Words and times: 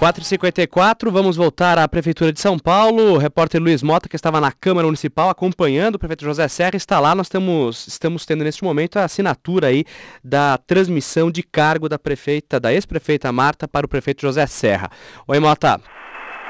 4h54, 0.00 1.10
vamos 1.10 1.36
voltar 1.36 1.78
à 1.78 1.86
Prefeitura 1.86 2.32
de 2.32 2.40
São 2.40 2.58
Paulo. 2.58 3.12
O 3.12 3.18
repórter 3.18 3.60
Luiz 3.60 3.82
Mota, 3.82 4.08
que 4.08 4.16
estava 4.16 4.40
na 4.40 4.50
Câmara 4.50 4.86
Municipal 4.86 5.28
acompanhando 5.28 5.96
o 5.96 5.98
prefeito 5.98 6.24
José 6.24 6.48
Serra, 6.48 6.74
está 6.74 6.98
lá. 6.98 7.14
Nós 7.14 7.26
estamos, 7.26 7.86
estamos 7.86 8.24
tendo 8.24 8.42
neste 8.42 8.64
momento 8.64 8.98
a 8.98 9.04
assinatura 9.04 9.66
aí 9.66 9.84
da 10.24 10.56
transmissão 10.56 11.30
de 11.30 11.42
cargo 11.42 11.86
da 11.86 11.98
prefeita, 11.98 12.58
da 12.58 12.72
ex-prefeita 12.72 13.30
Marta 13.30 13.68
para 13.68 13.84
o 13.84 13.88
prefeito 13.90 14.22
José 14.22 14.46
Serra. 14.46 14.88
Oi, 15.28 15.38
Mota. 15.38 15.78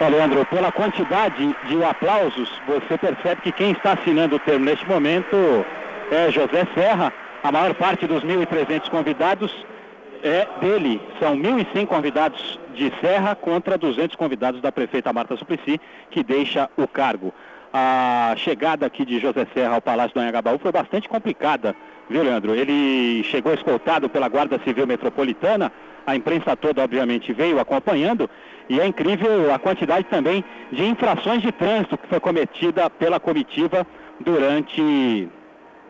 Olha, 0.00 0.10
Leandro, 0.10 0.46
pela 0.46 0.70
quantidade 0.70 1.52
de 1.66 1.82
aplausos, 1.82 2.48
você 2.68 2.96
percebe 2.96 3.42
que 3.42 3.50
quem 3.50 3.72
está 3.72 3.94
assinando 3.94 4.36
o 4.36 4.38
termo 4.38 4.64
neste 4.64 4.86
momento 4.86 5.34
é 6.12 6.30
José 6.30 6.68
Serra. 6.72 7.12
A 7.42 7.50
maior 7.50 7.74
parte 7.74 8.06
dos 8.06 8.22
1.300 8.22 8.88
convidados 8.88 9.50
é 10.22 10.46
dele. 10.60 11.00
São 11.18 11.36
1.100 11.36 11.86
convidados 11.86 12.58
de 12.74 12.92
Serra 13.00 13.34
contra 13.34 13.76
200 13.76 14.16
convidados 14.16 14.60
da 14.60 14.72
prefeita 14.72 15.12
Marta 15.12 15.36
Suplicy, 15.36 15.80
que 16.10 16.22
deixa 16.22 16.68
o 16.76 16.86
cargo. 16.86 17.32
A 17.72 18.34
chegada 18.36 18.86
aqui 18.86 19.04
de 19.04 19.20
José 19.20 19.46
Serra 19.54 19.74
ao 19.74 19.82
Palácio 19.82 20.14
do 20.14 20.20
Anhangabaú 20.20 20.58
foi 20.58 20.72
bastante 20.72 21.08
complicada, 21.08 21.76
viu, 22.08 22.22
Leandro? 22.22 22.54
Ele 22.54 23.22
chegou 23.24 23.54
escoltado 23.54 24.08
pela 24.08 24.28
Guarda 24.28 24.60
Civil 24.64 24.86
Metropolitana, 24.86 25.70
a 26.04 26.16
imprensa 26.16 26.56
toda, 26.56 26.82
obviamente, 26.82 27.32
veio 27.32 27.60
acompanhando, 27.60 28.28
e 28.68 28.80
é 28.80 28.86
incrível 28.86 29.54
a 29.54 29.58
quantidade 29.58 30.04
também 30.06 30.44
de 30.72 30.84
infrações 30.84 31.42
de 31.42 31.52
trânsito 31.52 31.96
que 31.96 32.08
foi 32.08 32.18
cometida 32.18 32.90
pela 32.90 33.20
comitiva 33.20 33.86
durante, 34.18 35.28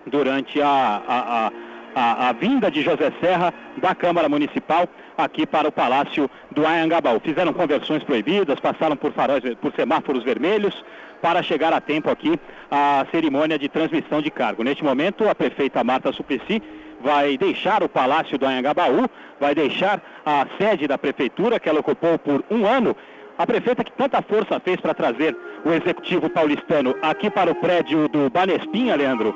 durante 0.06 0.60
a, 0.60 1.02
a, 1.08 1.46
a 1.46 1.52
a, 1.94 2.28
a, 2.28 2.32
vinda 2.32 2.70
de 2.70 2.82
José 2.82 3.12
Serra 3.20 3.52
da 3.76 3.94
Câmara 3.94 4.28
Municipal 4.28 4.88
aqui 5.16 5.46
para 5.46 5.68
o 5.68 5.72
Palácio 5.72 6.30
do 6.50 6.66
Anhangabaú. 6.66 7.20
Fizeram 7.20 7.52
conversões 7.52 8.02
proibidas, 8.02 8.60
passaram 8.60 8.96
por, 8.96 9.12
faróis, 9.12 9.42
por 9.60 9.72
semáforos 9.74 10.22
vermelhos 10.22 10.84
para 11.20 11.42
chegar 11.42 11.72
a 11.72 11.80
tempo 11.80 12.10
aqui 12.10 12.38
à 12.70 13.04
cerimônia 13.10 13.58
de 13.58 13.68
transmissão 13.68 14.22
de 14.22 14.30
cargo. 14.30 14.62
Neste 14.62 14.82
momento, 14.82 15.28
a 15.28 15.34
prefeita 15.34 15.84
Marta 15.84 16.12
Suplicy 16.12 16.62
vai 17.02 17.36
deixar 17.36 17.82
o 17.82 17.88
Palácio 17.88 18.38
do 18.38 18.46
Anhangabaú, 18.46 19.08
vai 19.38 19.54
deixar 19.54 20.02
a 20.24 20.46
sede 20.58 20.86
da 20.86 20.98
prefeitura 20.98 21.58
que 21.58 21.68
ela 21.68 21.80
ocupou 21.80 22.18
por 22.18 22.44
um 22.50 22.66
ano. 22.66 22.96
A 23.38 23.46
prefeita 23.46 23.82
que 23.82 23.92
tanta 23.92 24.20
força 24.20 24.60
fez 24.60 24.78
para 24.80 24.92
trazer 24.92 25.34
o 25.64 25.70
executivo 25.70 26.28
paulistano 26.28 26.94
aqui 27.00 27.30
para 27.30 27.50
o 27.50 27.54
prédio 27.54 28.06
do 28.08 28.28
Banespinha, 28.28 28.94
Leandro, 28.94 29.34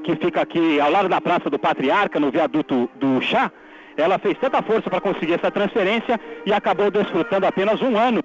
que 0.00 0.16
fica 0.16 0.40
aqui 0.40 0.80
ao 0.80 0.90
lado 0.90 1.08
da 1.08 1.20
Praça 1.20 1.48
do 1.48 1.58
Patriarca, 1.58 2.18
no 2.18 2.30
viaduto 2.30 2.88
do 2.96 3.20
Chá, 3.20 3.50
ela 3.96 4.18
fez 4.18 4.38
tanta 4.38 4.62
força 4.62 4.88
para 4.88 5.00
conseguir 5.00 5.34
essa 5.34 5.50
transferência 5.50 6.18
e 6.46 6.52
acabou 6.52 6.90
desfrutando 6.90 7.46
apenas 7.46 7.80
um 7.82 7.96
ano 7.96 8.22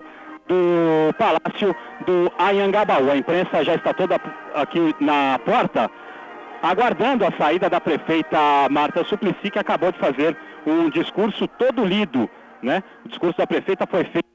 do 0.47 1.13
Palácio 1.17 1.75
do 2.05 2.31
Anhangabaú. 2.37 3.11
A 3.11 3.17
imprensa 3.17 3.63
já 3.63 3.75
está 3.75 3.93
toda 3.93 4.19
aqui 4.53 4.95
na 4.99 5.39
porta, 5.39 5.89
aguardando 6.61 7.25
a 7.25 7.31
saída 7.31 7.69
da 7.69 7.81
prefeita 7.81 8.37
Marta 8.69 9.03
Suplicy, 9.03 9.51
que 9.51 9.59
acabou 9.59 9.91
de 9.91 9.99
fazer 9.99 10.37
um 10.65 10.89
discurso 10.89 11.47
todo 11.47 11.83
lido. 11.83 12.29
Né? 12.61 12.83
O 13.05 13.09
discurso 13.09 13.37
da 13.37 13.47
prefeita 13.47 13.85
foi 13.85 14.03
feito 14.05 14.25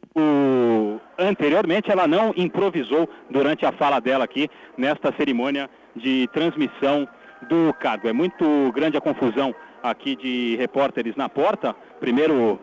anteriormente, 1.19 1.91
ela 1.91 2.07
não 2.07 2.33
improvisou 2.37 3.09
durante 3.29 3.65
a 3.65 3.73
fala 3.73 4.01
dela 4.01 4.25
aqui 4.25 4.49
nesta 4.77 5.13
cerimônia 5.13 5.71
de 5.95 6.29
transmissão 6.33 7.09
do 7.43 7.75
cargo. 7.75 8.09
É 8.09 8.13
muito 8.13 8.73
grande 8.73 8.97
a 8.97 9.01
confusão 9.01 9.55
aqui 9.83 10.17
de 10.17 10.57
repórteres 10.57 11.17
na 11.17 11.29
porta. 11.29 11.75
Primeiro, 11.99 12.61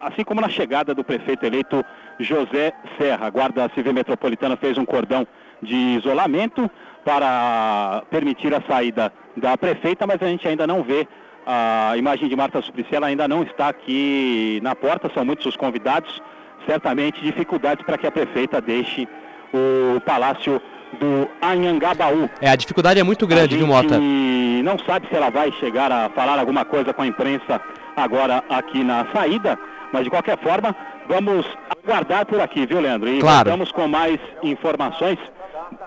assim 0.00 0.24
como 0.24 0.40
na 0.40 0.48
chegada 0.48 0.94
do 0.94 1.04
prefeito 1.04 1.44
eleito 1.44 1.84
José 2.18 2.72
Serra. 2.98 3.26
A 3.26 3.30
Guarda 3.30 3.70
Civil 3.74 3.92
Metropolitana 3.92 4.56
fez 4.56 4.78
um 4.78 4.84
cordão 4.84 5.26
de 5.62 5.76
isolamento 5.76 6.70
para 7.04 8.02
permitir 8.10 8.54
a 8.54 8.62
saída 8.62 9.12
da 9.36 9.56
prefeita, 9.56 10.06
mas 10.06 10.22
a 10.22 10.26
gente 10.26 10.46
ainda 10.46 10.66
não 10.66 10.82
vê 10.82 11.06
a 11.46 11.96
imagem 11.96 12.28
de 12.28 12.36
Marta 12.36 12.60
Suplicy, 12.60 12.94
ela 12.94 13.06
ainda 13.06 13.26
não 13.26 13.42
está 13.42 13.68
aqui 13.68 14.60
na 14.62 14.74
porta, 14.74 15.10
são 15.12 15.24
muitos 15.24 15.46
os 15.46 15.56
convidados, 15.56 16.20
certamente 16.66 17.22
dificuldades 17.22 17.84
para 17.84 17.96
que 17.96 18.06
a 18.06 18.10
prefeita 18.10 18.60
deixe 18.60 19.08
o 19.52 20.00
Palácio 20.02 20.60
do 20.98 21.28
Anhangabaú. 21.40 22.28
É, 22.40 22.50
a 22.50 22.56
dificuldade 22.56 23.00
é 23.00 23.02
muito 23.02 23.26
grande, 23.26 23.56
viu, 23.56 23.66
Mota? 23.66 23.98
não 23.98 24.78
sabe 24.78 25.08
se 25.08 25.16
ela 25.16 25.30
vai 25.30 25.50
chegar 25.52 25.90
a 25.90 26.10
falar 26.10 26.38
alguma 26.38 26.64
coisa 26.64 26.92
com 26.92 27.02
a 27.02 27.06
imprensa 27.06 27.60
agora 27.96 28.44
aqui 28.48 28.84
na 28.84 29.06
saída, 29.12 29.58
mas 29.92 30.04
de 30.04 30.10
qualquer 30.10 30.38
forma, 30.38 30.74
vamos 31.08 31.46
aguardar 31.70 32.26
por 32.26 32.40
aqui, 32.40 32.66
viu, 32.66 32.80
Leandro? 32.80 33.08
E 33.08 33.20
claro. 33.20 33.50
vamos 33.50 33.72
com 33.72 33.88
mais 33.88 34.18
informações 34.42 35.18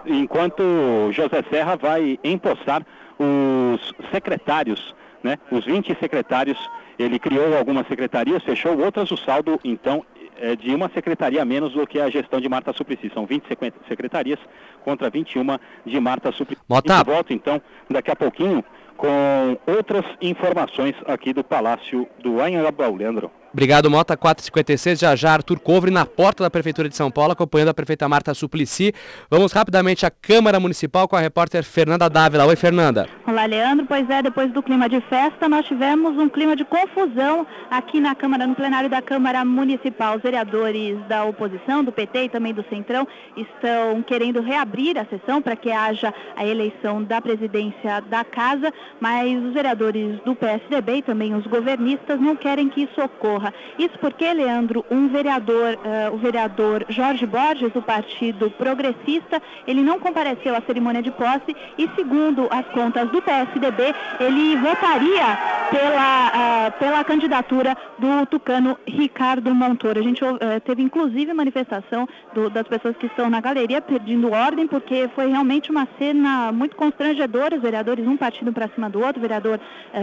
enquanto 0.06 0.64
José 1.12 1.44
Serra 1.50 1.76
vai 1.76 2.20
empossar 2.24 2.86
os 3.18 3.94
secretários, 4.12 4.94
né? 5.24 5.38
Os 5.52 5.66
20 5.66 5.98
secretários, 6.00 6.58
ele 6.98 7.20
criou 7.20 7.58
algumas 7.58 7.88
secretarias, 7.88 8.44
fechou 8.44 8.78
outras, 8.80 9.12
o 9.12 9.18
saldo 9.18 9.60
então 9.64 10.06
é, 10.40 10.56
de 10.56 10.74
uma 10.74 10.90
secretaria 10.90 11.42
a 11.42 11.46
menos 11.46 11.74
do 11.74 11.86
que 11.86 12.00
a 12.00 12.10
gestão 12.10 12.40
de 12.40 12.50
Marta 12.50 12.74
Suplicy. 12.74 13.12
São 13.14 13.26
20 13.26 13.46
secretarias 13.88 14.40
contra 14.84 15.10
21 15.10 15.58
de 15.86 16.00
Marta 16.00 16.32
Suplicy. 16.32 16.62
Mota. 16.68 17.00
E 17.00 17.04
volta 17.04 17.34
então 17.34 17.62
daqui 17.90 18.12
a 18.12 18.16
pouquinho 18.16 18.64
com 18.98 19.58
outras 19.66 20.06
informações 20.22 20.96
aqui 21.06 21.34
do 21.34 21.44
Palácio 21.44 22.08
do 22.20 22.40
Anhangabaú, 22.40 22.96
Leandro. 22.96 23.32
Obrigado, 23.54 23.88
Mota 23.88 24.18
456. 24.18 25.00
Já 25.00 25.16
já, 25.16 25.34
Arthur 25.34 25.60
Covre 25.60 25.92
na 25.92 26.08
porta 26.08 26.42
da 26.44 26.50
Prefeitura 26.50 26.90
de 26.90 26.96
São 26.96 27.12
Paulo, 27.12 27.34
acompanhando 27.34 27.70
a 27.70 27.74
prefeita 27.74 28.10
Marta 28.10 28.34
Suplicy. 28.34 28.92
Vamos 29.30 29.52
rapidamente 29.52 30.08
à 30.08 30.10
Câmara 30.10 30.60
Municipal 30.60 31.08
com 31.08 31.16
a 31.16 31.20
repórter 31.20 31.64
Fernanda 31.64 32.10
Dávila. 32.10 32.48
Oi, 32.48 32.56
Fernanda. 32.56 33.08
Olá, 33.28 33.46
Leandro. 33.46 33.86
Pois 33.86 34.10
é, 34.10 34.24
depois 34.24 34.52
do 34.52 34.64
clima 34.64 34.90
de 34.90 35.00
festa, 35.02 35.48
nós 35.48 35.68
tivemos 35.68 36.18
um 36.18 36.28
clima 36.28 36.56
de 36.56 36.66
confusão 36.66 37.46
aqui 37.70 38.00
na 38.00 38.16
Câmara, 38.16 38.48
no 38.48 38.56
plenário 38.56 38.90
da 38.90 39.04
Câmara 39.04 39.46
Municipal. 39.46 40.16
Os 40.16 40.24
vereadores 40.24 40.98
da 41.08 41.24
oposição, 41.24 41.84
do 41.84 41.92
PT 41.92 42.24
e 42.24 42.30
também 42.30 42.56
do 42.56 42.66
Centrão, 42.70 43.08
estão 43.38 44.02
querendo 44.02 44.42
reabrir 44.42 44.98
a 44.98 45.06
sessão 45.06 45.44
para 45.44 45.56
que 45.56 45.72
haja 45.72 46.12
a 46.36 46.44
eleição 46.44 47.04
da 47.04 47.22
presidência 47.22 48.02
da 48.10 48.24
casa, 48.24 48.74
mas 49.00 49.44
os 49.44 49.54
vereadores 49.54 50.20
do 50.24 50.34
PSDB 50.34 50.98
e 50.98 51.02
também 51.04 51.36
os 51.36 51.46
governistas 51.46 52.20
não 52.20 52.36
querem 52.36 52.68
que 52.68 52.82
isso 52.82 53.00
ocorra. 53.00 53.43
Isso 53.78 53.98
porque, 54.00 54.32
Leandro, 54.32 54.86
um 54.92 55.08
vereador, 55.08 55.74
uh, 55.76 56.14
o 56.14 56.18
vereador 56.18 56.86
Jorge 56.90 57.26
Borges, 57.26 57.72
do 57.72 57.82
Partido 57.82 58.52
Progressista, 58.52 59.42
ele 59.66 59.82
não 59.82 60.00
compareceu 60.00 60.56
à 60.56 60.62
cerimônia 60.62 61.02
de 61.02 61.12
posse 61.12 61.56
e, 61.78 61.90
segundo 61.96 62.48
as 62.52 62.66
contas 62.68 63.10
do 63.10 63.22
PSDB, 63.22 63.96
ele 64.20 64.56
votaria 64.58 65.38
pela, 65.72 66.28
uh, 66.28 66.72
pela 66.80 67.04
candidatura 67.04 67.76
do 67.98 68.26
tucano 68.28 68.78
Ricardo 68.86 69.54
Montoro. 69.56 70.00
A 70.00 70.04
gente 70.04 70.24
uh, 70.24 70.38
teve, 70.64 70.84
inclusive, 70.84 71.34
manifestação 71.34 72.08
do, 72.34 72.50
das 72.50 72.68
pessoas 72.68 72.96
que 72.98 73.08
estão 73.08 73.30
na 73.30 73.42
galeria 73.42 73.82
pedindo 73.82 74.32
ordem, 74.32 74.68
porque 74.68 75.10
foi 75.16 75.28
realmente 75.28 75.72
uma 75.72 75.88
cena 75.98 76.52
muito 76.52 76.76
constrangedora, 76.76 77.56
os 77.56 77.62
vereadores, 77.62 78.06
um 78.06 78.18
partido 78.18 78.54
para 78.54 78.68
cima 78.70 78.90
do 78.90 79.02
outro, 79.02 79.18
o 79.18 79.22
vereador 79.22 79.60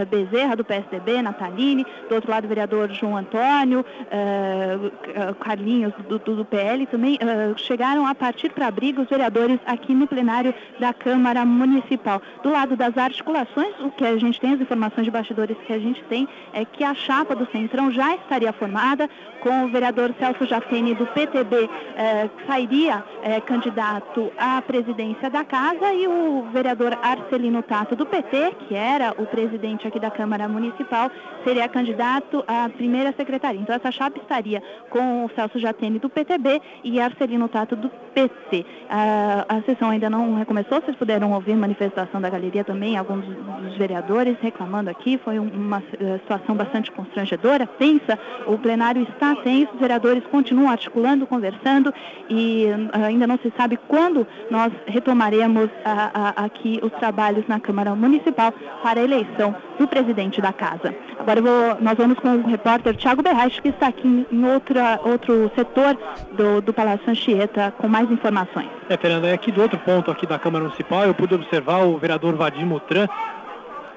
Bezerra, 0.09 0.55
do 0.55 0.65
PSDB, 0.65 1.21
Nataline, 1.21 1.85
do 2.09 2.15
outro 2.15 2.29
lado, 2.29 2.45
o 2.45 2.47
vereador 2.47 2.91
João 2.91 3.15
Antônio, 3.17 3.30
Antônio, 3.31 3.79
uh, 3.79 5.35
Carlinhos 5.35 5.93
do, 6.09 6.19
do, 6.19 6.43
PL 6.43 6.85
também 6.87 7.15
uh, 7.15 7.57
chegaram 7.57 8.05
a 8.05 8.13
partir 8.13 8.51
para 8.51 8.67
abrigo 8.67 9.01
os 9.01 9.09
vereadores 9.09 9.57
aqui 9.65 9.93
no 9.93 10.05
plenário 10.05 10.53
da 10.79 10.93
Câmara 10.93 11.45
Municipal. 11.45 12.21
Do 12.43 12.51
lado 12.51 12.75
das 12.75 12.97
articulações, 12.97 13.73
o 13.79 13.91
que 13.91 14.03
a 14.03 14.17
gente 14.17 14.39
tem, 14.39 14.53
as 14.53 14.61
informações 14.61 15.05
de 15.05 15.11
bastidores 15.11 15.57
que 15.65 15.71
a 15.71 15.79
gente 15.79 16.03
tem, 16.05 16.27
é 16.53 16.65
que 16.65 16.83
a 16.83 16.93
chapa 16.93 17.33
do 17.33 17.49
Centrão 17.51 17.89
já 17.91 18.15
estaria 18.15 18.51
formada, 18.51 19.09
com 19.41 19.65
o 19.65 19.69
vereador 19.69 20.13
Celso 20.19 20.45
Jafene 20.45 20.93
do 20.93 21.07
PTB 21.07 21.69
eh, 21.95 22.29
sairia 22.47 23.03
eh, 23.23 23.41
candidato 23.41 24.31
à 24.37 24.61
presidência 24.61 25.29
da 25.29 25.43
casa 25.43 25.91
e 25.93 26.07
o 26.07 26.47
vereador 26.53 26.97
Arcelino 27.01 27.63
Tato 27.63 27.95
do 27.95 28.05
PT, 28.05 28.55
que 28.67 28.75
era 28.75 29.13
o 29.17 29.25
presidente 29.25 29.87
aqui 29.87 29.99
da 29.99 30.11
Câmara 30.11 30.47
Municipal, 30.47 31.09
seria 31.43 31.67
candidato 31.67 32.43
à 32.47 32.69
primeira 32.69 33.11
secretaria. 33.21 33.61
Então 33.61 33.75
essa 33.75 33.91
chapa 33.91 34.19
estaria 34.19 34.61
com 34.89 35.25
o 35.25 35.29
Celso 35.35 35.59
Jatene 35.59 35.99
do 35.99 36.09
PTB 36.09 36.61
e 36.83 36.99
Arcelino 36.99 37.47
Tato 37.47 37.75
do 37.75 37.89
PT. 38.13 38.65
A, 38.89 39.45
a 39.47 39.61
sessão 39.61 39.89
ainda 39.89 40.09
não 40.09 40.35
recomeçou, 40.35 40.81
vocês 40.81 40.97
puderam 40.97 41.31
ouvir 41.31 41.55
manifestação 41.55 42.19
da 42.19 42.29
galeria 42.29 42.63
também, 42.63 42.97
alguns 42.97 43.25
dos 43.25 43.77
vereadores 43.77 44.35
reclamando 44.41 44.89
aqui, 44.89 45.19
foi 45.23 45.39
uma 45.39 45.81
eh, 45.99 46.17
situação 46.19 46.55
bastante 46.55 46.91
constrangedora, 46.91 47.65
tensa, 47.65 48.19
o 48.45 48.57
plenário 48.57 49.03
está 49.03 49.35
tenso, 49.35 49.73
os 49.73 49.79
vereadores 49.79 50.23
continuam 50.29 50.69
articulando, 50.69 51.27
conversando 51.27 51.93
e 52.29 52.65
eh, 52.65 53.05
ainda 53.05 53.27
não 53.27 53.37
se 53.37 53.51
sabe 53.55 53.77
quando 53.87 54.27
nós 54.49 54.71
retomaremos 54.85 55.69
a, 55.85 56.11
a, 56.13 56.45
aqui 56.45 56.79
os 56.83 56.91
trabalhos 56.93 57.47
na 57.47 57.59
Câmara 57.59 57.95
Municipal 57.95 58.51
para 58.83 58.99
a 58.99 59.03
eleição 59.03 59.55
do 59.79 59.87
presidente 59.87 60.41
da 60.41 60.53
casa. 60.53 60.93
Agora 61.19 61.41
vou, 61.41 61.81
nós 61.81 61.95
vamos 61.97 62.17
com 62.19 62.29
o 62.35 62.47
repórter 62.47 62.95
Thiago 62.95 63.10
Tiago 63.11 63.23
Berraich, 63.23 63.61
que 63.61 63.67
está 63.67 63.87
aqui 63.87 64.25
em 64.31 64.45
outra, 64.45 64.97
outro 65.03 65.51
setor 65.53 65.97
do, 66.31 66.61
do 66.61 66.73
Palácio 66.73 67.09
Anchieta 67.09 67.73
com 67.77 67.85
mais 67.85 68.09
informações. 68.09 68.69
É, 68.87 68.95
Fernanda, 68.95 69.27
é 69.27 69.33
aqui 69.33 69.51
do 69.51 69.61
outro 69.61 69.77
ponto 69.79 70.09
aqui 70.09 70.25
da 70.25 70.39
Câmara 70.39 70.63
Municipal, 70.63 71.03
eu 71.03 71.13
pude 71.13 71.35
observar 71.35 71.83
o 71.83 71.97
vereador 71.97 72.35
Vadim 72.37 72.63
Mutran 72.63 73.07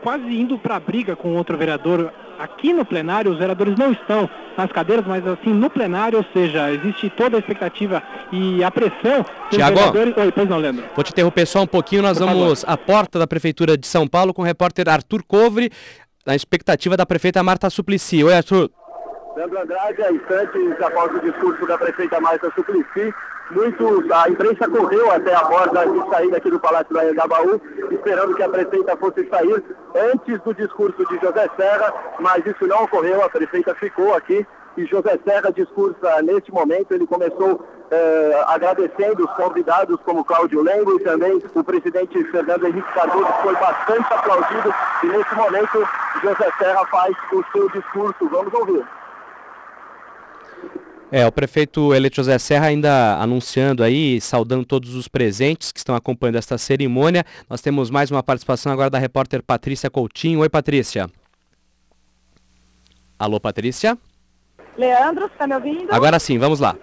quase 0.03 0.25
indo 0.25 0.59
para 0.59 0.75
a 0.75 0.81
briga 0.81 1.15
com 1.15 1.33
outro 1.37 1.57
vereador. 1.57 2.13
Aqui 2.41 2.73
no 2.73 2.85
plenário, 2.85 3.31
os 3.31 3.39
vereadores 3.39 3.79
não 3.79 3.93
estão 3.93 4.29
nas 4.59 4.73
cadeiras, 4.73 5.07
mas 5.07 5.25
assim, 5.25 5.51
no 5.51 5.71
plenário, 5.71 6.19
ou 6.19 6.25
seja, 6.33 6.73
existe 6.73 7.09
toda 7.11 7.37
a 7.37 7.39
expectativa 7.39 8.03
e 8.33 8.65
a 8.65 8.71
pressão 8.73 9.25
Tiago, 9.49 9.77
vereadores... 9.77 10.17
Oi, 10.17 10.33
pois 10.33 10.49
não, 10.49 10.59
Leandro. 10.59 10.85
Vou 10.93 11.05
te 11.05 11.13
interromper 11.13 11.47
só 11.47 11.63
um 11.63 11.69
pouquinho, 11.69 12.03
nós 12.03 12.19
Por 12.19 12.27
vamos 12.27 12.63
favor. 12.63 12.75
à 12.75 12.77
porta 12.77 13.19
da 13.21 13.29
Prefeitura 13.29 13.79
de 13.79 13.87
São 13.87 14.09
Paulo 14.09 14.35
com 14.35 14.43
o 14.43 14.45
repórter 14.45 14.89
Arthur 14.89 15.23
Covre, 15.23 15.71
na 16.27 16.35
expectativa 16.35 16.97
da 16.97 17.07
prefeita 17.07 17.41
Marta 17.45 17.71
Suplicy. 17.71 18.25
Oi, 18.25 18.35
Arthur. 18.35 18.69
Leandro 19.37 19.61
Andrade, 19.61 20.03
há 20.03 20.13
instantes 20.13 20.81
após 20.81 21.13
o 21.13 21.21
discurso 21.21 21.67
da 21.67 21.77
prefeita 21.77 22.21
Marta 22.21 22.53
Suplicy, 22.55 23.13
muitos, 23.51 24.09
a 24.11 24.29
imprensa 24.29 24.69
correu 24.69 25.11
até 25.11 25.35
a 25.35 25.45
porta 25.45 25.87
de 25.87 26.09
saída 26.09 26.37
aqui 26.37 26.51
do 26.51 26.61
Palácio 26.61 26.95
da 26.95 27.11
Engabaú, 27.11 27.61
esperando 27.91 28.37
que 28.37 28.43
a 28.45 28.49
prefeita 28.49 28.97
fosse 28.97 29.29
sair 29.29 29.65
antes 30.13 30.41
do 30.41 30.55
discurso 30.55 31.05
de 31.09 31.19
José 31.19 31.51
Serra, 31.57 31.93
mas 32.21 32.47
isso 32.47 32.65
não 32.69 32.85
ocorreu, 32.85 33.25
a 33.25 33.29
prefeita 33.29 33.75
ficou 33.75 34.15
aqui 34.15 34.47
e 34.77 34.85
José 34.87 35.19
Serra 35.27 35.51
discursa 35.53 36.23
neste 36.23 36.53
momento, 36.53 36.93
ele 36.93 37.07
começou 37.07 37.65
eh, 37.91 38.45
agradecendo 38.49 39.25
os 39.25 39.31
convidados 39.33 39.99
como 40.05 40.25
Cláudio 40.25 40.63
Lengo 40.63 40.97
e 40.97 41.03
também 41.03 41.41
o 41.55 41.65
presidente 41.65 42.23
Fernando 42.31 42.67
Henrique 42.67 42.93
Cardoso, 42.93 43.25
que 43.25 43.43
foi 43.43 43.55
bastante 43.55 44.15
aplaudido 44.15 44.75
e 45.03 45.07
nesse 45.07 45.35
momento 45.35 45.89
José 46.23 46.53
Serra 46.59 46.87
faz 46.87 47.17
o 47.33 47.45
seu 47.53 47.69
discurso, 47.71 48.29
vamos 48.29 48.55
ouvir. 48.55 48.85
É, 51.17 51.25
o 51.25 51.31
prefeito 51.31 51.95
eleito 51.95 52.17
José 52.17 52.37
Serra 52.39 52.67
ainda 52.67 53.17
anunciando 53.21 53.85
aí, 53.85 54.21
saudando 54.21 54.65
todos 54.65 54.97
os 54.97 55.07
presentes 55.07 55.71
que 55.71 55.79
estão 55.79 55.95
acompanhando 55.95 56.39
esta 56.39 56.59
cerimônia. 56.59 57.25
Nós 57.49 57.61
temos 57.61 57.89
mais 57.89 58.11
uma 58.11 58.21
participação 58.21 58.73
agora 58.73 58.91
da 58.91 58.99
repórter 58.99 59.41
Patrícia 59.41 59.89
Coutinho. 59.89 60.41
Oi, 60.41 60.49
Patrícia. 60.49 61.09
Alô, 63.17 63.39
Patrícia? 63.39 63.97
Leandro, 64.77 65.27
está 65.27 65.47
me 65.47 65.55
ouvindo? 65.55 65.95
Agora 65.95 66.19
sim, 66.19 66.37
vamos 66.37 66.59
lá. 66.59 66.75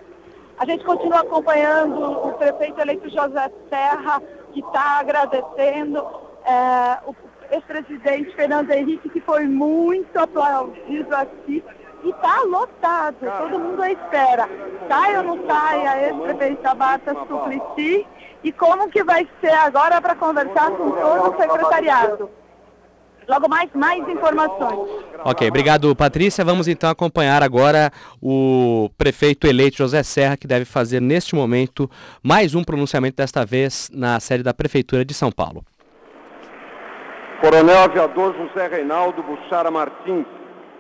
A 0.58 0.66
gente 0.66 0.86
continua 0.86 1.20
acompanhando 1.20 2.02
o 2.02 2.32
prefeito 2.36 2.80
eleito 2.80 3.10
José 3.10 3.52
Serra, 3.70 4.22
que 4.54 4.62
está 4.62 5.00
agradecendo 5.00 6.00
é, 6.46 7.00
o 7.06 7.14
ex-presidente 7.52 8.34
Fernando 8.34 8.72
Henrique, 8.72 9.10
que 9.10 9.20
foi 9.20 9.46
muito 9.46 10.18
aplaudido 10.18 11.14
aqui 11.14 11.62
e 12.04 12.10
está 12.10 12.42
lotado, 12.42 13.16
todo 13.20 13.60
mundo 13.60 13.84
espera. 13.84 14.50
Sai 14.88 15.18
ou 15.18 15.24
não 15.24 15.48
sai 15.48 15.88
a 15.88 16.08
ex-prefeita 16.08 16.76
Marta 16.76 17.14
Suplicy 17.14 18.08
e 18.44 18.52
como 18.52 18.90
que 18.90 19.04
vai 19.04 19.28
ser 19.40 19.54
agora 19.54 20.02
para 20.02 20.16
conversar 20.16 20.72
com 20.72 20.92
todo 20.92 21.36
o 21.36 21.38
secretariado. 21.40 22.30
Logo 23.28 23.48
mais, 23.48 23.70
mais 23.74 24.08
informações. 24.10 24.90
Ok, 25.24 25.48
obrigado 25.48 25.96
Patrícia. 25.96 26.44
Vamos 26.44 26.68
então 26.68 26.90
acompanhar 26.90 27.44
agora 27.44 27.92
o 28.22 28.90
prefeito 28.98 29.48
eleito 29.48 29.78
José 29.78 30.02
Serra, 30.04 30.36
que 30.36 30.48
deve 30.48 30.66
fazer 30.66 31.00
neste 31.00 31.36
momento 31.36 31.90
mais 32.24 32.56
um 32.56 32.64
pronunciamento, 32.64 33.18
desta 33.18 33.46
vez 33.46 33.90
na 33.94 34.20
sede 34.20 34.44
da 34.44 34.54
Prefeitura 34.54 35.06
de 35.06 35.14
São 35.14 35.32
Paulo. 35.32 35.64
Coronel 37.42 37.80
Aviador 37.80 38.36
José 38.36 38.68
Reinaldo 38.68 39.24
Buchara 39.24 39.72
Martins, 39.72 40.26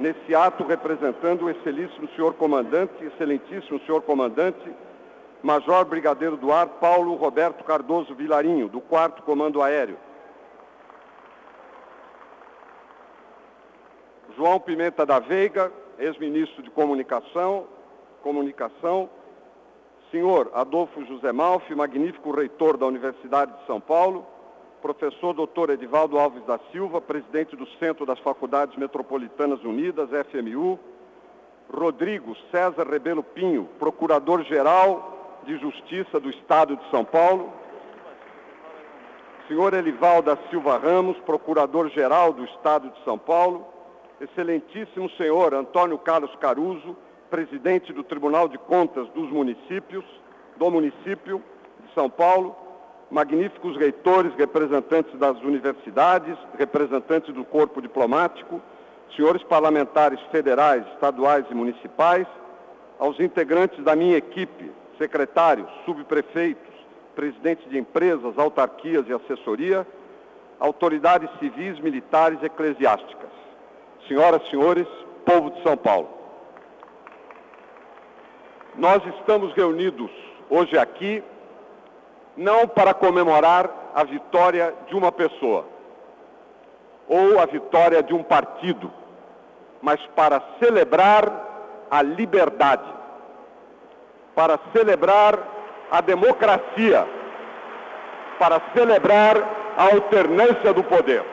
nesse 0.01 0.33
ato 0.33 0.63
representando 0.63 1.45
o 1.45 1.49
excelentíssimo 1.49 2.09
senhor 2.15 2.33
comandante, 2.33 3.03
excelentíssimo 3.05 3.79
senhor 3.85 4.01
comandante, 4.01 4.69
Major 5.43 5.85
Brigadeiro 5.85 6.35
do 6.35 6.51
Ar 6.51 6.67
Paulo 6.67 7.15
Roberto 7.15 7.63
Cardoso 7.63 8.13
Vilarinho, 8.15 8.67
do 8.67 8.81
4 8.81 9.23
Comando 9.23 9.61
Aéreo. 9.61 9.97
João 14.35 14.59
Pimenta 14.59 15.05
da 15.05 15.19
Veiga, 15.19 15.71
ex-ministro 15.99 16.63
de 16.63 16.71
Comunicação, 16.71 17.67
Comunicação, 18.23 19.09
senhor 20.09 20.49
Adolfo 20.53 21.05
José 21.05 21.31
Malfi, 21.31 21.75
magnífico 21.75 22.31
reitor 22.31 22.75
da 22.75 22.85
Universidade 22.85 23.53
de 23.59 23.65
São 23.65 23.79
Paulo, 23.79 24.25
professor 24.81 25.33
Dr. 25.33 25.71
Edivaldo 25.71 26.17
Alves 26.17 26.43
da 26.45 26.59
Silva, 26.71 26.99
presidente 26.99 27.55
do 27.55 27.67
Centro 27.79 28.05
das 28.05 28.19
Faculdades 28.19 28.75
Metropolitanas 28.75 29.63
Unidas, 29.63 30.09
FMU, 30.31 30.79
Rodrigo 31.71 32.35
César 32.49 32.87
Rebelo 32.89 33.23
Pinho, 33.23 33.69
procurador-geral 33.79 35.41
de 35.45 35.57
Justiça 35.57 36.19
do 36.19 36.29
Estado 36.29 36.75
de 36.75 36.89
São 36.89 37.05
Paulo, 37.05 37.53
senhor 39.47 39.73
Elival 39.73 40.21
da 40.21 40.37
Silva 40.49 40.77
Ramos, 40.77 41.17
procurador-geral 41.19 42.33
do 42.33 42.43
Estado 42.45 42.89
de 42.89 43.03
São 43.03 43.17
Paulo, 43.17 43.65
excelentíssimo 44.19 45.09
senhor 45.11 45.53
Antônio 45.53 45.97
Carlos 45.97 46.35
Caruso, 46.37 46.95
presidente 47.29 47.93
do 47.93 48.03
Tribunal 48.03 48.47
de 48.47 48.57
Contas 48.57 49.07
dos 49.09 49.29
Municípios, 49.29 50.05
do 50.57 50.69
município 50.69 51.41
de 51.79 51.93
São 51.93 52.09
Paulo, 52.09 52.55
magníficos 53.11 53.75
reitores, 53.75 54.33
representantes 54.35 55.13
das 55.19 55.37
universidades, 55.41 56.37
representantes 56.57 57.33
do 57.33 57.43
corpo 57.43 57.81
diplomático, 57.81 58.61
senhores 59.15 59.43
parlamentares 59.43 60.19
federais, 60.31 60.85
estaduais 60.93 61.45
e 61.51 61.53
municipais, 61.53 62.25
aos 62.97 63.19
integrantes 63.19 63.83
da 63.83 63.95
minha 63.95 64.15
equipe, 64.15 64.71
secretários, 64.97 65.67
subprefeitos, 65.85 66.71
presidentes 67.13 67.69
de 67.69 67.77
empresas, 67.77 68.37
autarquias 68.37 69.05
e 69.07 69.13
assessoria, 69.13 69.85
autoridades 70.57 71.29
civis, 71.39 71.79
militares 71.79 72.39
e 72.41 72.45
eclesiásticas. 72.45 73.29
Senhoras 74.07 74.41
e 74.43 74.51
senhores, 74.51 74.87
povo 75.25 75.51
de 75.51 75.61
São 75.63 75.75
Paulo. 75.75 76.09
Nós 78.75 79.03
estamos 79.17 79.53
reunidos 79.53 80.09
hoje 80.49 80.77
aqui 80.77 81.21
não 82.35 82.67
para 82.67 82.93
comemorar 82.93 83.69
a 83.93 84.03
vitória 84.03 84.73
de 84.87 84.95
uma 84.95 85.11
pessoa 85.11 85.65
ou 87.07 87.39
a 87.39 87.45
vitória 87.45 88.01
de 88.01 88.13
um 88.13 88.23
partido, 88.23 88.91
mas 89.81 89.99
para 90.15 90.41
celebrar 90.59 91.29
a 91.89 92.01
liberdade, 92.01 92.87
para 94.33 94.57
celebrar 94.71 95.37
a 95.91 95.99
democracia, 95.99 97.05
para 98.39 98.61
celebrar 98.73 99.35
a 99.77 99.83
alternância 99.93 100.73
do 100.73 100.83
poder. 100.83 101.25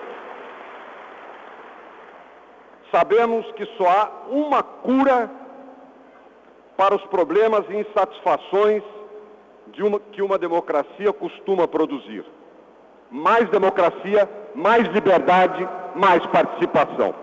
Sabemos 2.91 3.51
que 3.53 3.67
só 3.77 3.89
há 3.89 4.11
uma 4.31 4.63
cura 4.63 5.31
para 6.77 6.97
os 6.97 7.05
problemas 7.07 7.65
e 7.69 7.77
insatisfações 7.77 8.83
de 9.73 9.83
uma, 9.83 10.01
que 10.01 10.23
uma 10.23 10.39
democracia 10.39 11.13
costuma 11.13 11.67
produzir. 11.67 12.25
Mais 13.11 13.49
democracia, 13.51 14.29
mais 14.55 14.87
liberdade, 14.89 15.67
mais 15.95 16.25
participação. 16.27 17.15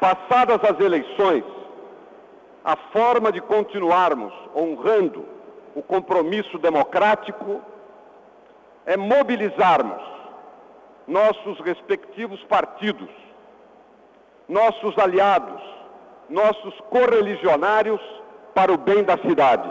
Passadas 0.00 0.60
as 0.62 0.78
eleições, 0.80 1.44
a 2.64 2.76
forma 2.92 3.32
de 3.32 3.40
continuarmos 3.40 4.32
honrando 4.54 5.26
o 5.74 5.82
compromisso 5.82 6.58
democrático 6.58 7.60
é 8.86 8.96
mobilizarmos 8.96 10.02
nossos 11.06 11.60
respectivos 11.60 12.42
partidos, 12.44 13.10
nossos 14.48 14.96
aliados, 14.98 15.62
nossos 16.28 16.74
correligionários 16.90 18.00
para 18.54 18.72
o 18.72 18.78
bem 18.78 19.02
da 19.02 19.18
cidade. 19.18 19.70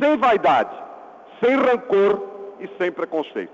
Sem 0.00 0.16
vaidade, 0.16 0.76
sem 1.42 1.56
rancor 1.56 2.22
e 2.60 2.68
sem 2.78 2.92
preconceito. 2.92 3.52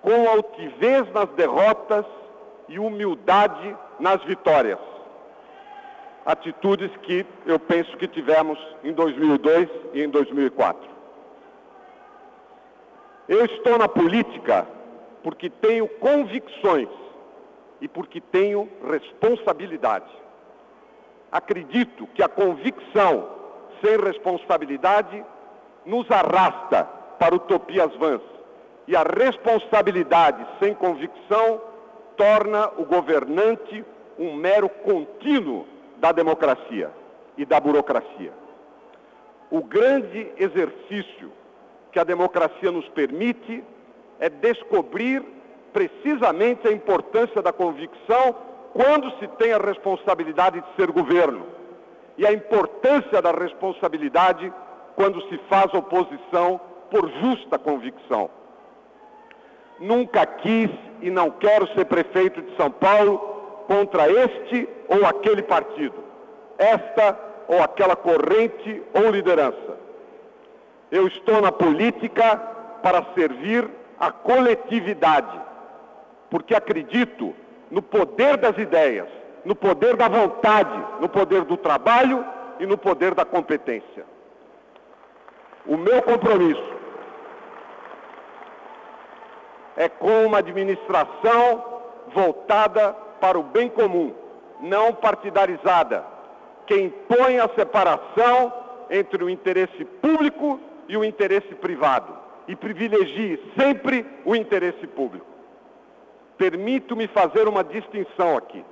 Com 0.00 0.28
altivez 0.28 1.10
nas 1.12 1.28
derrotas 1.30 2.06
e 2.68 2.78
humildade 2.78 3.76
nas 3.98 4.22
vitórias. 4.24 4.78
Atitudes 6.24 6.90
que 7.02 7.26
eu 7.44 7.58
penso 7.58 7.96
que 7.96 8.06
tivemos 8.06 8.58
em 8.84 8.92
2002 8.92 9.68
e 9.94 10.02
em 10.02 10.08
2004. 10.08 10.88
Eu 13.28 13.44
estou 13.44 13.78
na 13.78 13.88
política 13.88 14.66
porque 15.22 15.50
tenho 15.50 15.86
convicções 15.86 16.88
e 17.80 17.88
porque 17.88 18.20
tenho 18.20 18.68
responsabilidade. 18.90 20.10
Acredito 21.30 22.06
que 22.08 22.22
a 22.22 22.28
convicção 22.28 23.28
sem 23.82 23.96
responsabilidade 23.98 25.24
nos 25.86 26.10
arrasta 26.10 26.84
para 27.18 27.34
utopias 27.34 27.94
vãs 27.96 28.20
E 28.86 28.96
a 28.96 29.02
responsabilidade 29.02 30.46
sem 30.58 30.74
convicção 30.74 31.60
torna 32.16 32.68
o 32.76 32.84
governante 32.84 33.84
um 34.18 34.34
mero 34.34 34.68
contínuo 34.68 35.66
da 35.98 36.12
democracia 36.12 36.90
e 37.36 37.46
da 37.46 37.58
burocracia. 37.58 38.32
O 39.50 39.62
grande 39.62 40.30
exercício 40.36 41.32
que 41.90 41.98
a 41.98 42.04
democracia 42.04 42.70
nos 42.70 42.88
permite 42.90 43.64
é 44.18 44.28
descobrir 44.28 45.24
precisamente 45.72 46.66
a 46.66 46.72
importância 46.72 47.40
da 47.42 47.52
convicção 47.52 48.34
quando 48.72 49.10
se 49.18 49.26
tem 49.28 49.52
a 49.52 49.58
responsabilidade 49.58 50.60
de 50.60 50.76
ser 50.76 50.90
governo 50.90 51.46
e 52.16 52.26
a 52.26 52.32
importância 52.32 53.22
da 53.22 53.32
responsabilidade 53.32 54.52
quando 54.94 55.20
se 55.28 55.38
faz 55.48 55.72
oposição 55.72 56.60
por 56.90 57.10
justa 57.20 57.58
convicção. 57.58 58.28
Nunca 59.78 60.26
quis 60.26 60.70
e 61.00 61.10
não 61.10 61.30
quero 61.30 61.66
ser 61.74 61.86
prefeito 61.86 62.42
de 62.42 62.54
São 62.56 62.70
Paulo 62.70 63.18
contra 63.66 64.10
este 64.10 64.68
ou 64.88 65.06
aquele 65.06 65.42
partido, 65.42 66.04
esta 66.58 67.18
ou 67.48 67.62
aquela 67.62 67.96
corrente 67.96 68.82
ou 68.92 69.10
liderança. 69.10 69.78
Eu 70.90 71.06
estou 71.06 71.40
na 71.40 71.50
política 71.50 72.36
para 72.82 73.04
servir 73.14 73.70
a 73.98 74.10
coletividade, 74.10 75.40
porque 76.30 76.54
acredito 76.54 77.34
no 77.70 77.82
poder 77.82 78.36
das 78.36 78.56
ideias, 78.56 79.08
no 79.44 79.54
poder 79.54 79.96
da 79.96 80.08
vontade, 80.08 80.82
no 81.00 81.08
poder 81.08 81.44
do 81.44 81.56
trabalho 81.56 82.24
e 82.58 82.66
no 82.66 82.78
poder 82.78 83.14
da 83.14 83.24
competência. 83.24 84.04
O 85.66 85.76
meu 85.76 86.00
compromisso 86.02 86.80
é 89.76 89.88
com 89.88 90.26
uma 90.26 90.38
administração 90.38 91.64
voltada 92.14 92.92
para 93.20 93.38
o 93.38 93.42
bem 93.42 93.68
comum, 93.68 94.14
não 94.60 94.92
partidarizada, 94.92 96.04
que 96.66 96.74
impõe 96.74 97.38
a 97.38 97.48
separação 97.54 98.52
entre 98.88 99.22
o 99.22 99.30
interesse 99.30 99.84
público 99.84 100.60
e 100.88 100.96
o 100.96 101.04
interesse 101.04 101.54
privado 101.54 102.18
e 102.48 102.56
privilegie 102.56 103.40
sempre 103.56 104.04
o 104.24 104.34
interesse 104.34 104.86
público. 104.88 105.29
Permito-me 106.40 107.06
fazer 107.08 107.46
uma 107.46 107.62
distinção 107.62 108.34
aqui. 108.34 108.64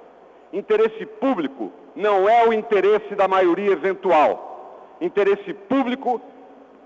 Interesse 0.54 1.04
público 1.04 1.70
não 1.94 2.26
é 2.26 2.48
o 2.48 2.52
interesse 2.54 3.14
da 3.14 3.28
maioria 3.28 3.72
eventual. 3.72 4.96
Interesse 5.02 5.52
público, 5.52 6.18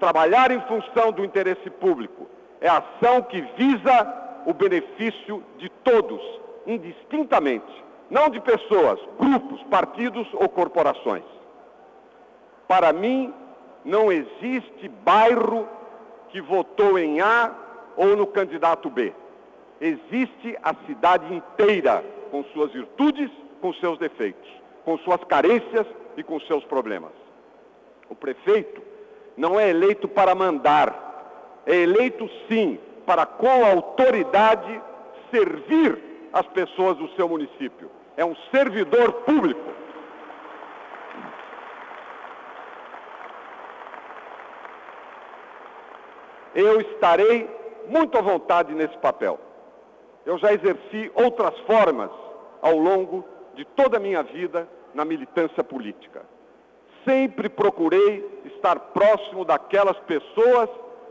trabalhar 0.00 0.50
em 0.50 0.60
função 0.62 1.12
do 1.12 1.24
interesse 1.24 1.70
público, 1.70 2.26
é 2.60 2.68
ação 2.68 3.22
que 3.22 3.40
visa 3.56 4.42
o 4.44 4.52
benefício 4.52 5.44
de 5.56 5.68
todos, 5.84 6.20
indistintamente, 6.66 7.84
não 8.10 8.28
de 8.28 8.40
pessoas, 8.40 8.98
grupos, 9.20 9.62
partidos 9.70 10.26
ou 10.34 10.48
corporações. 10.48 11.22
Para 12.66 12.92
mim, 12.92 13.32
não 13.84 14.10
existe 14.10 14.88
bairro 15.04 15.68
que 16.30 16.40
votou 16.40 16.98
em 16.98 17.20
A 17.20 17.52
ou 17.96 18.16
no 18.16 18.26
candidato 18.26 18.90
B. 18.90 19.14
Existe 19.84 20.56
a 20.62 20.72
cidade 20.86 21.34
inteira, 21.34 22.04
com 22.30 22.44
suas 22.44 22.70
virtudes, 22.70 23.28
com 23.60 23.74
seus 23.74 23.98
defeitos, 23.98 24.48
com 24.84 24.96
suas 24.98 25.24
carências 25.24 25.84
e 26.16 26.22
com 26.22 26.38
seus 26.38 26.64
problemas. 26.64 27.10
O 28.08 28.14
prefeito 28.14 28.80
não 29.36 29.58
é 29.58 29.70
eleito 29.70 30.06
para 30.06 30.36
mandar, 30.36 31.60
é 31.66 31.74
eleito 31.74 32.30
sim 32.48 32.78
para, 33.04 33.26
com 33.26 33.66
autoridade, 33.66 34.80
servir 35.32 35.98
as 36.32 36.46
pessoas 36.46 36.96
do 36.96 37.08
seu 37.16 37.28
município. 37.28 37.90
É 38.16 38.24
um 38.24 38.36
servidor 38.52 39.12
público. 39.24 39.72
eu 46.54 46.80
estarei 46.80 47.48
muito 47.88 48.16
à 48.16 48.20
vontade 48.20 48.74
nesse 48.74 48.96
papel. 48.98 49.51
Eu 50.24 50.38
já 50.38 50.52
exerci 50.52 51.10
outras 51.14 51.58
formas 51.60 52.10
ao 52.60 52.76
longo 52.76 53.24
de 53.54 53.64
toda 53.64 53.96
a 53.96 54.00
minha 54.00 54.22
vida 54.22 54.68
na 54.94 55.04
militância 55.04 55.64
política. 55.64 56.22
Sempre 57.04 57.48
procurei 57.48 58.42
estar 58.44 58.78
próximo 58.78 59.44
daquelas 59.44 59.98
pessoas 60.00 60.68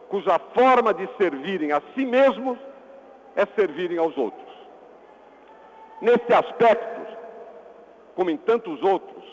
cuja 0.09 0.39
forma 0.53 0.93
de 0.93 1.07
servirem 1.17 1.71
a 1.71 1.81
si 1.93 2.05
mesmos 2.05 2.57
é 3.35 3.45
servirem 3.45 3.97
aos 3.97 4.17
outros. 4.17 4.51
Nesse 6.01 6.33
aspecto, 6.33 7.01
como 8.15 8.29
em 8.29 8.37
tantos 8.37 8.81
outros, 8.83 9.23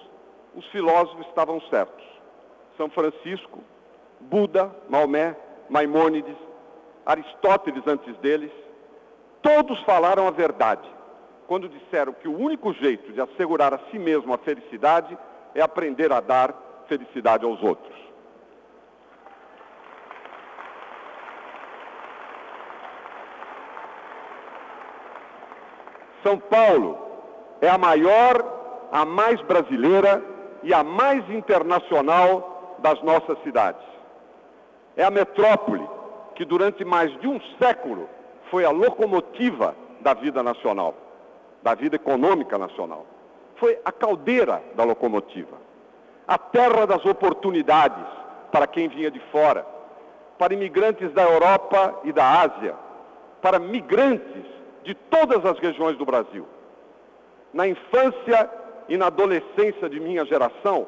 os 0.55 0.65
filósofos 0.67 1.27
estavam 1.27 1.61
certos. 1.63 2.05
São 2.77 2.89
Francisco, 2.91 3.59
Buda, 4.21 4.71
Maomé, 4.89 5.37
Maimônides, 5.69 6.37
Aristóteles 7.05 7.83
antes 7.87 8.17
deles, 8.19 8.53
todos 9.43 9.81
falaram 9.85 10.27
a 10.27 10.31
verdade 10.31 10.89
quando 11.47 11.69
disseram 11.69 12.13
que 12.13 12.29
o 12.29 12.39
único 12.39 12.73
jeito 12.75 13.13
de 13.13 13.21
assegurar 13.21 13.73
a 13.73 13.79
si 13.91 13.99
mesmo 13.99 14.35
a 14.35 14.39
felicidade 14.39 15.17
é 15.55 15.63
aprender 15.63 16.13
a 16.13 16.21
dar 16.21 16.55
felicidade 16.87 17.45
aos 17.45 17.63
outros. 17.63 17.97
São 26.23 26.39
Paulo 26.39 26.99
é 27.61 27.69
a 27.69 27.79
maior, 27.79 28.89
a 28.93 29.05
mais 29.05 29.41
brasileira 29.43 30.23
e 30.63 30.75
a 30.75 30.83
mais 30.85 31.29
internacional 31.31 32.77
das 32.81 33.03
nossas 33.03 33.43
cidades. 33.43 33.83
É 34.97 35.05
a 35.05 35.11
metrópole 35.11 35.89
que 36.35 36.45
durante 36.45 36.85
mais 36.85 37.11
de 37.21 37.27
um 37.27 37.41
século 37.59 38.09
foi 38.51 38.65
a 38.65 38.71
locomotiva 38.71 39.75
da 40.01 40.15
vida 40.15 40.43
nacional, 40.43 40.95
da 41.63 41.75
vida 41.75 41.97
econômica 41.97 42.57
nacional. 42.59 43.07
Foi 43.57 43.79
a 43.85 43.91
caldeira 43.91 44.63
da 44.75 44.85
locomotiva. 44.85 45.57
A 46.27 46.39
terra 46.39 46.87
das 46.87 47.05
oportunidades 47.05 48.05
para 48.53 48.67
quem 48.67 48.89
vinha 48.89 49.11
de 49.11 49.21
fora, 49.33 49.67
para 50.39 50.55
imigrantes 50.55 51.13
da 51.13 51.23
Europa 51.23 52.01
e 52.05 52.13
da 52.13 52.41
Ásia, 52.43 52.75
para 53.43 53.59
migrantes 53.59 54.45
de 54.85 54.95
todas 54.95 55.45
as 55.45 55.59
regiões 55.59 55.97
do 55.97 56.05
Brasil. 56.05 56.47
Na 57.53 57.67
infância 57.67 58.51
e 58.89 58.97
na 58.97 59.07
adolescência 59.07 59.89
de 59.89 60.01
minha 60.01 60.25
geração, 60.25 60.87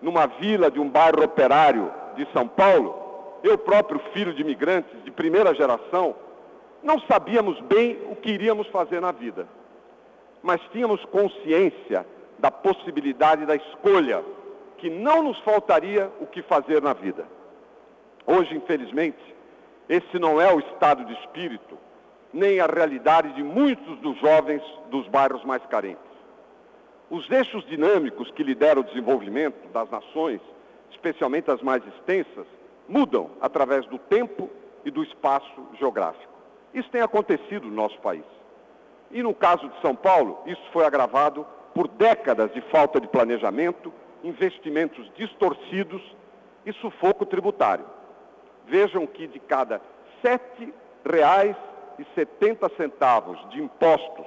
numa 0.00 0.26
vila 0.26 0.70
de 0.70 0.78
um 0.78 0.88
bairro 0.88 1.22
operário 1.24 1.90
de 2.16 2.26
São 2.32 2.46
Paulo, 2.46 3.40
eu 3.42 3.58
próprio 3.58 4.00
filho 4.12 4.32
de 4.32 4.42
imigrantes 4.42 5.02
de 5.04 5.10
primeira 5.10 5.54
geração, 5.54 6.14
não 6.82 7.00
sabíamos 7.00 7.60
bem 7.62 7.98
o 8.10 8.16
que 8.16 8.30
iríamos 8.30 8.66
fazer 8.68 9.00
na 9.00 9.12
vida. 9.12 9.48
Mas 10.42 10.60
tínhamos 10.72 11.04
consciência 11.06 12.06
da 12.38 12.50
possibilidade 12.50 13.44
da 13.44 13.56
escolha, 13.56 14.24
que 14.76 14.88
não 14.88 15.22
nos 15.22 15.38
faltaria 15.40 16.10
o 16.20 16.26
que 16.26 16.40
fazer 16.42 16.80
na 16.80 16.92
vida. 16.92 17.26
Hoje, 18.24 18.54
infelizmente, 18.54 19.18
esse 19.88 20.18
não 20.18 20.40
é 20.40 20.52
o 20.52 20.60
estado 20.60 21.04
de 21.04 21.12
espírito, 21.14 21.76
nem 22.32 22.60
a 22.60 22.66
realidade 22.66 23.32
de 23.32 23.42
muitos 23.42 23.98
dos 23.98 24.16
jovens 24.20 24.62
dos 24.90 25.08
bairros 25.08 25.44
mais 25.44 25.64
carentes. 25.66 26.08
Os 27.10 27.28
eixos 27.30 27.64
dinâmicos 27.66 28.30
que 28.30 28.42
lideram 28.42 28.82
o 28.82 28.84
desenvolvimento 28.84 29.66
das 29.72 29.90
nações, 29.90 30.40
especialmente 30.90 31.50
as 31.50 31.62
mais 31.62 31.82
extensas, 31.86 32.46
mudam 32.86 33.30
através 33.40 33.86
do 33.86 33.98
tempo 33.98 34.48
e 34.84 34.90
do 34.90 35.02
espaço 35.02 35.66
geográfico. 35.78 36.37
Isso 36.72 36.88
tem 36.90 37.00
acontecido 37.00 37.66
no 37.68 37.74
nosso 37.74 37.98
país. 38.00 38.24
E 39.10 39.20
no 39.22 39.34
caso 39.34 39.68
de 39.68 39.80
São 39.80 39.96
Paulo, 39.96 40.38
isso 40.46 40.62
foi 40.72 40.84
agravado 40.84 41.46
por 41.74 41.88
décadas 41.88 42.52
de 42.52 42.60
falta 42.62 43.00
de 43.00 43.08
planejamento, 43.08 43.92
investimentos 44.22 45.10
distorcidos 45.16 46.02
e 46.66 46.72
sufoco 46.74 47.24
tributário. 47.24 47.86
Vejam 48.66 49.06
que 49.06 49.26
de 49.26 49.40
cada 49.40 49.80
R$ 50.22 50.38
7,70 51.04 53.48
de 53.48 53.62
impostos 53.62 54.26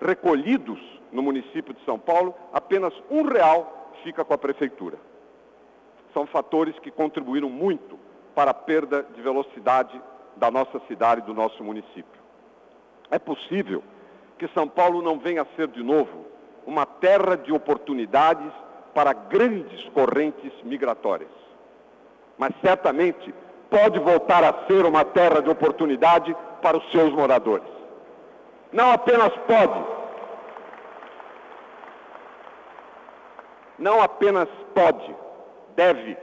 recolhidos 0.00 0.78
no 1.10 1.22
município 1.22 1.72
de 1.72 1.82
São 1.84 1.98
Paulo, 1.98 2.34
apenas 2.52 2.92
um 3.10 3.22
real 3.22 3.90
fica 4.02 4.22
com 4.24 4.34
a 4.34 4.38
prefeitura 4.38 4.98
são 6.18 6.26
fatores 6.26 6.76
que 6.80 6.90
contribuíram 6.90 7.48
muito 7.48 7.96
para 8.34 8.50
a 8.50 8.54
perda 8.54 9.06
de 9.14 9.22
velocidade 9.22 10.02
da 10.38 10.50
nossa 10.50 10.80
cidade 10.86 11.20
e 11.20 11.24
do 11.24 11.34
nosso 11.34 11.62
município. 11.62 12.20
É 13.10 13.18
possível 13.18 13.82
que 14.38 14.48
São 14.48 14.68
Paulo 14.68 15.02
não 15.02 15.18
venha 15.18 15.42
a 15.42 15.56
ser 15.56 15.68
de 15.68 15.82
novo 15.82 16.26
uma 16.64 16.86
terra 16.86 17.36
de 17.36 17.52
oportunidades 17.52 18.52
para 18.94 19.12
grandes 19.12 19.88
correntes 19.90 20.52
migratórias. 20.62 21.30
Mas 22.36 22.52
certamente 22.62 23.34
pode 23.68 23.98
voltar 23.98 24.44
a 24.44 24.66
ser 24.66 24.84
uma 24.84 25.04
terra 25.04 25.40
de 25.42 25.50
oportunidade 25.50 26.34
para 26.62 26.76
os 26.76 26.90
seus 26.90 27.12
moradores. 27.12 27.68
Não 28.72 28.92
apenas 28.92 29.32
pode, 29.46 29.84
não 33.78 34.02
apenas 34.02 34.48
pode, 34.74 35.16
deve, 35.74 36.16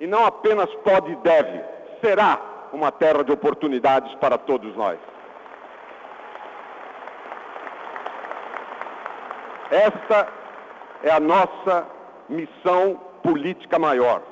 e 0.00 0.06
não 0.06 0.24
apenas 0.24 0.72
pode 0.76 1.12
e 1.12 1.16
deve, 1.16 1.62
será 2.00 2.51
uma 2.72 2.90
terra 2.90 3.22
de 3.22 3.32
oportunidades 3.32 4.14
para 4.16 4.38
todos 4.38 4.74
nós. 4.76 4.98
Esta 9.70 10.28
é 11.02 11.10
a 11.10 11.20
nossa 11.20 11.86
missão 12.28 13.00
política 13.22 13.78
maior 13.78 14.22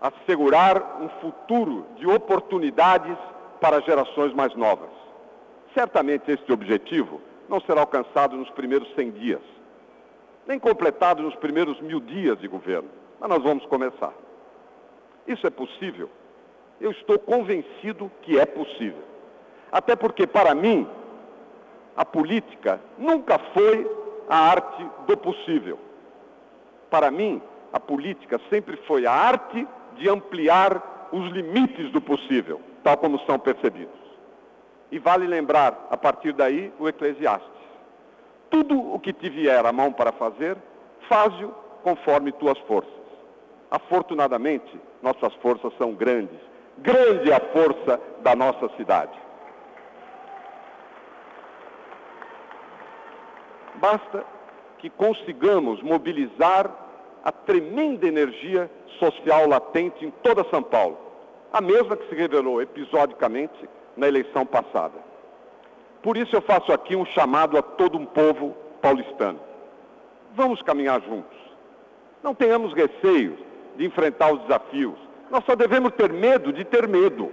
assegurar 0.00 1.00
um 1.00 1.08
futuro 1.20 1.86
de 1.96 2.06
oportunidades 2.06 3.16
para 3.60 3.80
gerações 3.80 4.32
mais 4.32 4.54
novas. 4.54 4.90
Certamente 5.74 6.30
este 6.30 6.52
objetivo 6.52 7.20
não 7.48 7.60
será 7.60 7.80
alcançado 7.80 8.36
nos 8.36 8.48
primeiros 8.50 8.92
100 8.94 9.10
dias, 9.12 9.42
nem 10.46 10.58
completado 10.58 11.22
nos 11.22 11.34
primeiros 11.36 11.80
mil 11.80 12.00
dias 12.00 12.38
de 12.38 12.46
governo, 12.46 12.88
mas 13.18 13.28
nós 13.28 13.42
vamos 13.42 13.66
começar. 13.66 14.12
Isso 15.26 15.46
é 15.46 15.50
possível? 15.50 16.08
Eu 16.80 16.90
estou 16.92 17.18
convencido 17.18 18.10
que 18.22 18.38
é 18.38 18.46
possível. 18.46 19.02
Até 19.70 19.96
porque, 19.96 20.26
para 20.26 20.54
mim, 20.54 20.86
a 21.96 22.04
política 22.04 22.80
nunca 22.96 23.38
foi 23.52 23.90
a 24.28 24.36
arte 24.36 24.86
do 25.06 25.16
possível. 25.16 25.78
Para 26.90 27.10
mim, 27.10 27.42
a 27.72 27.80
política 27.80 28.40
sempre 28.48 28.76
foi 28.86 29.06
a 29.06 29.12
arte 29.12 29.66
de 29.96 30.08
ampliar 30.08 31.08
os 31.12 31.30
limites 31.30 31.90
do 31.90 32.00
possível, 32.00 32.60
tal 32.82 32.96
como 32.96 33.18
são 33.20 33.38
percebidos. 33.38 33.98
E 34.90 34.98
vale 34.98 35.26
lembrar, 35.26 35.88
a 35.90 35.96
partir 35.96 36.32
daí, 36.32 36.72
o 36.78 36.88
Eclesiastes. 36.88 37.50
Tudo 38.48 38.94
o 38.94 38.98
que 38.98 39.12
te 39.12 39.28
vier 39.28 39.64
a 39.66 39.72
mão 39.72 39.92
para 39.92 40.12
fazer, 40.12 40.56
faze-o 41.08 41.54
conforme 41.82 42.32
tuas 42.32 42.58
forças. 42.60 42.92
Afortunadamente, 43.70 44.80
nossas 45.02 45.34
forças 45.42 45.72
são 45.76 45.92
grandes. 45.92 46.38
Grande 46.78 47.32
a 47.32 47.40
força 47.40 48.00
da 48.20 48.34
nossa 48.34 48.68
cidade. 48.76 49.18
Basta 53.76 54.24
que 54.78 54.90
consigamos 54.90 55.82
mobilizar 55.82 56.70
a 57.24 57.32
tremenda 57.32 58.06
energia 58.06 58.70
social 58.98 59.48
latente 59.48 60.04
em 60.04 60.10
toda 60.22 60.48
São 60.50 60.62
Paulo, 60.62 60.98
a 61.52 61.60
mesma 61.60 61.96
que 61.96 62.08
se 62.08 62.14
revelou 62.14 62.62
episodicamente 62.62 63.68
na 63.96 64.06
eleição 64.08 64.46
passada. 64.46 64.94
Por 66.02 66.16
isso 66.16 66.34
eu 66.34 66.42
faço 66.42 66.72
aqui 66.72 66.94
um 66.94 67.04
chamado 67.06 67.58
a 67.58 67.62
todo 67.62 67.98
um 67.98 68.06
povo 68.06 68.56
paulistano. 68.80 69.40
Vamos 70.34 70.62
caminhar 70.62 71.00
juntos. 71.02 71.36
Não 72.22 72.34
tenhamos 72.34 72.72
receio 72.72 73.38
de 73.76 73.84
enfrentar 73.84 74.32
os 74.32 74.40
desafios. 74.42 75.07
Nós 75.30 75.44
só 75.44 75.54
devemos 75.54 75.92
ter 75.92 76.12
medo 76.12 76.52
de 76.52 76.64
ter 76.64 76.88
medo. 76.88 77.30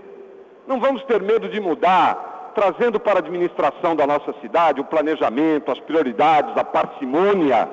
Não 0.68 0.80
vamos 0.80 1.04
ter 1.04 1.22
medo 1.22 1.48
de 1.48 1.60
mudar, 1.60 2.52
trazendo 2.56 3.00
para 3.00 3.20
a 3.20 3.20
administração 3.20 3.96
da 3.96 4.06
nossa 4.06 4.34
cidade 4.42 4.82
o 4.82 4.86
planejamento, 4.86 5.72
as 5.72 5.80
prioridades, 5.80 6.58
a 6.58 6.64
parcimônia, 6.64 7.70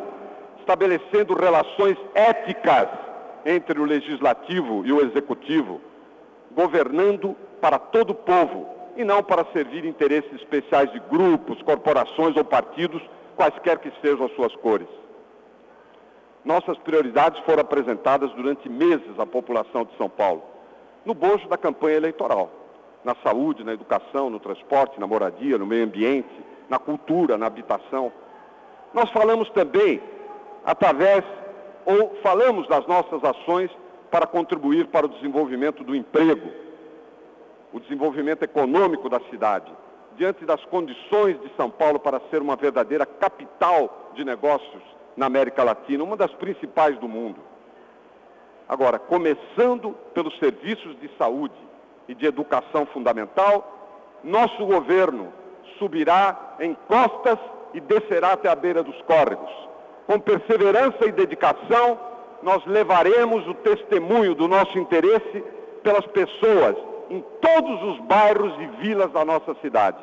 estabelecendo 0.61 1.35
relações 1.35 1.97
éticas 2.14 2.88
entre 3.45 3.81
o 3.81 3.85
legislativo 3.85 4.87
e 4.87 4.93
o 4.93 5.00
executivo, 5.00 5.81
governando 6.52 7.37
para 7.61 7.79
todo 7.79 8.11
o 8.11 8.14
povo 8.14 8.69
e 8.97 9.05
não 9.05 9.23
para 9.23 9.45
servir 9.52 9.85
interesses 9.85 10.33
especiais 10.35 10.93
de 10.93 11.00
grupos, 11.11 11.61
corporações 11.62 12.37
ou 12.37 12.45
partidos, 12.45 13.02
quaisquer 13.37 13.79
que 13.79 13.91
sejam 14.00 14.26
as 14.26 14.33
suas 14.35 14.55
cores. 14.57 15.01
Nossas 16.45 16.77
prioridades 16.79 17.41
foram 17.45 17.61
apresentadas 17.61 18.33
durante 18.33 18.69
meses 18.69 19.19
à 19.19 19.25
população 19.25 19.85
de 19.85 19.97
São 19.97 20.09
Paulo, 20.09 20.43
no 21.05 21.15
bojo 21.15 21.49
da 21.49 21.57
campanha 21.57 21.97
eleitoral, 21.97 22.50
na 23.05 23.15
saúde, 23.23 23.63
na 23.63 23.73
educação, 23.73 24.28
no 24.28 24.41
transporte, 24.41 24.99
na 24.99 25.07
moradia, 25.07 25.57
no 25.57 25.67
meio 25.67 25.85
ambiente, 25.85 26.28
na 26.69 26.81
cultura, 26.81 27.39
na 27.39 27.47
habitação. 27.47 28.13
Nós 28.93 29.09
falamos 29.11 29.49
também 29.50 30.02
através 30.65 31.25
ou 31.87 32.17
falamos 32.23 32.67
das 32.67 32.87
nossas 32.87 33.23
ações 33.23 33.71
para 34.11 34.26
contribuir 34.26 34.89
para 34.89 35.07
o 35.07 35.09
desenvolvimento 35.09 35.85
do 35.85 35.95
emprego, 35.95 36.50
o 37.73 37.78
desenvolvimento 37.78 38.43
econômico 38.43 39.09
da 39.09 39.21
cidade, 39.31 39.73
diante 40.17 40.45
das 40.45 40.63
condições 40.65 41.41
de 41.41 41.50
São 41.57 41.71
Paulo 41.71 42.00
para 42.00 42.21
ser 42.31 42.43
uma 42.43 42.57
verdadeira 42.57 43.07
capital 43.07 44.11
de 44.15 44.25
negócios 44.25 44.83
na 45.17 45.27
América 45.27 45.63
Latina, 45.63 46.05
uma 46.05 46.17
das 46.17 46.33
principais 46.35 46.99
do 46.99 47.09
mundo. 47.09 47.41
Agora, 48.69 48.99
começando 48.99 49.93
pelos 50.15 50.39
serviços 50.39 50.99
de 51.01 51.11
saúde 51.19 51.55
e 52.09 52.15
de 52.15 52.27
educação 52.27 52.87
fundamental, 52.87 54.21
nosso 54.25 54.65
governo 54.65 55.33
subirá 55.79 56.57
em 56.61 56.75
costas 56.89 57.39
e 57.75 57.81
descerá 57.81 58.33
até 58.33 58.49
a 58.49 58.55
beira 58.55 58.83
dos 58.83 59.01
córregos 59.03 59.63
com 60.07 60.19
perseverança 60.19 61.07
e 61.07 61.13
dedicação, 61.13 61.99
nós 62.43 62.65
levaremos 62.67 63.47
o 63.47 63.55
testemunho 63.55 64.35
do 64.35 64.49
nosso 64.49 64.79
interesse 64.79 65.45
pelas 65.83 66.07
pessoas 66.07 66.77
em 67.09 67.25
todos 67.41 67.83
os 67.83 68.01
bairros 68.01 68.53
e 68.61 68.67
vilas 68.83 69.11
da 69.13 69.25
nossa 69.25 69.55
cidade. 69.63 69.99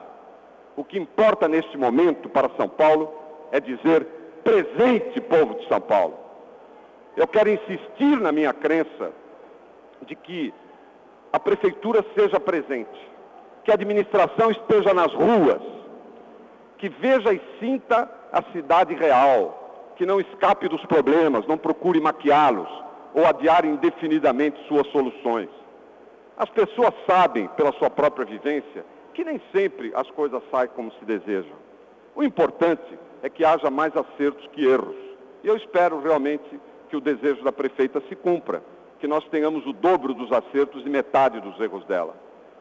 O 0.76 0.84
que 0.84 0.98
importa 0.98 1.48
neste 1.48 1.78
momento 1.78 2.30
para 2.30 2.50
São 2.58 2.70
Paulo 2.70 3.14
é 3.52 3.60
dizer 3.60 4.08
presente, 4.44 5.22
povo 5.22 5.56
de 5.56 5.68
São 5.68 5.82
Paulo. 5.82 6.18
Eu 7.16 7.28
quero 7.28 7.50
insistir 7.50 8.20
na 8.20 8.32
minha 8.32 8.54
crença 8.54 9.12
de 10.04 10.16
que 10.16 10.54
a 11.32 11.40
prefeitura 11.40 12.04
seja 12.16 12.40
presente, 12.40 13.10
que 13.64 13.72
a 13.72 13.74
administração 13.74 14.52
esteja 14.52 14.94
nas 14.94 15.14
ruas, 15.14 15.62
que 16.78 16.90
veja 16.90 17.34
e 17.34 17.42
sinta 17.60 18.10
a 18.32 18.42
cidade 18.52 18.94
real, 18.96 19.94
que 19.96 20.06
não 20.06 20.20
escape 20.20 20.68
dos 20.70 20.84
problemas, 20.86 21.46
não 21.46 21.58
procure 21.58 22.00
maquiá-los 22.00 22.70
ou 23.14 23.26
adiar 23.26 23.66
indefinidamente 23.66 24.66
suas 24.68 24.88
soluções. 24.88 25.50
As 26.38 26.50
pessoas 26.50 26.94
sabem, 27.06 27.48
pela 27.50 27.74
sua 27.74 27.90
própria 27.90 28.26
vivência, 28.26 28.86
que 29.14 29.26
nem 29.26 29.42
sempre 29.54 29.92
as 29.94 30.10
coisas 30.12 30.42
saem 30.50 30.70
como 30.70 30.92
se 30.94 31.04
desejam. 31.04 31.58
O 32.16 32.24
importante 32.24 32.98
é 33.22 33.30
que 33.30 33.44
haja 33.44 33.70
mais 33.70 33.96
acertos 33.96 34.48
que 34.48 34.66
erros. 34.66 34.96
E 35.44 35.48
eu 35.48 35.56
espero 35.56 36.02
realmente 36.02 36.60
que 36.90 36.98
o 36.98 37.02
desejo 37.02 37.44
da 37.44 37.52
prefeita 37.52 38.02
se 38.08 38.16
cumpra, 38.16 38.64
que 39.00 39.08
nós 39.08 39.24
tenhamos 39.30 39.66
o 39.66 39.74
dobro 39.74 40.14
dos 40.14 40.32
acertos 40.32 40.86
e 40.86 40.90
metade 40.90 41.40
dos 41.40 41.60
erros 41.60 41.86
dela. 41.86 42.16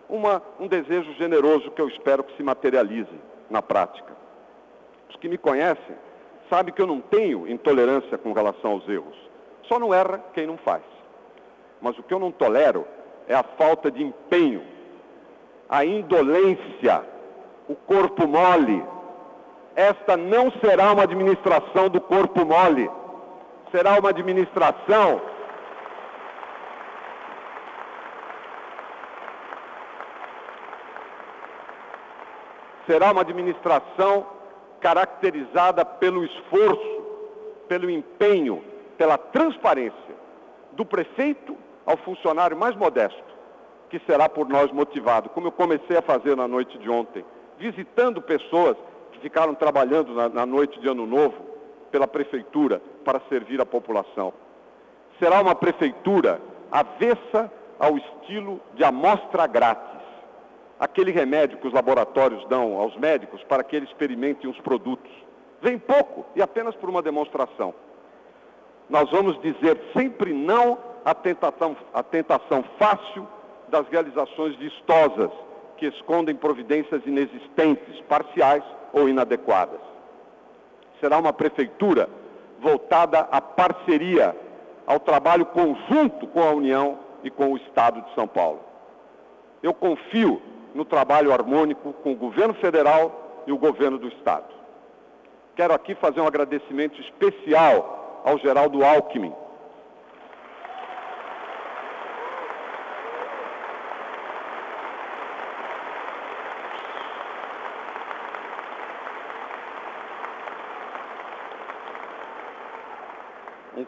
Uma, 0.09 0.43
um 0.59 0.67
desejo 0.67 1.13
generoso 1.15 1.71
que 1.71 1.81
eu 1.81 1.89
espero 1.89 2.23
que 2.23 2.37
se 2.37 2.43
materialize 2.43 3.21
na 3.51 3.61
prática. 3.61 4.17
Os 5.11 5.17
que 5.17 5.29
me 5.29 5.39
conhecem 5.39 5.97
sabe 6.49 6.73
que 6.73 6.81
eu 6.81 6.87
não 6.87 7.01
tenho 7.01 7.49
intolerância 7.49 8.17
com 8.17 8.33
relação 8.33 8.73
aos 8.73 8.89
erros. 8.89 9.17
Só 9.65 9.79
não 9.79 9.93
erra 9.93 10.23
quem 10.33 10.47
não 10.47 10.57
faz. 10.57 10.83
Mas 11.81 11.99
o 11.99 12.03
que 12.03 12.13
eu 12.13 12.19
não 12.19 12.33
tolero 12.33 12.87
é 13.27 13.35
a 13.35 13.43
falta 13.43 13.91
de 13.91 14.03
empenho, 14.03 14.63
a 15.69 15.85
indolência, 15.85 17.05
o 17.69 17.75
corpo 17.75 18.27
mole. 18.27 18.83
Esta 19.79 20.17
não 20.17 20.51
será 20.51 20.93
uma 20.93 21.05
administração 21.05 21.89
do 21.89 22.01
corpo 22.01 22.45
mole. 22.45 22.91
Será 23.71 23.97
uma 23.97 24.09
administração 24.09 25.21
será 32.89 33.13
uma 33.13 33.21
administração 33.21 34.27
caracterizada 34.81 35.85
pelo 35.85 36.25
esforço, 36.25 37.05
pelo 37.69 37.89
empenho, 37.89 38.65
pela 38.97 39.17
transparência 39.17 40.17
do 40.73 40.85
prefeito 40.85 41.57
ao 41.87 41.97
funcionário 41.99 42.57
mais 42.57 42.75
modesto, 42.75 43.23
que 43.91 44.01
será 44.01 44.29
por 44.29 44.49
nós 44.49 44.73
motivado, 44.73 45.29
como 45.29 45.47
eu 45.47 45.53
comecei 45.53 45.99
a 45.99 46.03
fazer 46.03 46.35
na 46.37 46.49
noite 46.49 46.77
de 46.79 46.91
ontem, 46.91 47.25
visitando 47.59 48.21
pessoas 48.21 48.77
que 49.19 49.23
ficaram 49.23 49.55
trabalhando 49.55 50.15
na, 50.15 50.29
na 50.29 50.47
noite 50.47 50.81
de 50.81 50.89
Ano 50.89 51.07
Novo 51.07 51.35
pela 51.91 52.07
prefeitura 52.07 52.81
para 53.05 53.21
servir 53.29 53.61
a 53.61 53.67
população. 53.67 54.33
Será 55.19 55.41
uma 55.41 55.55
prefeitura 55.55 56.41
avessa 56.71 57.53
ao 57.79 57.97
estilo 57.97 58.61
de 58.75 58.85
amostra 58.85 59.47
grátis 59.47 59.99
aquele 60.79 61.11
remédio 61.11 61.59
que 61.59 61.67
os 61.67 61.73
laboratórios 61.73 62.47
dão 62.47 62.77
aos 62.77 62.97
médicos 62.97 63.43
para 63.45 63.65
que 63.65 63.75
eles 63.75 63.89
experimentem 63.89 64.49
os 64.49 64.61
produtos. 64.61 65.11
Vem 65.61 65.77
pouco 65.77 66.25
e 66.37 66.43
apenas 66.43 66.77
por 66.77 66.89
uma 66.89 67.03
demonstração. 67.03 67.75
Nós 68.89 69.11
vamos 69.11 69.41
dizer 69.43 69.81
sempre 69.97 70.33
não 70.33 70.79
à 71.05 71.13
tentação, 71.15 71.77
à 71.93 72.03
tentação 72.03 72.65
fácil 72.79 73.27
das 73.69 73.89
realizações 73.89 74.55
vistosas 74.55 75.31
que 75.77 75.87
escondem 75.87 76.37
providências 76.37 77.05
inexistentes, 77.05 78.01
parciais 78.03 78.63
ou 78.93 79.09
inadequadas. 79.09 79.81
Será 81.01 81.19
uma 81.19 81.33
prefeitura 81.33 82.09
voltada 82.61 83.21
à 83.31 83.41
parceria, 83.41 84.35
ao 84.87 84.99
trabalho 84.99 85.47
conjunto 85.47 86.27
com 86.27 86.43
a 86.43 86.51
União 86.51 86.99
e 87.23 87.31
com 87.31 87.53
o 87.53 87.57
Estado 87.57 88.03
de 88.03 88.15
São 88.15 88.27
Paulo. 88.27 88.61
Eu 89.63 89.75
confio 89.75 90.41
no 90.75 90.85
trabalho 90.85 91.33
harmônico 91.33 91.93
com 91.93 92.13
o 92.13 92.17
governo 92.17 92.55
federal 92.55 93.43
e 93.47 93.53
o 93.53 93.59
governo 93.59 93.99
do 93.99 94.09
Estado. 94.09 94.47
Quero 95.57 95.75
aqui 95.75 95.95
fazer 95.97 96.21
um 96.21 96.27
agradecimento 96.27 97.01
especial 97.01 98.23
ao 98.25 98.39
Geraldo 98.39 98.85
Alckmin, 98.85 99.33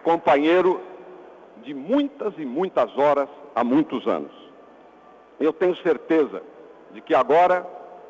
companheiro 0.02 0.80
de 1.62 1.74
muitas 1.74 2.32
e 2.38 2.44
muitas 2.44 2.96
horas 2.96 3.28
há 3.54 3.62
muitos 3.62 4.06
anos. 4.06 4.32
Eu 5.38 5.52
tenho 5.52 5.76
certeza 5.76 6.42
de 6.92 7.00
que 7.00 7.14
agora 7.14 7.66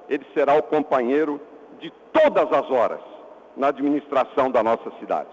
ele 0.08 0.26
será 0.34 0.54
o 0.54 0.62
companheiro 0.62 1.40
de 1.78 1.90
todas 2.12 2.52
as 2.52 2.70
horas 2.70 3.00
na 3.56 3.68
administração 3.68 4.50
da 4.50 4.62
nossa 4.62 4.90
cidade. 4.98 5.30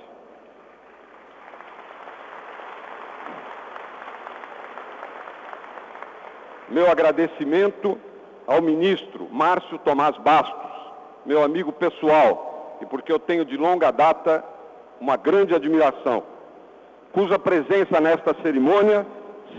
Meu 6.70 6.91
agradecimento 6.91 7.98
ao 8.46 8.62
ministro 8.62 9.28
Márcio 9.32 9.78
Tomás 9.80 10.17
Bastos, 10.17 10.72
meu 11.26 11.41
amigo 11.41 11.72
pessoal, 11.72 12.78
e 12.82 12.86
porque 12.86 13.12
eu 13.12 13.20
tenho 13.20 13.46
de 13.46 13.56
longa 13.56 13.89
data 13.89 14.43
uma 15.00 15.15
grande 15.15 15.56
admiração 15.56 16.37
cuja 17.12 17.39
presença 17.39 18.00
nesta 18.00 18.36
cerimônia 18.41 19.06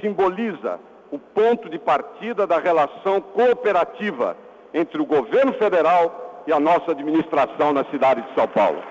simboliza 0.00 0.78
o 1.11 1.18
ponto 1.18 1.68
de 1.68 1.78
partida 1.78 2.46
da 2.46 2.58
relação 2.58 3.20
cooperativa 3.20 4.37
entre 4.72 5.00
o 5.00 5.06
governo 5.06 5.52
federal 5.54 6.42
e 6.46 6.52
a 6.52 6.61
nossa 6.61 6.92
administração 6.92 7.72
na 7.72 7.84
cidade 7.84 8.22
de 8.22 8.34
São 8.34 8.46
Paulo. 8.46 8.82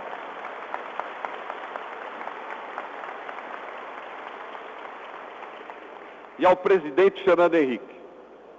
E 6.39 6.45
ao 6.45 6.55
presidente 6.55 7.23
Fernando 7.23 7.55
Henrique, 7.55 7.95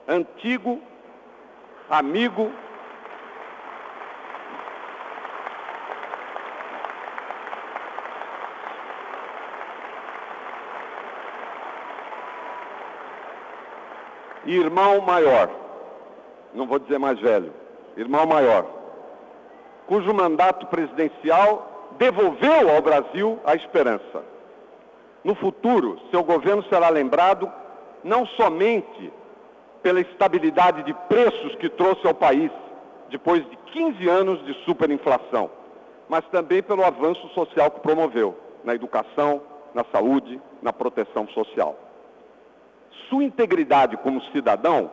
antigo 0.07 0.81
amigo 1.89 2.51
irmão 14.55 15.01
maior, 15.01 15.51
não 16.55 16.67
vou 16.67 16.79
dizer 16.79 16.99
mais 16.99 17.19
velho, 17.19 17.53
irmão 17.97 18.27
maior, 18.27 18.67
cujo 19.87 20.13
mandato 20.15 20.67
presidencial 20.67 21.91
devolveu 21.99 22.71
ao 22.75 22.81
Brasil 22.81 23.39
a 23.45 23.55
esperança. 23.55 24.23
No 25.25 25.35
futuro, 25.35 25.99
seu 26.11 26.23
governo 26.23 26.63
será 26.65 26.89
lembrado 26.89 27.51
não 28.05 28.25
somente 28.27 29.13
pela 29.83 30.01
estabilidade 30.01 30.83
de 30.83 30.95
preços 31.09 31.55
que 31.57 31.69
trouxe 31.69 32.07
ao 32.07 32.15
país 32.15 32.51
depois 33.11 33.49
de 33.49 33.57
15 33.73 34.09
anos 34.09 34.45
de 34.45 34.55
superinflação, 34.65 35.51
mas 36.09 36.25
também 36.27 36.63
pelo 36.63 36.85
avanço 36.85 37.27
social 37.31 37.71
que 37.71 37.81
promoveu 37.81 38.37
na 38.65 38.75
educação, 38.75 39.43
na 39.75 39.85
saúde, 39.93 40.41
na 40.63 40.73
proteção 40.73 41.27
social 41.29 41.88
sua 43.09 43.25
integridade 43.25 43.97
como 43.99 44.23
cidadão 44.33 44.91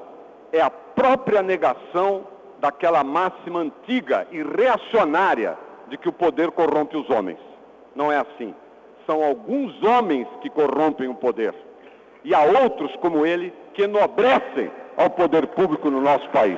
é 0.51 0.61
a 0.61 0.69
própria 0.69 1.41
negação 1.41 2.25
daquela 2.59 3.03
máxima 3.03 3.59
antiga 3.59 4.27
e 4.31 4.41
reacionária 4.41 5.57
de 5.87 5.97
que 5.97 6.09
o 6.09 6.13
poder 6.13 6.51
corrompe 6.51 6.97
os 6.97 7.09
homens. 7.09 7.39
Não 7.95 8.11
é 8.11 8.17
assim. 8.17 8.55
São 9.05 9.23
alguns 9.23 9.83
homens 9.83 10.27
que 10.41 10.49
corrompem 10.49 11.07
o 11.07 11.15
poder. 11.15 11.53
E 12.23 12.33
há 12.33 12.41
outros 12.41 12.95
como 12.97 13.25
ele 13.25 13.53
que 13.73 13.83
enobrecem 13.83 14.71
ao 14.97 15.09
poder 15.09 15.47
público 15.47 15.91
no 15.91 16.01
nosso 16.01 16.27
país. 16.29 16.57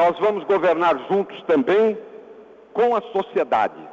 Nós 0.00 0.18
vamos 0.18 0.44
governar 0.44 0.96
juntos 1.10 1.42
também 1.42 1.98
com 2.72 2.96
a 2.96 3.02
sociedade, 3.12 3.86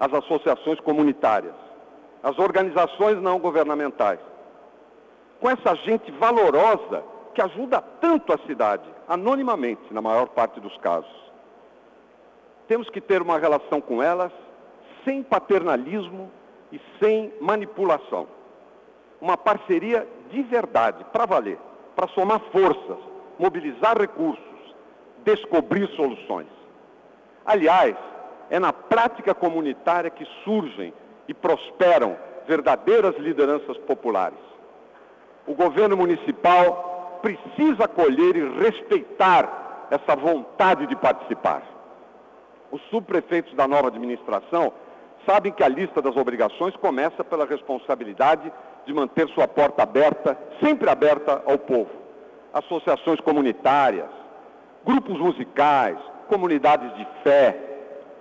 as 0.00 0.10
associações 0.14 0.80
comunitárias, 0.80 1.52
as 2.22 2.38
organizações 2.38 3.20
não 3.20 3.38
governamentais, 3.38 4.18
com 5.38 5.50
essa 5.50 5.74
gente 5.84 6.10
valorosa 6.12 7.04
que 7.34 7.42
ajuda 7.42 7.82
tanto 8.00 8.32
a 8.32 8.38
cidade, 8.46 8.88
anonimamente, 9.06 9.92
na 9.92 10.00
maior 10.00 10.26
parte 10.28 10.58
dos 10.58 10.74
casos. 10.78 11.14
Temos 12.66 12.88
que 12.88 13.02
ter 13.02 13.20
uma 13.20 13.38
relação 13.38 13.78
com 13.78 14.02
elas 14.02 14.32
sem 15.04 15.22
paternalismo 15.22 16.30
e 16.72 16.80
sem 16.98 17.30
manipulação. 17.42 18.26
Uma 19.20 19.36
parceria 19.36 20.08
de 20.30 20.42
verdade, 20.44 21.04
para 21.12 21.26
valer, 21.26 21.58
para 21.94 22.08
somar 22.08 22.40
forças, 22.50 22.96
mobilizar 23.38 24.00
recursos 24.00 24.49
descobrir 25.24 25.88
soluções. 25.96 26.48
Aliás, 27.44 27.96
é 28.50 28.58
na 28.58 28.72
prática 28.72 29.34
comunitária 29.34 30.10
que 30.10 30.26
surgem 30.44 30.92
e 31.28 31.34
prosperam 31.34 32.16
verdadeiras 32.46 33.16
lideranças 33.16 33.76
populares. 33.78 34.38
O 35.46 35.54
governo 35.54 35.96
municipal 35.96 37.18
precisa 37.22 37.84
acolher 37.84 38.36
e 38.36 38.60
respeitar 38.60 39.88
essa 39.90 40.16
vontade 40.16 40.86
de 40.86 40.96
participar. 40.96 41.62
Os 42.70 42.80
subprefeitos 42.90 43.54
da 43.54 43.66
nova 43.66 43.88
administração 43.88 44.72
sabem 45.26 45.52
que 45.52 45.62
a 45.62 45.68
lista 45.68 46.00
das 46.00 46.16
obrigações 46.16 46.74
começa 46.76 47.22
pela 47.24 47.44
responsabilidade 47.44 48.50
de 48.86 48.92
manter 48.92 49.28
sua 49.28 49.46
porta 49.46 49.82
aberta, 49.82 50.38
sempre 50.62 50.88
aberta 50.88 51.42
ao 51.46 51.58
povo. 51.58 51.90
Associações 52.52 53.20
comunitárias, 53.20 54.08
grupos 54.84 55.18
musicais, 55.18 55.98
comunidades 56.28 56.94
de 56.96 57.06
fé 57.22 57.56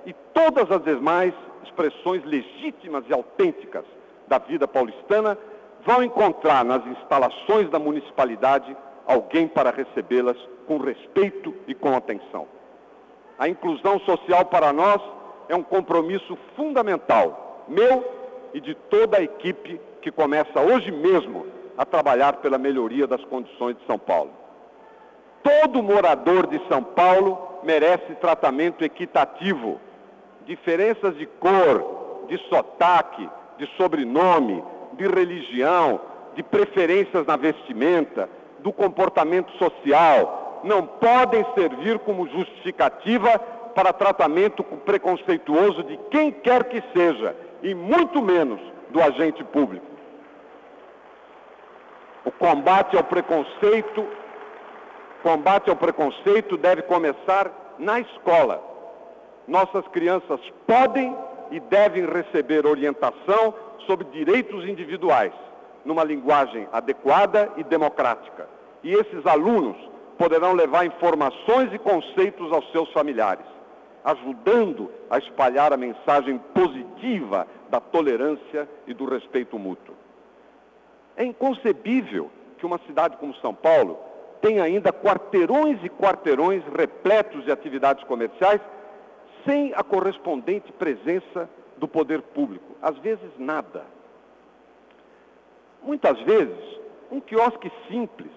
e 0.06 0.13
todas 0.34 0.69
as 0.72 0.84
demais 0.84 1.34
expressões 1.63 2.24
legítimas 2.26 3.04
e 3.08 3.13
autênticas 3.13 3.86
da 4.28 4.38
vida 4.38 4.67
paulistana 4.67 5.38
vão 5.86 6.04
encontrar 6.04 6.63
nas 6.65 6.86
instalações 6.86 7.69
da 7.69 7.80
municipalidade 7.80 8.76
alguém 9.08 9.48
para 9.48 9.72
recebê-las 9.72 10.38
com 10.67 10.78
respeito 10.78 11.54
e 11.67 11.74
com 11.74 11.95
atenção. 11.95 12.48
A 13.38 13.48
inclusão 13.48 14.00
social 14.02 14.45
para 14.45 14.72
nós 14.74 15.02
é 15.48 15.56
um 15.56 15.63
compromisso 15.63 16.38
fundamental, 16.56 17.65
meu 17.67 18.19
e 18.54 18.60
de 18.60 18.76
toda 18.76 19.17
a 19.17 19.22
equipe 19.22 19.80
que 20.02 20.12
começa 20.12 20.60
hoje 20.60 20.91
mesmo 20.91 21.45
a 21.78 21.86
trabalhar 21.86 22.34
pela 22.38 22.58
melhoria 22.58 23.08
das 23.08 23.24
condições 23.26 23.78
de 23.78 23.86
São 23.86 23.98
Paulo. 23.98 24.32
Todo 25.43 25.82
morador 25.82 26.47
de 26.47 26.62
São 26.67 26.84
Paulo 26.84 27.60
merece 27.63 28.15
tratamento 28.15 28.84
equitativo. 28.84 29.80
Diferenças 30.45 31.15
de 31.17 31.25
cor, 31.25 32.25
de 32.28 32.38
sotaque, 32.49 33.30
de 33.58 33.67
sobrenome, 33.78 34.63
de 34.93 35.08
religião, 35.08 36.02
de 36.36 36.43
preferências 36.43 37.25
na 37.25 37.36
vestimenta, 37.36 38.30
do 38.60 38.73
comportamento 38.73 39.52
social, 39.58 40.62
não 40.63 40.86
podem 40.86 41.45
servir 41.56 41.99
como 41.99 42.28
justificativa 42.28 43.39
para 43.73 43.93
tratamento 43.93 44.63
preconceituoso 44.63 45.84
de 45.84 45.97
quem 46.12 46.32
quer 46.32 46.65
que 46.65 46.84
seja, 46.93 47.36
e 47.62 47.73
muito 47.73 48.21
menos 48.21 48.60
do 48.89 49.02
agente 49.02 49.43
público. 49.43 49.86
O 52.25 52.32
combate 52.32 52.97
ao 52.97 53.04
preconceito 53.04 54.06
Combate 55.21 55.69
ao 55.69 55.75
preconceito 55.75 56.58
deve 56.58 56.82
começar 56.84 57.75
na 57.77 57.99
escola. 57.99 58.63
Nossas 59.47 59.88
crianças 59.89 60.39
podem 60.65 61.15
e 61.51 61.60
devem 61.60 62.05
receber 62.05 62.65
orientação 62.65 63.53
sobre 63.86 64.05
direitos 64.05 64.67
individuais, 64.67 65.34
numa 65.84 66.03
linguagem 66.03 66.67
adequada 66.71 67.51
e 67.58 67.63
democrática. 67.63 68.47
E 68.84 68.93
esses 68.93 69.25
alunos 69.25 69.75
poderão 70.17 70.53
levar 70.53 70.86
informações 70.86 71.73
e 71.73 71.79
conceitos 71.79 72.51
aos 72.51 72.71
seus 72.71 72.91
familiares. 72.91 73.45
ajudando 74.03 74.89
a 75.10 75.17
espalhar 75.17 75.73
a 75.73 75.77
mensagem 75.77 76.38
positiva 76.53 77.45
da 77.69 77.79
tolerância 77.79 78.67
e 78.88 78.93
do 78.93 79.05
respeito 79.05 79.60
mútuo. 79.60 79.95
É 81.15 81.23
inconcebível 81.23 82.32
que 82.58 82.65
uma 82.65 82.79
cidade 82.88 83.17
como 83.17 83.36
São 83.36 83.53
Paulo 83.53 83.99
tenha 84.41 84.63
ainda 84.63 84.91
quarteirões 84.91 85.80
e 85.84 85.89
quarteirões 85.89 86.63
repletos 86.75 87.43
de 87.43 87.52
atividades 87.52 88.04
comerciais 88.06 88.62
sem 89.45 89.73
a 89.75 89.84
correspondente 89.84 90.71
presença 90.73 91.49
do 91.78 91.88
poder 91.88 92.21
público. 92.21 92.75
Às 92.82 92.97
vezes, 92.97 93.32
nada. 93.38 93.86
Muitas 95.82 96.19
vezes, 96.21 96.80
um 97.12 97.19
quiosque 97.19 97.71
simples, 97.89 98.32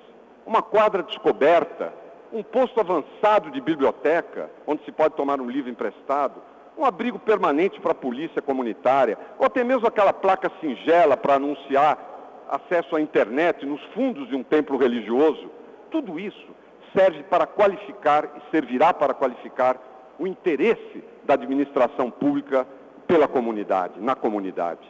uma 0.47 0.63
quadra 0.63 1.03
descoberta, 1.03 1.93
um 2.33 2.43
posto 2.43 2.81
avançado 2.81 3.51
de 3.51 3.61
biblioteca, 3.61 4.51
onde 4.67 4.85
se 4.85 4.93
pode 4.93 5.15
tomar 5.15 5.41
um 5.41 5.51
livro 5.51 5.71
emprestado, 5.71 6.41
um 6.79 6.85
abrigo 6.85 7.19
permanente 7.19 7.81
para 7.81 7.93
a 7.93 7.97
polícia 7.97 8.41
comunitária, 8.41 9.19
ou 9.39 9.47
até 9.47 9.63
mesmo 9.63 9.87
aquela 9.87 10.13
placa 10.13 10.51
singela 10.61 11.17
para 11.17 11.35
anunciar 11.35 11.99
acesso 12.49 12.97
à 12.97 13.01
internet 13.01 13.67
nos 13.67 13.83
fundos 13.95 14.29
de 14.29 14.37
um 14.37 14.43
templo 14.43 14.77
religioso. 14.79 15.51
Tudo 15.93 16.19
isso 16.19 16.49
serve 16.97 17.23
para 17.25 17.47
qualificar 17.47 18.25
e 18.37 18.51
servirá 18.51 18.93
para 18.93 19.15
qualificar 19.15 19.79
o 20.19 20.27
interesse 20.27 21.05
da 21.25 21.35
administração 21.35 22.11
pública 22.11 22.67
pela 23.07 23.29
comunidade, 23.29 24.01
na 24.01 24.15
comunidade. 24.15 24.81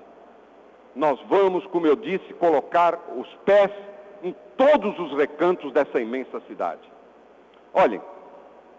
Nós 0.94 1.20
vamos, 1.28 1.66
como 1.66 1.86
eu 1.86 1.96
disse, 1.96 2.32
colocar 2.34 2.98
os 3.16 3.28
pés 3.44 3.70
em 4.22 4.34
todos 4.56 4.98
os 4.98 5.16
recantos 5.18 5.72
dessa 5.72 6.00
imensa 6.00 6.40
cidade. 6.46 6.82
Olhem, 7.74 8.00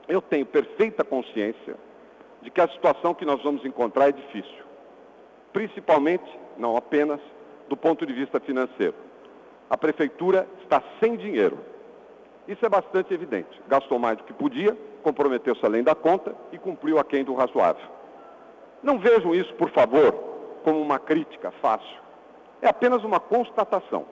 eu 0.08 0.22
tenho 0.22 0.46
perfeita 0.46 1.04
consciência 1.04 1.76
de 2.42 2.50
que 2.50 2.62
a 2.62 2.68
situação 2.68 3.14
que 3.14 3.26
nós 3.26 3.42
vamos 3.42 3.66
encontrar 3.66 4.10
é 4.10 4.12
difícil. 4.12 4.64
Principalmente, 5.52 6.40
não 6.58 6.78
apenas, 6.78 7.20
do 7.68 7.76
ponto 7.76 8.06
de 8.06 8.14
vista 8.14 8.40
financeiro. 8.40 8.96
A 9.70 9.78
prefeitura 9.78 10.48
está 10.62 10.84
sem 11.00 11.16
dinheiro. 11.16 11.73
Isso 12.48 12.66
é 12.66 12.70
bastante 12.70 13.14
evidente. 13.14 13.62
Gastou 13.68 13.98
mais 13.98 14.18
do 14.18 14.24
que 14.24 14.34
podia, 14.34 14.78
comprometeu-se 15.02 15.66
além 15.66 15.84
da 15.84 15.96
conta 15.96 16.36
e 16.52 16.58
cumpriu 16.58 17.00
aquém 17.00 17.24
do 17.24 17.34
razoável. 17.34 17.86
Não 18.82 19.00
vejam 19.00 19.34
isso, 19.34 19.54
por 19.54 19.70
favor, 19.70 20.14
como 20.64 20.82
uma 20.82 21.00
crítica 21.00 21.52
fácil. 21.62 22.02
É 22.62 22.68
apenas 22.68 23.04
uma 23.04 23.20
constatação 23.20 24.06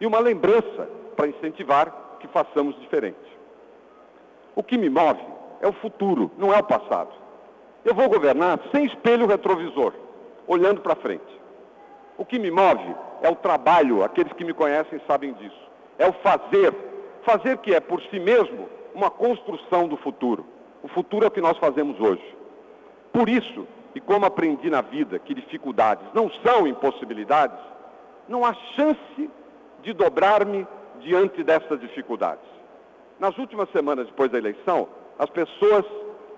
e 0.00 0.06
uma 0.06 0.18
lembrança 0.18 0.88
para 1.16 1.28
incentivar 1.28 2.16
que 2.18 2.28
façamos 2.28 2.78
diferente. 2.80 3.18
O 4.54 4.62
que 4.62 4.78
me 4.78 4.88
move 4.88 5.24
é 5.60 5.68
o 5.68 5.72
futuro, 5.72 6.30
não 6.38 6.52
é 6.52 6.58
o 6.58 6.64
passado. 6.64 7.10
Eu 7.84 7.94
vou 7.94 8.08
governar 8.08 8.58
sem 8.72 8.84
espelho 8.86 9.26
retrovisor, 9.26 9.92
olhando 10.46 10.80
para 10.80 10.96
frente. 10.96 11.40
O 12.18 12.24
que 12.24 12.38
me 12.38 12.50
move 12.50 12.94
é 13.22 13.30
o 13.30 13.36
trabalho, 13.36 14.04
aqueles 14.04 14.32
que 14.32 14.44
me 14.44 14.52
conhecem 14.52 15.00
sabem 15.06 15.32
disso. 15.34 15.70
É 15.98 16.06
o 16.06 16.12
fazer. 16.14 16.74
Fazer 17.22 17.58
que 17.58 17.74
é, 17.74 17.80
por 17.80 18.00
si 18.02 18.18
mesmo, 18.18 18.68
uma 18.94 19.10
construção 19.10 19.86
do 19.86 19.96
futuro. 19.96 20.44
O 20.82 20.88
futuro 20.88 21.24
é 21.24 21.28
o 21.28 21.30
que 21.30 21.40
nós 21.40 21.56
fazemos 21.58 22.00
hoje. 22.00 22.36
Por 23.12 23.28
isso, 23.28 23.66
e 23.94 24.00
como 24.00 24.24
aprendi 24.24 24.70
na 24.70 24.80
vida 24.80 25.18
que 25.18 25.34
dificuldades 25.34 26.06
não 26.14 26.30
são 26.44 26.66
impossibilidades, 26.66 27.58
não 28.28 28.44
há 28.44 28.54
chance 28.74 29.30
de 29.82 29.92
dobrar-me 29.92 30.66
diante 31.00 31.42
dessas 31.42 31.80
dificuldades. 31.80 32.44
Nas 33.18 33.36
últimas 33.36 33.68
semanas 33.70 34.06
depois 34.06 34.30
da 34.30 34.38
eleição, 34.38 34.88
as 35.18 35.28
pessoas 35.28 35.84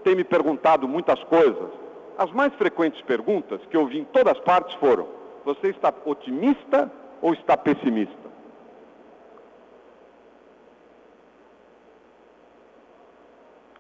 têm 0.03 0.17
me 0.17 0.25
perguntado 0.25 0.89
muitas 0.89 1.23
coisas. 1.25 1.71
As 2.19 2.31
mais 2.33 2.53
frequentes 2.55 3.01
perguntas 3.03 3.61
que 3.71 3.77
eu 3.77 3.87
vi 3.87 4.01
em 4.01 4.05
todas 4.05 4.39
partes 4.41 4.75
foram: 4.77 5.07
você 5.45 5.69
está 5.69 5.93
otimista 6.05 6.91
ou 7.21 7.33
está 7.33 7.57
pessimista? 7.57 8.22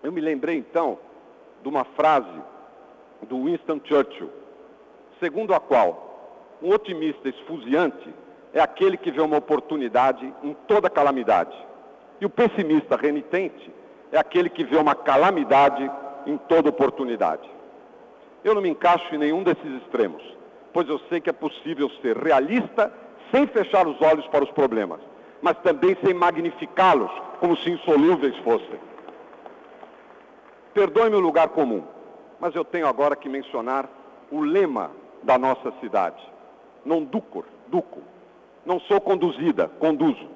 Eu 0.03 0.11
me 0.11 0.21
lembrei 0.21 0.57
então 0.57 0.99
de 1.63 1.69
uma 1.69 1.85
frase 1.85 2.43
do 3.23 3.45
Winston 3.45 3.81
Churchill, 3.85 4.31
segundo 5.21 5.55
a 5.55 5.61
qual 5.61 6.59
um 6.61 6.71
otimista 6.71 7.29
esfuziante 7.29 8.13
é 8.53 8.61
aquele 8.61 8.97
que 8.97 9.11
vê 9.11 9.21
uma 9.21 9.39
oportunidade 9.39 10.33
em 10.43 10.55
toda 10.67 10.91
calamidade. 10.91 11.57
E 12.21 12.27
o 12.27 12.31
pessimista 12.31 12.97
renitente 12.97 13.73
é 14.11 14.19
aquele 14.19 14.51
que 14.51 14.65
vê 14.65 14.77
uma 14.77 14.95
calamidade 14.95 15.91
em 16.27 16.37
toda 16.37 16.69
oportunidade. 16.69 17.49
Eu 18.45 18.55
não 18.55 18.63
me 18.63 18.69
encaixo 18.69 19.15
em 19.15 19.19
nenhum 19.19 19.43
desses 19.43 19.83
extremos, 19.83 20.23
pois 20.73 20.89
eu 20.89 20.99
sei 21.09 21.21
que 21.21 21.31
é 21.31 21.33
possível 21.33 21.89
ser 22.03 22.17
realista 22.17 22.93
sem 23.31 23.47
fechar 23.47 23.87
os 23.87 24.01
olhos 24.03 24.27
para 24.29 24.45
os 24.45 24.51
problemas, 24.51 25.01
mas 25.41 25.57
também 25.59 25.97
sem 26.05 26.13
magnificá-los 26.13 27.11
como 27.41 27.57
se 27.57 27.71
insolúveis 27.71 28.37
fossem. 28.39 28.92
Perdoe-me 30.75 31.17
o 31.17 31.21
lugar 31.21 31.49
comum, 31.51 31.83
mas 32.41 32.55
eu 32.55 32.65
tenho 32.65 32.87
agora 32.87 33.15
que 33.15 33.29
mencionar 33.29 33.89
o 34.31 34.41
lema 34.41 34.91
da 35.23 35.39
nossa 35.39 35.73
cidade. 35.81 36.23
Non 36.85 37.05
ducor, 37.05 37.45
duco. 37.69 38.01
Não 38.65 38.81
sou 38.81 39.01
conduzida, 39.01 39.69
conduzo. 39.79 40.29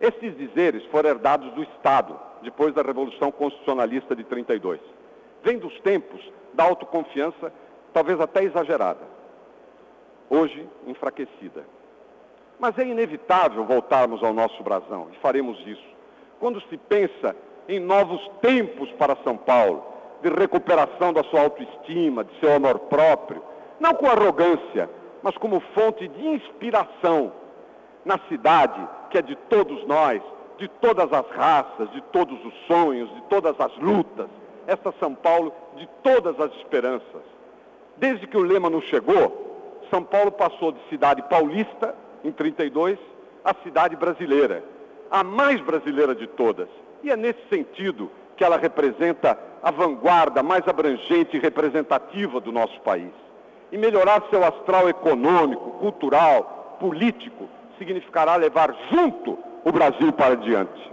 Esses 0.00 0.36
dizeres 0.36 0.84
foram 0.86 1.10
herdados 1.10 1.52
do 1.54 1.62
Estado, 1.62 2.18
depois 2.42 2.74
da 2.74 2.82
Revolução 2.82 3.30
Constitucionalista 3.30 4.14
de 4.14 4.24
32. 4.24 4.80
Vem 5.42 5.58
dos 5.58 5.78
tempos 5.80 6.20
da 6.54 6.64
autoconfiança, 6.64 7.52
talvez 7.92 8.20
até 8.20 8.42
exagerada. 8.42 9.06
Hoje, 10.28 10.68
enfraquecida. 10.86 11.64
Mas 12.58 12.76
é 12.78 12.82
inevitável 12.84 13.64
voltarmos 13.64 14.22
ao 14.22 14.32
nosso 14.32 14.62
brasão, 14.62 15.08
e 15.12 15.16
faremos 15.18 15.58
isso. 15.66 15.86
Quando 16.40 16.60
se 16.62 16.76
pensa 16.76 17.34
em 17.68 17.78
novos 17.78 18.20
tempos 18.40 18.90
para 18.92 19.16
São 19.22 19.36
Paulo, 19.36 19.84
de 20.22 20.30
recuperação 20.30 21.12
da 21.12 21.22
sua 21.24 21.42
autoestima, 21.42 22.24
de 22.24 22.40
seu 22.40 22.54
amor 22.54 22.78
próprio, 22.80 23.42
não 23.78 23.94
com 23.94 24.06
arrogância, 24.06 24.90
mas 25.22 25.36
como 25.36 25.60
fonte 25.74 26.08
de 26.08 26.26
inspiração 26.26 27.32
na 28.04 28.18
cidade 28.28 28.88
que 29.10 29.18
é 29.18 29.22
de 29.22 29.36
todos 29.36 29.86
nós, 29.86 30.22
de 30.56 30.68
todas 30.68 31.12
as 31.12 31.26
raças, 31.30 31.90
de 31.92 32.00
todos 32.12 32.44
os 32.44 32.54
sonhos, 32.66 33.08
de 33.14 33.22
todas 33.22 33.58
as 33.60 33.76
lutas, 33.78 34.28
esta 34.66 34.92
São 34.98 35.14
Paulo 35.14 35.52
de 35.76 35.88
todas 36.02 36.38
as 36.40 36.52
esperanças. 36.56 37.22
Desde 37.96 38.26
que 38.26 38.36
o 38.36 38.42
lema 38.42 38.68
nos 38.68 38.84
chegou, 38.84 39.80
São 39.90 40.02
Paulo 40.02 40.32
passou 40.32 40.72
de 40.72 40.80
cidade 40.88 41.22
paulista, 41.22 41.94
em 42.24 42.32
32, 42.32 42.98
a 43.44 43.54
cidade 43.62 43.96
brasileira, 43.96 44.64
a 45.10 45.22
mais 45.22 45.60
brasileira 45.60 46.14
de 46.14 46.26
todas. 46.26 46.68
E 47.02 47.10
é 47.10 47.16
nesse 47.16 47.40
sentido 47.48 48.10
que 48.36 48.44
ela 48.44 48.56
representa 48.56 49.38
a 49.62 49.70
vanguarda 49.70 50.42
mais 50.42 50.66
abrangente 50.66 51.36
e 51.36 51.40
representativa 51.40 52.40
do 52.40 52.52
nosso 52.52 52.80
país. 52.80 53.12
E 53.70 53.76
melhorar 53.76 54.22
seu 54.30 54.42
astral 54.44 54.88
econômico, 54.88 55.72
cultural, 55.72 56.76
político, 56.80 57.48
significará 57.76 58.36
levar 58.36 58.74
junto 58.90 59.38
o 59.64 59.72
Brasil 59.72 60.12
para 60.12 60.36
diante. 60.36 60.92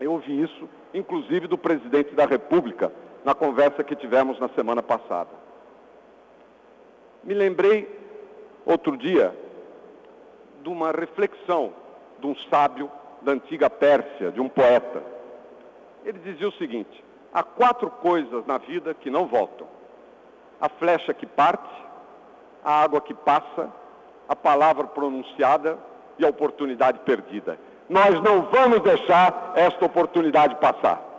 Eu 0.00 0.12
ouvi 0.12 0.42
isso, 0.42 0.68
inclusive, 0.92 1.46
do 1.46 1.58
presidente 1.58 2.14
da 2.14 2.26
República, 2.26 2.92
na 3.24 3.34
conversa 3.34 3.82
que 3.82 3.96
tivemos 3.96 4.38
na 4.38 4.48
semana 4.50 4.82
passada. 4.82 5.30
Me 7.24 7.34
lembrei, 7.34 7.88
outro 8.66 8.96
dia, 8.96 9.34
de 10.62 10.68
uma 10.68 10.90
reflexão 10.90 11.72
de 12.20 12.26
um 12.26 12.36
sábio 12.50 12.90
da 13.22 13.32
antiga 13.32 13.70
Pérsia, 13.70 14.30
de 14.30 14.40
um 14.40 14.48
poeta. 14.48 15.02
Ele 16.04 16.18
dizia 16.18 16.48
o 16.48 16.52
seguinte: 16.52 17.02
há 17.32 17.42
quatro 17.42 17.90
coisas 17.90 18.46
na 18.46 18.58
vida 18.58 18.94
que 18.94 19.10
não 19.10 19.26
voltam: 19.26 19.66
a 20.60 20.68
flecha 20.68 21.14
que 21.14 21.26
parte, 21.26 21.72
a 22.64 22.82
água 22.82 23.00
que 23.00 23.14
passa, 23.14 23.70
a 24.28 24.36
palavra 24.36 24.86
pronunciada 24.86 25.78
e 26.18 26.24
a 26.24 26.28
oportunidade 26.28 27.00
perdida. 27.00 27.58
Nós 27.88 28.20
não 28.22 28.42
vamos 28.42 28.80
deixar 28.80 29.52
esta 29.54 29.84
oportunidade 29.84 30.54
passar. 30.56 31.10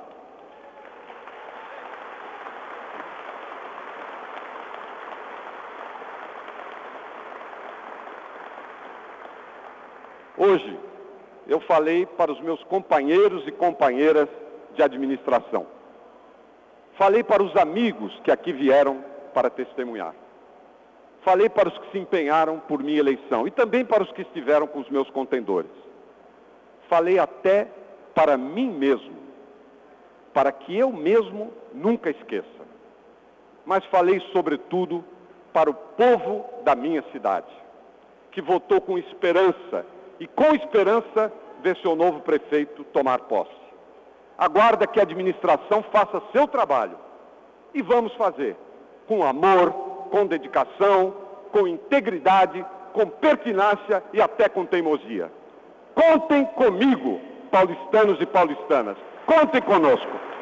Hoje, 10.35 10.79
eu 11.47 11.59
falei 11.61 12.05
para 12.05 12.31
os 12.31 12.39
meus 12.41 12.63
companheiros 12.63 13.47
e 13.47 13.51
companheiras 13.51 14.29
de 14.75 14.81
administração. 14.81 15.67
Falei 16.97 17.23
para 17.23 17.43
os 17.43 17.55
amigos 17.55 18.17
que 18.23 18.31
aqui 18.31 18.53
vieram 18.53 19.03
para 19.33 19.49
testemunhar. 19.49 20.13
Falei 21.23 21.49
para 21.49 21.69
os 21.69 21.77
que 21.77 21.91
se 21.91 21.99
empenharam 21.99 22.59
por 22.59 22.83
minha 22.83 22.99
eleição 22.99 23.47
e 23.47 23.51
também 23.51 23.85
para 23.85 24.03
os 24.03 24.11
que 24.11 24.21
estiveram 24.21 24.67
com 24.67 24.79
os 24.79 24.89
meus 24.89 25.09
contendores. 25.09 25.71
Falei 26.89 27.17
até 27.17 27.67
para 28.13 28.37
mim 28.37 28.69
mesmo. 28.69 29.23
para 30.33 30.51
que 30.51 30.75
eu 30.75 30.91
mesmo 30.91 31.53
nunca 31.71 32.09
esqueça. 32.09 32.47
Mas 33.63 33.85
falei, 33.85 34.19
sobretudo, 34.33 35.03
para 35.53 35.69
o 35.69 35.73
povo 35.73 36.45
da 36.63 36.73
minha 36.75 37.03
cidade, 37.11 37.53
que 38.31 38.41
votou 38.41 38.81
com 38.81 38.97
esperança 38.97 39.85
e, 40.19 40.27
com 40.27 40.53
esperança, 40.55 41.31
vê 41.61 41.75
seu 41.75 41.95
novo 41.95 42.19
prefeito 42.21 42.83
tomar 42.85 43.19
posse. 43.21 43.51
Aguarda 44.37 44.87
que 44.87 44.99
a 44.99 45.03
administração 45.03 45.83
faça 45.91 46.21
seu 46.31 46.47
trabalho 46.47 46.97
e 47.73 47.81
vamos 47.81 48.13
fazer 48.15 48.55
com 49.07 49.23
amor, 49.23 49.71
com 50.11 50.25
dedicação, 50.25 51.13
com 51.51 51.67
integridade, 51.67 52.65
com 52.93 53.07
pertinácia 53.07 54.03
e 54.13 54.21
até 54.21 54.47
com 54.47 54.65
teimosia. 54.65 55.31
Contem 55.93 56.45
comigo, 56.45 57.19
paulistanos 57.51 58.19
e 58.19 58.25
paulistanas. 58.25 58.97
Contem 59.25 59.61
conosco. 59.61 60.32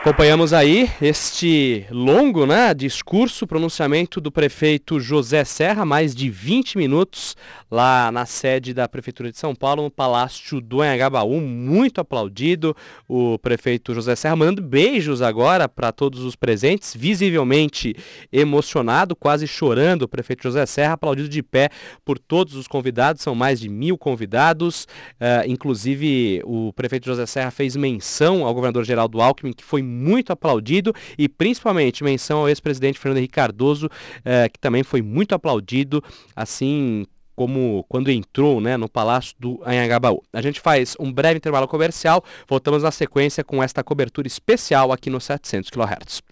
Acompanhamos 0.00 0.54
aí 0.54 0.90
este 1.02 1.84
longo 1.90 2.46
né, 2.46 2.72
discurso, 2.72 3.46
pronunciamento 3.46 4.18
do 4.18 4.32
prefeito 4.32 4.98
José 4.98 5.44
Serra, 5.44 5.84
mais 5.84 6.14
de 6.14 6.30
20 6.30 6.78
minutos 6.78 7.36
lá 7.70 8.10
na 8.10 8.24
sede 8.24 8.72
da 8.72 8.88
Prefeitura 8.88 9.30
de 9.30 9.36
São 9.36 9.54
Paulo, 9.54 9.82
no 9.82 9.90
Palácio 9.90 10.58
do 10.58 10.80
Anhangabaú, 10.80 11.38
muito 11.38 12.00
aplaudido. 12.00 12.74
O 13.06 13.38
prefeito 13.40 13.92
José 13.92 14.16
Serra 14.16 14.34
mandando 14.34 14.62
beijos 14.62 15.20
agora 15.20 15.68
para 15.68 15.92
todos 15.92 16.24
os 16.24 16.34
presentes, 16.34 16.96
visivelmente 16.96 17.94
emocionado, 18.32 19.14
quase 19.14 19.46
chorando. 19.46 20.04
O 20.04 20.08
prefeito 20.08 20.44
José 20.44 20.64
Serra 20.64 20.94
aplaudido 20.94 21.28
de 21.28 21.42
pé 21.42 21.68
por 22.06 22.18
todos 22.18 22.54
os 22.54 22.66
convidados, 22.66 23.20
são 23.20 23.34
mais 23.34 23.60
de 23.60 23.68
mil 23.68 23.98
convidados. 23.98 24.84
Uh, 25.20 25.46
inclusive, 25.46 26.40
o 26.46 26.72
prefeito 26.72 27.04
José 27.04 27.26
Serra 27.26 27.50
fez 27.50 27.76
menção 27.76 28.46
ao 28.46 28.54
governador 28.54 28.82
Geraldo 28.82 29.20
Alckmin, 29.20 29.52
que 29.52 29.62
foi 29.62 29.89
muito 29.90 30.32
aplaudido 30.32 30.94
e 31.18 31.28
principalmente 31.28 32.04
menção 32.04 32.38
ao 32.38 32.48
ex-presidente 32.48 32.98
Fernando 32.98 33.18
Henrique 33.18 33.34
Cardoso, 33.34 33.90
eh, 34.24 34.48
que 34.48 34.58
também 34.58 34.82
foi 34.82 35.02
muito 35.02 35.34
aplaudido, 35.34 36.02
assim 36.34 37.04
como 37.34 37.84
quando 37.88 38.10
entrou 38.10 38.60
né, 38.60 38.76
no 38.76 38.88
Palácio 38.88 39.34
do 39.38 39.62
Anhangabaú. 39.64 40.22
A 40.32 40.42
gente 40.42 40.60
faz 40.60 40.94
um 41.00 41.10
breve 41.10 41.38
intervalo 41.38 41.66
comercial, 41.66 42.22
voltamos 42.46 42.82
na 42.82 42.90
sequência 42.90 43.42
com 43.42 43.62
esta 43.62 43.82
cobertura 43.82 44.26
especial 44.26 44.92
aqui 44.92 45.08
no 45.08 45.20
700 45.20 45.70
kHz. 45.70 46.22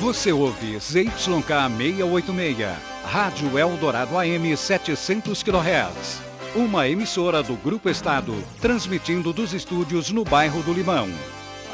Você 0.00 0.32
ouve 0.32 0.78
ZYK 0.78 1.12
686 1.20 2.89
Rádio 3.10 3.58
Eldorado 3.58 4.16
AM 4.16 4.56
700 4.56 5.42
kHz. 5.42 6.20
Uma 6.54 6.86
emissora 6.86 7.42
do 7.42 7.56
Grupo 7.56 7.90
Estado, 7.90 8.32
transmitindo 8.60 9.32
dos 9.32 9.52
estúdios 9.52 10.12
no 10.12 10.22
bairro 10.22 10.62
do 10.62 10.72
Limão. 10.72 11.08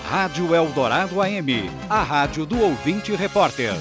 Rádio 0.09 0.55
Eldorado 0.55 1.20
AM, 1.20 1.70
a 1.90 2.03
rádio 2.03 2.46
do 2.46 2.59
ouvinte 2.59 3.14
repórter. 3.14 3.75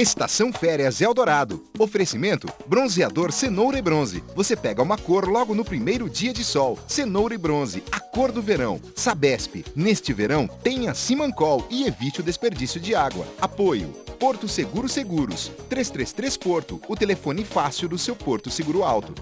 Estação 0.00 0.52
Férias 0.52 1.00
Eldorado. 1.00 1.64
Oferecimento: 1.76 2.48
bronzeador 2.68 3.32
cenoura 3.32 3.78
e 3.78 3.82
bronze. 3.82 4.22
Você 4.36 4.54
pega 4.54 4.80
uma 4.80 4.96
cor 4.96 5.26
logo 5.28 5.56
no 5.56 5.64
primeiro 5.64 6.08
dia 6.08 6.32
de 6.32 6.44
sol. 6.44 6.78
Cenoura 6.86 7.34
e 7.34 7.38
bronze, 7.38 7.82
a 7.90 7.98
cor 7.98 8.30
do 8.30 8.40
verão. 8.40 8.80
Sabesp. 8.94 9.64
Neste 9.74 10.12
verão, 10.12 10.46
tenha 10.62 10.94
Simancol 10.94 11.66
e 11.68 11.84
evite 11.84 12.20
o 12.20 12.22
desperdício 12.22 12.80
de 12.80 12.94
água. 12.94 13.26
Apoio: 13.40 13.88
Porto 14.20 14.46
Seguro 14.46 14.88
Seguros. 14.88 15.50
333 15.68 16.36
Porto, 16.36 16.80
o 16.88 16.94
telefone 16.94 17.44
fácil 17.44 17.88
do 17.88 17.98
seu 17.98 18.14
Porto 18.14 18.50
Seguro 18.50 18.84
Alto. 18.84 19.12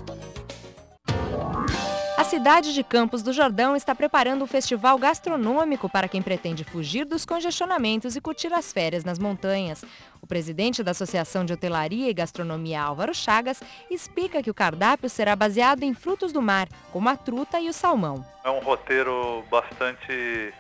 A 2.17 2.25
cidade 2.25 2.73
de 2.73 2.83
Campos 2.83 3.23
do 3.23 3.31
Jordão 3.31 3.77
está 3.77 3.95
preparando 3.95 4.43
um 4.43 4.47
festival 4.47 4.97
gastronômico 4.97 5.87
para 5.87 6.09
quem 6.09 6.23
pretende 6.23 6.65
fugir 6.65 7.05
dos 7.05 7.27
congestionamentos 7.27 8.17
e 8.17 8.23
curtir 8.23 8.51
as 8.55 8.73
férias 8.73 9.05
nas 9.05 9.19
montanhas. 9.19 9.85
O 10.23 10.27
presidente 10.27 10.83
da 10.83 10.93
Associação 10.93 11.45
de 11.45 11.53
Hotelaria 11.53 12.09
e 12.09 12.15
Gastronomia, 12.15 12.81
Álvaro 12.81 13.15
Chagas, 13.15 13.63
explica 13.91 14.43
que 14.43 14.51
o 14.51 14.55
cardápio 14.55 15.11
será 15.11 15.37
baseado 15.37 15.83
em 15.83 15.93
frutos 15.93 16.33
do 16.33 16.41
mar, 16.41 16.69
como 16.91 17.07
a 17.11 17.17
truta 17.19 17.61
e 17.61 17.69
o 17.69 17.73
salmão. 17.73 18.25
É 18.43 18.51
um 18.51 18.61
roteiro 18.61 19.45
bastante 19.51 20.55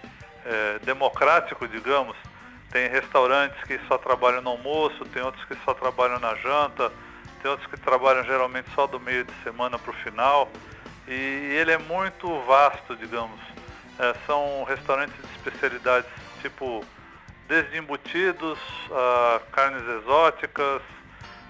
é, 0.45 0.79
democrático, 0.85 1.67
digamos. 1.67 2.19
Tem 2.71 2.87
restaurantes 2.87 3.65
que 3.65 3.81
só 3.89 3.97
trabalham 3.97 4.43
no 4.43 4.51
almoço, 4.51 5.07
tem 5.07 5.23
outros 5.23 5.43
que 5.47 5.57
só 5.65 5.73
trabalham 5.73 6.21
na 6.21 6.35
janta, 6.35 6.93
tem 7.41 7.51
outros 7.51 7.71
que 7.71 7.81
trabalham 7.81 8.23
geralmente 8.25 8.69
só 8.75 8.87
do 8.87 9.01
meio 9.01 9.25
de 9.25 9.33
semana 9.43 9.79
para 9.79 9.91
o 9.91 9.95
final 9.95 10.51
e 11.09 11.13
ele 11.13 11.73
é 11.73 11.79
muito 11.79 12.29
vasto, 12.43 12.97
digamos. 12.97 13.41
É, 13.99 14.15
são 14.27 14.65
restaurantes 14.65 15.17
de 15.17 15.37
especialidades 15.37 16.11
tipo 16.43 16.85
desde 17.49 17.79
embutidos, 17.79 18.59
uh, 18.91 19.41
carnes 19.53 19.83
exóticas, 20.01 20.83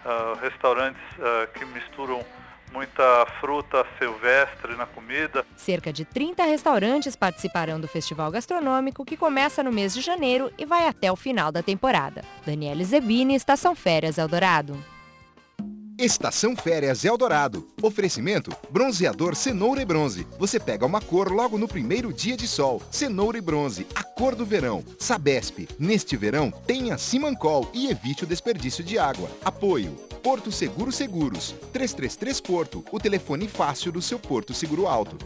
uh, 0.04 0.38
restaurantes 0.40 1.00
uh, 1.18 1.50
que 1.54 1.64
misturam 1.64 2.24
muita 2.72 3.26
fruta 3.40 3.86
silvestre 3.98 4.74
na 4.76 4.84
comida. 4.84 5.44
Cerca 5.56 5.92
de 5.92 6.04
30 6.04 6.44
restaurantes 6.44 7.16
participarão 7.16 7.80
do 7.80 7.88
festival 7.88 8.30
gastronômico 8.30 9.04
que 9.04 9.16
começa 9.16 9.62
no 9.62 9.72
mês 9.72 9.94
de 9.94 10.02
janeiro 10.02 10.52
e 10.58 10.66
vai 10.66 10.86
até 10.86 11.10
o 11.10 11.16
final 11.16 11.50
da 11.50 11.62
temporada. 11.62 12.22
Daniela 12.44 12.84
Zebini, 12.84 13.34
Estação 13.34 13.74
Férias 13.74 14.18
Eldorado. 14.18 14.76
Estação 15.98 16.54
Férias 16.54 17.04
Eldorado. 17.04 17.66
Oferecimento: 17.82 18.54
bronzeador 18.70 19.34
cenoura 19.34 19.80
e 19.80 19.84
bronze. 19.84 20.26
Você 20.38 20.60
pega 20.60 20.84
uma 20.84 21.00
cor 21.00 21.32
logo 21.32 21.56
no 21.56 21.66
primeiro 21.66 22.12
dia 22.12 22.36
de 22.36 22.46
sol. 22.46 22.82
Cenoura 22.90 23.38
e 23.38 23.40
bronze, 23.40 23.86
a 23.94 24.02
cor 24.02 24.34
do 24.34 24.44
verão. 24.44 24.84
Sabesp. 24.98 25.68
Neste 25.78 26.16
verão, 26.16 26.50
tenha 26.66 26.98
Simancol 26.98 27.70
e 27.72 27.88
evite 27.88 28.24
o 28.24 28.26
desperdício 28.26 28.84
de 28.84 28.98
água. 28.98 29.30
Apoio: 29.44 29.92
Porto 30.22 30.52
Seguro 30.52 30.92
Seguros. 30.92 31.54
333 31.72 32.40
Porto, 32.40 32.84
o 32.92 33.00
telefone 33.00 33.48
fácil 33.48 33.90
do 33.90 34.02
seu 34.02 34.18
Porto 34.18 34.52
Seguro 34.52 34.86
Alto. 34.86 35.16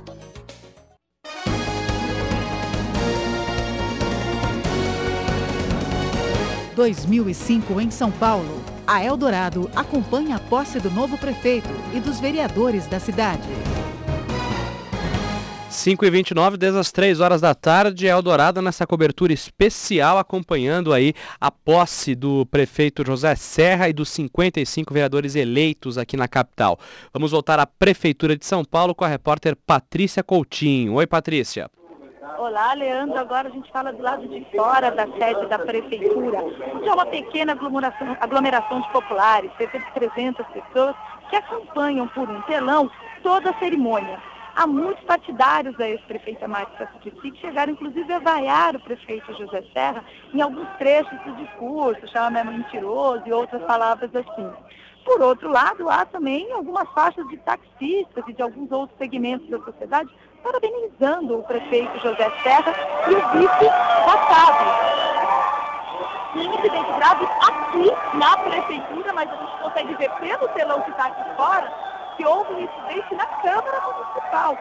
2005 6.81 7.79
em 7.81 7.91
São 7.91 8.11
Paulo. 8.11 8.59
A 8.93 9.05
Eldorado 9.05 9.70
acompanha 9.76 10.34
a 10.34 10.41
posse 10.41 10.80
do 10.80 10.91
novo 10.91 11.16
prefeito 11.16 11.68
e 11.95 12.01
dos 12.01 12.18
vereadores 12.18 12.88
da 12.88 12.99
cidade. 12.99 13.49
5 15.70 16.05
e 16.05 16.11
29 16.11 16.57
desde 16.57 16.76
as 16.80 16.91
3 16.91 17.20
horas 17.20 17.41
da 17.41 17.55
tarde, 17.55 18.09
Eldorado 18.09 18.61
nessa 18.61 18.88
cobertura 18.88 19.32
especial, 19.32 20.18
acompanhando 20.18 20.93
aí 20.93 21.14
a 21.41 21.53
posse 21.53 22.16
do 22.16 22.45
prefeito 22.47 23.07
José 23.07 23.36
Serra 23.36 23.88
e 23.88 23.93
dos 23.93 24.09
55 24.09 24.93
vereadores 24.93 25.36
eleitos 25.36 25.97
aqui 25.97 26.16
na 26.16 26.26
capital. 26.26 26.76
Vamos 27.12 27.30
voltar 27.30 27.61
à 27.61 27.66
Prefeitura 27.66 28.36
de 28.36 28.45
São 28.45 28.64
Paulo 28.64 28.93
com 28.93 29.05
a 29.05 29.09
repórter 29.09 29.55
Patrícia 29.55 30.24
Coutinho. 30.24 30.95
Oi, 30.95 31.07
Patrícia. 31.07 31.70
Olá, 32.39 32.72
Leandro. 32.74 33.18
Agora 33.18 33.49
a 33.49 33.51
gente 33.51 33.70
fala 33.70 33.93
do 33.93 34.03
lado 34.03 34.26
de 34.26 34.45
fora 34.57 34.91
da 34.91 35.07
sede 35.07 35.47
da 35.47 35.59
prefeitura, 35.59 36.39
onde 36.74 36.89
é 36.89 36.93
uma 36.93 37.07
pequena 37.07 37.53
aglomeração, 37.53 38.16
aglomeração 38.20 38.81
de 38.81 38.91
populares, 38.91 39.51
cerca 39.57 39.78
de 39.78 39.93
300 39.93 40.47
pessoas, 40.49 40.97
que 41.28 41.37
acompanham 41.37 42.09
por 42.09 42.28
um 42.28 42.41
telão 42.43 42.91
toda 43.22 43.51
a 43.51 43.59
cerimônia. 43.59 44.18
Há 44.57 44.66
muitos 44.66 45.03
partidários 45.05 45.76
da 45.76 45.89
ex-prefeita 45.89 46.49
Márcia 46.49 46.89
Suplicy 46.93 47.31
que 47.31 47.41
chegaram 47.41 47.72
inclusive 47.72 48.12
a 48.12 48.18
vaiar 48.18 48.74
o 48.76 48.81
prefeito 48.81 49.33
José 49.35 49.62
Serra 49.72 50.05
em 50.35 50.41
alguns 50.41 50.68
trechos 50.76 51.18
do 51.24 51.33
discurso, 51.37 52.07
chama 52.09 52.43
mentiroso 52.45 53.22
e 53.26 53.33
outras 53.33 53.62
palavras 53.62 54.11
assim. 54.14 54.51
Por 55.05 55.22
outro 55.22 55.51
lado, 55.51 55.89
há 55.89 56.05
também 56.05 56.51
algumas 56.53 56.89
faixas 56.91 57.26
de 57.28 57.37
taxistas 57.39 58.24
e 58.28 58.33
de 58.33 58.43
alguns 58.43 58.70
outros 58.70 58.99
segmentos 58.99 59.49
da 59.49 59.59
sociedade 59.61 60.11
parabenizando 60.43 61.38
o 61.38 61.43
prefeito 61.43 61.99
José 62.01 62.30
Serra 62.43 62.74
e 63.09 63.14
o 63.14 63.28
vice 63.30 63.66
Otávio. 64.05 64.91
Tem 66.32 66.47
incidente 66.47 66.93
grave 66.93 67.24
aqui 67.24 68.16
na 68.16 68.36
prefeitura, 68.38 69.12
mas 69.12 69.30
a 69.30 69.36
gente 69.36 69.62
consegue 69.62 69.95
ver 69.95 70.11
pelo 70.12 70.49
telão 70.49 70.80
que 70.82 70.91
está 70.91 71.07
aqui 71.07 71.36
fora 71.36 71.72
que 72.16 72.26
houve 72.26 72.53
um 72.53 72.61
incidente 72.61 73.14
na 73.14 73.26
Câmara 73.26 73.80
Municipal, 73.80 74.59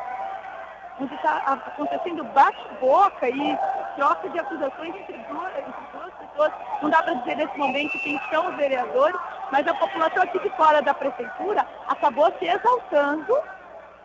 onde 0.99 1.13
está 1.13 1.37
acontecendo 1.45 2.23
bate-boca 2.23 3.29
e 3.29 3.57
troca 3.95 4.29
de 4.29 4.39
acusações 4.39 4.95
entre 4.95 5.17
duas, 5.17 5.57
entre 5.57 5.73
duas 5.93 6.13
pessoas. 6.13 6.51
Não 6.81 6.89
dá 6.89 7.03
para 7.03 7.13
dizer 7.15 7.35
nesse 7.35 7.57
momento 7.57 7.99
quem 7.99 8.19
são 8.31 8.47
os 8.47 8.55
vereadores, 8.55 9.19
mas 9.51 9.67
a 9.67 9.73
população 9.73 10.23
aqui 10.23 10.39
de 10.39 10.49
fora 10.51 10.81
da 10.81 10.93
prefeitura 10.93 11.65
acabou 11.87 12.31
se 12.39 12.45
exaltando 12.45 13.37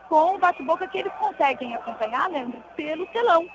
com 0.09 0.35
o 0.35 0.39
bate-boca 0.39 0.87
que 0.89 0.99
eles 0.99 1.13
conseguem 1.15 1.75
acompanhar, 1.75 2.31
lembra, 2.31 2.61
pelo 2.77 3.07
telão. 3.09 3.47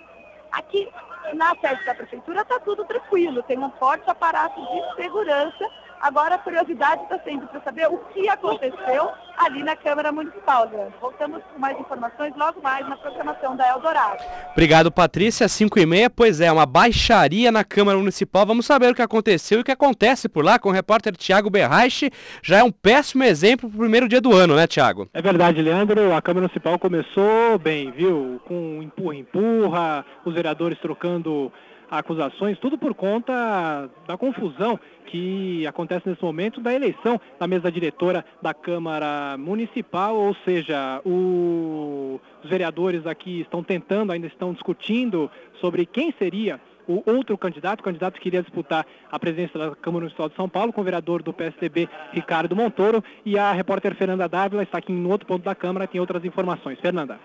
Aqui 0.51 0.89
na 1.33 1.55
sede 1.55 1.85
da 1.85 1.93
prefeitura 1.93 2.41
está 2.41 2.59
tudo 2.59 2.83
tranquilo, 2.85 3.43
tem 3.43 3.59
um 3.59 3.71
forte 3.71 4.09
aparato 4.09 4.59
de 4.59 5.01
segurança 5.01 5.69
Agora 6.01 6.35
a 6.35 6.37
curiosidade 6.37 7.03
está 7.03 7.19
sendo 7.19 7.45
para 7.47 7.61
saber 7.61 7.87
o 7.87 7.97
que 8.13 8.29
aconteceu 8.29 9.11
ali 9.37 9.63
na 9.63 9.75
Câmara 9.75 10.11
Municipal, 10.11 10.69
Leandro. 10.69 10.93
Voltamos 11.01 11.41
com 11.51 11.59
mais 11.59 11.77
informações 11.77 12.33
logo 12.37 12.61
mais 12.61 12.87
na 12.87 12.95
programação 12.95 13.55
da 13.55 13.67
Eldorado. 13.67 14.23
Obrigado, 14.51 14.91
Patrícia. 14.91 15.47
5 15.47 15.77
e 15.79 15.85
meia, 15.85 16.09
pois 16.09 16.39
é, 16.39 16.51
uma 16.51 16.65
baixaria 16.65 17.51
na 17.51 17.63
Câmara 17.63 17.97
Municipal. 17.97 18.45
Vamos 18.45 18.65
saber 18.65 18.91
o 18.91 18.95
que 18.95 19.01
aconteceu 19.01 19.59
e 19.59 19.61
o 19.61 19.63
que 19.63 19.71
acontece 19.71 20.29
por 20.29 20.43
lá 20.43 20.57
com 20.57 20.69
o 20.69 20.71
repórter 20.71 21.15
Tiago 21.15 21.49
Berrache. 21.49 22.11
Já 22.41 22.59
é 22.59 22.63
um 22.63 22.71
péssimo 22.71 23.23
exemplo 23.23 23.69
para 23.69 23.75
o 23.75 23.79
primeiro 23.79 24.07
dia 24.07 24.21
do 24.21 24.33
ano, 24.33 24.55
né, 24.55 24.67
Tiago? 24.67 25.09
É 25.13 25.21
verdade, 25.21 25.61
Leandro. 25.61 26.13
A 26.13 26.21
Câmara 26.21 26.47
Municipal 26.47 26.79
começou 26.79 27.59
bem, 27.59 27.91
viu? 27.91 28.41
Com 28.45 28.81
empurra-empurra, 28.81 30.05
os 30.25 30.33
vereadores 30.33 30.79
trocando 30.79 31.51
acusações, 31.89 32.57
tudo 32.59 32.77
por 32.77 32.93
conta 32.93 33.89
da 34.07 34.17
confusão 34.17 34.79
que 35.05 35.65
acontece 35.65 36.07
nesse 36.07 36.23
momento 36.23 36.61
da 36.61 36.73
eleição 36.73 37.19
da 37.39 37.47
mesa 37.47 37.71
diretora 37.71 38.23
da 38.41 38.53
Câmara 38.53 39.35
Municipal, 39.37 40.15
ou 40.15 40.35
seja, 40.45 41.01
o... 41.05 42.19
os 42.43 42.49
vereadores 42.49 43.05
aqui 43.07 43.41
estão 43.41 43.63
tentando, 43.63 44.11
ainda 44.11 44.27
estão 44.27 44.53
discutindo 44.53 45.29
sobre 45.59 45.85
quem 45.85 46.13
seria 46.19 46.59
o 46.87 47.03
outro 47.05 47.37
candidato, 47.37 47.81
o 47.81 47.83
candidato 47.83 48.19
que 48.19 48.27
iria 48.27 48.41
disputar 48.41 48.85
a 49.11 49.19
presidência 49.19 49.59
da 49.59 49.75
Câmara 49.75 50.01
Municipal 50.01 50.27
de 50.27 50.35
São 50.35 50.49
Paulo, 50.49 50.73
com 50.73 50.81
o 50.81 50.83
vereador 50.83 51.21
do 51.21 51.31
PSDB, 51.31 51.87
Ricardo 52.11 52.55
Montoro, 52.55 53.03
e 53.23 53.37
a 53.37 53.51
repórter 53.51 53.93
Fernanda 53.95 54.27
Dávila 54.27 54.63
está 54.63 54.79
aqui 54.79 54.91
no 54.91 55.09
outro 55.09 55.27
ponto 55.27 55.43
da 55.43 55.53
Câmara, 55.53 55.87
tem 55.87 56.01
outras 56.01 56.25
informações. 56.25 56.79
Fernanda. 56.79 57.19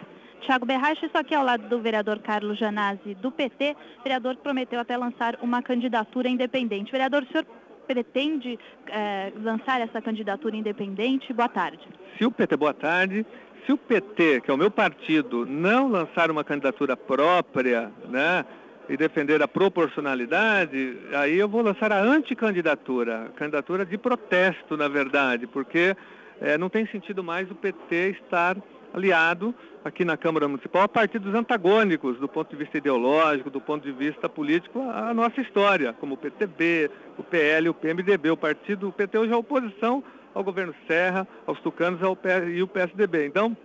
Tiago 0.44 0.66
Berrache, 0.66 1.06
isso 1.06 1.16
aqui 1.16 1.34
ao 1.34 1.44
lado 1.44 1.68
do 1.68 1.80
vereador 1.80 2.18
Carlos 2.18 2.58
Janazzi, 2.58 3.14
do 3.14 3.30
PT, 3.30 3.74
vereador 4.02 4.36
que 4.36 4.42
prometeu 4.42 4.78
até 4.78 4.96
lançar 4.96 5.38
uma 5.40 5.62
candidatura 5.62 6.28
independente. 6.28 6.92
Vereador, 6.92 7.22
o 7.22 7.26
senhor 7.26 7.46
pretende 7.86 8.58
é, 8.88 9.32
lançar 9.42 9.80
essa 9.80 10.00
candidatura 10.00 10.56
independente? 10.56 11.32
Boa 11.32 11.48
tarde. 11.48 11.80
Se 12.18 12.24
o 12.24 12.30
PT, 12.30 12.56
boa 12.56 12.74
tarde. 12.74 13.26
Se 13.64 13.72
o 13.72 13.78
PT, 13.78 14.42
que 14.42 14.50
é 14.50 14.54
o 14.54 14.58
meu 14.58 14.70
partido, 14.70 15.46
não 15.46 15.88
lançar 15.88 16.30
uma 16.30 16.44
candidatura 16.44 16.94
própria, 16.94 17.90
né, 18.08 18.44
e 18.88 18.96
defender 18.98 19.42
a 19.42 19.48
proporcionalidade, 19.48 20.98
aí 21.14 21.38
eu 21.38 21.48
vou 21.48 21.62
lançar 21.62 21.90
a 21.90 22.02
anticandidatura, 22.02 23.32
candidatura 23.36 23.86
de 23.86 23.96
protesto, 23.96 24.76
na 24.76 24.88
verdade, 24.88 25.46
porque 25.46 25.96
é, 26.40 26.58
não 26.58 26.68
tem 26.68 26.86
sentido 26.88 27.24
mais 27.24 27.50
o 27.50 27.54
PT 27.54 28.10
estar 28.10 28.56
aliado 28.94 29.52
aqui 29.84 30.04
na 30.04 30.16
Câmara 30.16 30.46
Municipal 30.46 30.82
a 30.82 30.88
partir 30.88 31.18
dos 31.18 31.34
antagônicos 31.34 32.18
do 32.18 32.28
ponto 32.28 32.48
de 32.48 32.56
vista 32.56 32.78
ideológico, 32.78 33.50
do 33.50 33.60
ponto 33.60 33.82
de 33.82 33.92
vista 33.92 34.28
político, 34.28 34.80
a 34.80 35.12
nossa 35.12 35.40
história, 35.40 35.92
como 35.94 36.14
o 36.14 36.16
PTB, 36.16 36.90
o 37.18 37.22
PL, 37.24 37.68
o 37.68 37.74
PMDB. 37.74 38.30
O 38.30 38.36
partido, 38.36 38.88
o 38.88 38.92
PT 38.92 39.18
hoje 39.18 39.32
é 39.32 39.36
oposição 39.36 40.02
ao 40.32 40.44
governo 40.44 40.74
Serra, 40.86 41.26
aos 41.46 41.60
tucanos 41.60 42.02
ao 42.02 42.16
e 42.48 42.62
o 42.62 42.68
PSDB. 42.68 43.26
Então, 43.26 43.56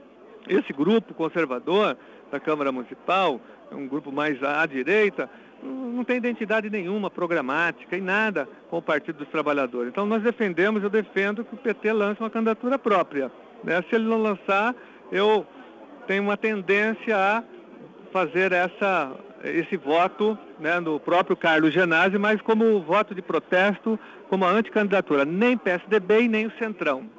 esse 0.47 0.73
grupo 0.73 1.13
conservador 1.13 1.95
da 2.31 2.39
Câmara 2.39 2.71
Municipal, 2.71 3.39
um 3.71 3.87
grupo 3.87 4.11
mais 4.11 4.41
à 4.43 4.65
direita, 4.65 5.29
não 5.61 6.03
tem 6.03 6.17
identidade 6.17 6.69
nenhuma 6.69 7.09
programática 7.09 7.97
e 7.97 8.01
nada 8.01 8.47
com 8.69 8.77
o 8.77 8.81
Partido 8.81 9.17
dos 9.17 9.27
Trabalhadores. 9.27 9.89
Então 9.89 10.05
nós 10.05 10.23
defendemos, 10.23 10.81
eu 10.81 10.89
defendo 10.89 11.43
que 11.43 11.53
o 11.53 11.57
PT 11.57 11.91
lance 11.91 12.21
uma 12.21 12.29
candidatura 12.29 12.79
própria. 12.79 13.31
Né? 13.63 13.83
Se 13.89 13.95
ele 13.95 14.05
não 14.05 14.21
lançar, 14.21 14.73
eu 15.11 15.45
tenho 16.07 16.23
uma 16.23 16.37
tendência 16.37 17.15
a 17.15 17.43
fazer 18.11 18.51
essa, 18.51 19.11
esse 19.43 19.77
voto 19.77 20.37
né, 20.59 20.79
no 20.79 20.99
próprio 20.99 21.37
Carlos 21.37 21.73
Genasi, 21.73 22.17
mas 22.17 22.41
como 22.41 22.81
voto 22.81 23.13
de 23.13 23.21
protesto, 23.21 23.99
como 24.29 24.45
a 24.45 24.49
anticandidatura, 24.49 25.25
nem 25.25 25.57
PSDB 25.57 26.21
e 26.21 26.27
nem 26.27 26.47
o 26.47 26.51
Centrão. 26.57 27.09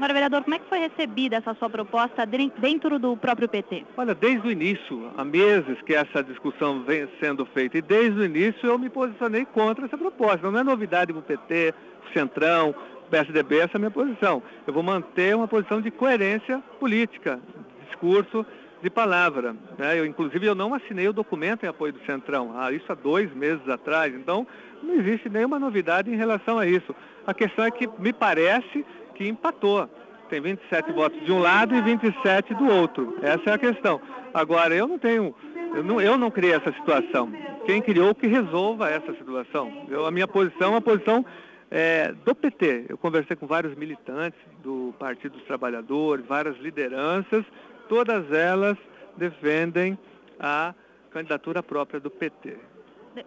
Agora, 0.00 0.14
vereador, 0.14 0.42
como 0.44 0.54
é 0.54 0.58
que 0.58 0.66
foi 0.66 0.78
recebida 0.78 1.36
essa 1.36 1.52
sua 1.56 1.68
proposta 1.68 2.24
dentro 2.24 2.98
do 2.98 3.18
próprio 3.18 3.46
PT? 3.46 3.84
Olha, 3.98 4.14
desde 4.14 4.48
o 4.48 4.50
início, 4.50 5.12
há 5.14 5.22
meses 5.22 5.76
que 5.82 5.94
essa 5.94 6.22
discussão 6.24 6.82
vem 6.84 7.06
sendo 7.20 7.44
feita, 7.44 7.76
e 7.76 7.82
desde 7.82 8.18
o 8.18 8.24
início 8.24 8.66
eu 8.66 8.78
me 8.78 8.88
posicionei 8.88 9.44
contra 9.44 9.84
essa 9.84 9.98
proposta. 9.98 10.50
Não 10.50 10.58
é 10.58 10.64
novidade 10.64 11.12
para 11.12 11.20
o 11.20 11.22
PT, 11.22 11.74
o 12.08 12.12
Centrão, 12.14 12.74
PSDB, 13.10 13.58
essa 13.58 13.72
é 13.74 13.76
a 13.76 13.78
minha 13.78 13.90
posição. 13.90 14.42
Eu 14.66 14.72
vou 14.72 14.82
manter 14.82 15.34
uma 15.36 15.48
posição 15.48 15.80
de 15.80 15.90
coerência 15.90 16.62
política, 16.78 17.40
discurso, 17.86 18.46
de 18.82 18.88
palavra. 18.88 19.54
Né? 19.76 19.98
Eu, 19.98 20.06
inclusive, 20.06 20.46
eu 20.46 20.54
não 20.54 20.72
assinei 20.74 21.08
o 21.08 21.12
documento 21.12 21.64
em 21.64 21.68
apoio 21.68 21.92
do 21.92 22.04
Centrão, 22.06 22.54
ah, 22.56 22.72
isso 22.72 22.90
há 22.90 22.94
dois 22.94 23.32
meses 23.34 23.68
atrás. 23.68 24.14
Então, 24.14 24.46
não 24.82 24.94
existe 24.94 25.28
nenhuma 25.28 25.58
novidade 25.58 26.10
em 26.10 26.16
relação 26.16 26.58
a 26.58 26.66
isso. 26.66 26.94
A 27.26 27.34
questão 27.34 27.64
é 27.64 27.70
que 27.70 27.88
me 27.98 28.12
parece 28.12 28.84
que 29.14 29.28
empatou. 29.28 29.88
Tem 30.28 30.40
27 30.40 30.92
votos 30.92 31.20
de 31.24 31.32
um 31.32 31.40
lado 31.40 31.74
e 31.74 31.82
27 31.82 32.54
do 32.54 32.68
outro. 32.68 33.18
Essa 33.20 33.50
é 33.50 33.52
a 33.52 33.58
questão. 33.58 34.00
Agora, 34.32 34.74
eu 34.74 34.86
não 34.86 34.98
tenho, 34.98 35.34
eu 35.74 35.82
não, 35.82 36.00
eu 36.00 36.16
não 36.16 36.30
criei 36.30 36.54
essa 36.54 36.72
situação. 36.72 37.30
Quem 37.66 37.82
criou 37.82 38.14
que 38.14 38.26
resolva 38.26 38.88
essa 38.88 39.12
situação. 39.12 39.86
Eu, 39.88 40.06
a 40.06 40.10
minha 40.10 40.28
posição 40.28 40.68
é 40.68 40.74
uma 40.74 40.80
posição 40.80 41.26
é, 41.70 42.12
do 42.24 42.34
PT, 42.34 42.86
eu 42.88 42.98
conversei 42.98 43.36
com 43.36 43.46
vários 43.46 43.76
militantes 43.76 44.40
do 44.62 44.92
Partido 44.98 45.38
dos 45.38 45.44
Trabalhadores, 45.44 46.26
várias 46.26 46.58
lideranças, 46.58 47.44
todas 47.88 48.30
elas 48.32 48.76
defendem 49.16 49.96
a 50.38 50.74
candidatura 51.10 51.62
própria 51.62 52.00
do 52.00 52.10
PT. 52.10 52.56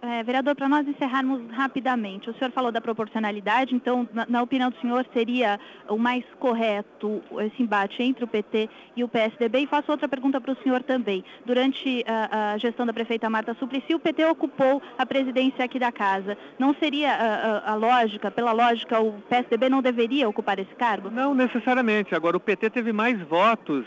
É, 0.02 0.24
vereador, 0.24 0.56
para 0.56 0.70
nós 0.70 0.88
encerrarmos 0.88 1.50
rapidamente, 1.52 2.30
o 2.30 2.34
senhor 2.36 2.52
falou 2.52 2.72
da 2.72 2.82
proporcionalidade, 2.82 3.76
então, 3.76 4.08
na, 4.14 4.26
na, 4.28 4.42
opinião 4.42 4.70
do 4.70 4.80
senhor, 4.80 5.06
seria 5.14 5.60
o 5.88 5.98
mais 5.98 6.24
correto 6.40 7.22
esse 7.40 7.62
embate 7.62 8.02
entre 8.02 8.24
o 8.24 8.28
PT 8.28 8.70
e 8.96 9.04
o 9.04 9.08
PSDB? 9.08 9.60
E 9.60 9.68
faço 9.68 9.92
outra 9.92 10.08
pergunta 10.08 10.40
para 10.40 10.52
o 10.52 10.58
senhor 10.64 10.84
também. 10.84 11.24
Durante 11.46 12.04
a, 12.08 12.54
a, 12.54 12.58
gestão 12.58 12.86
da 12.86 12.94
prefeita 12.94 13.30
Marta 13.30 13.54
Suplicy, 13.56 13.96
o 13.96 14.00
PT 14.00 14.26
ocupou 14.26 14.82
a 14.98 15.06
presidência 15.06 15.64
aqui 15.64 15.80
da 15.80 15.92
casa. 15.92 16.38
Não 16.58 16.74
seria 16.76 17.14
a, 17.14 17.70
a, 17.70 17.72
a 17.72 17.76
lógica, 17.76 18.32
pela 18.32 18.52
lógica, 18.52 19.00
o 19.00 19.14
PSDB 19.30 19.70
não 19.70 19.82
deveria 19.82 20.28
ocupar 20.28 20.60
esse 20.60 20.74
cargo? 20.76 21.10
Não 21.10 21.34
necessariamente. 21.34 22.16
Agora, 22.16 22.38
o 22.38 22.40
PT 22.40 22.70
teve 22.70 22.94
mais 22.94 23.20
votos 23.22 23.86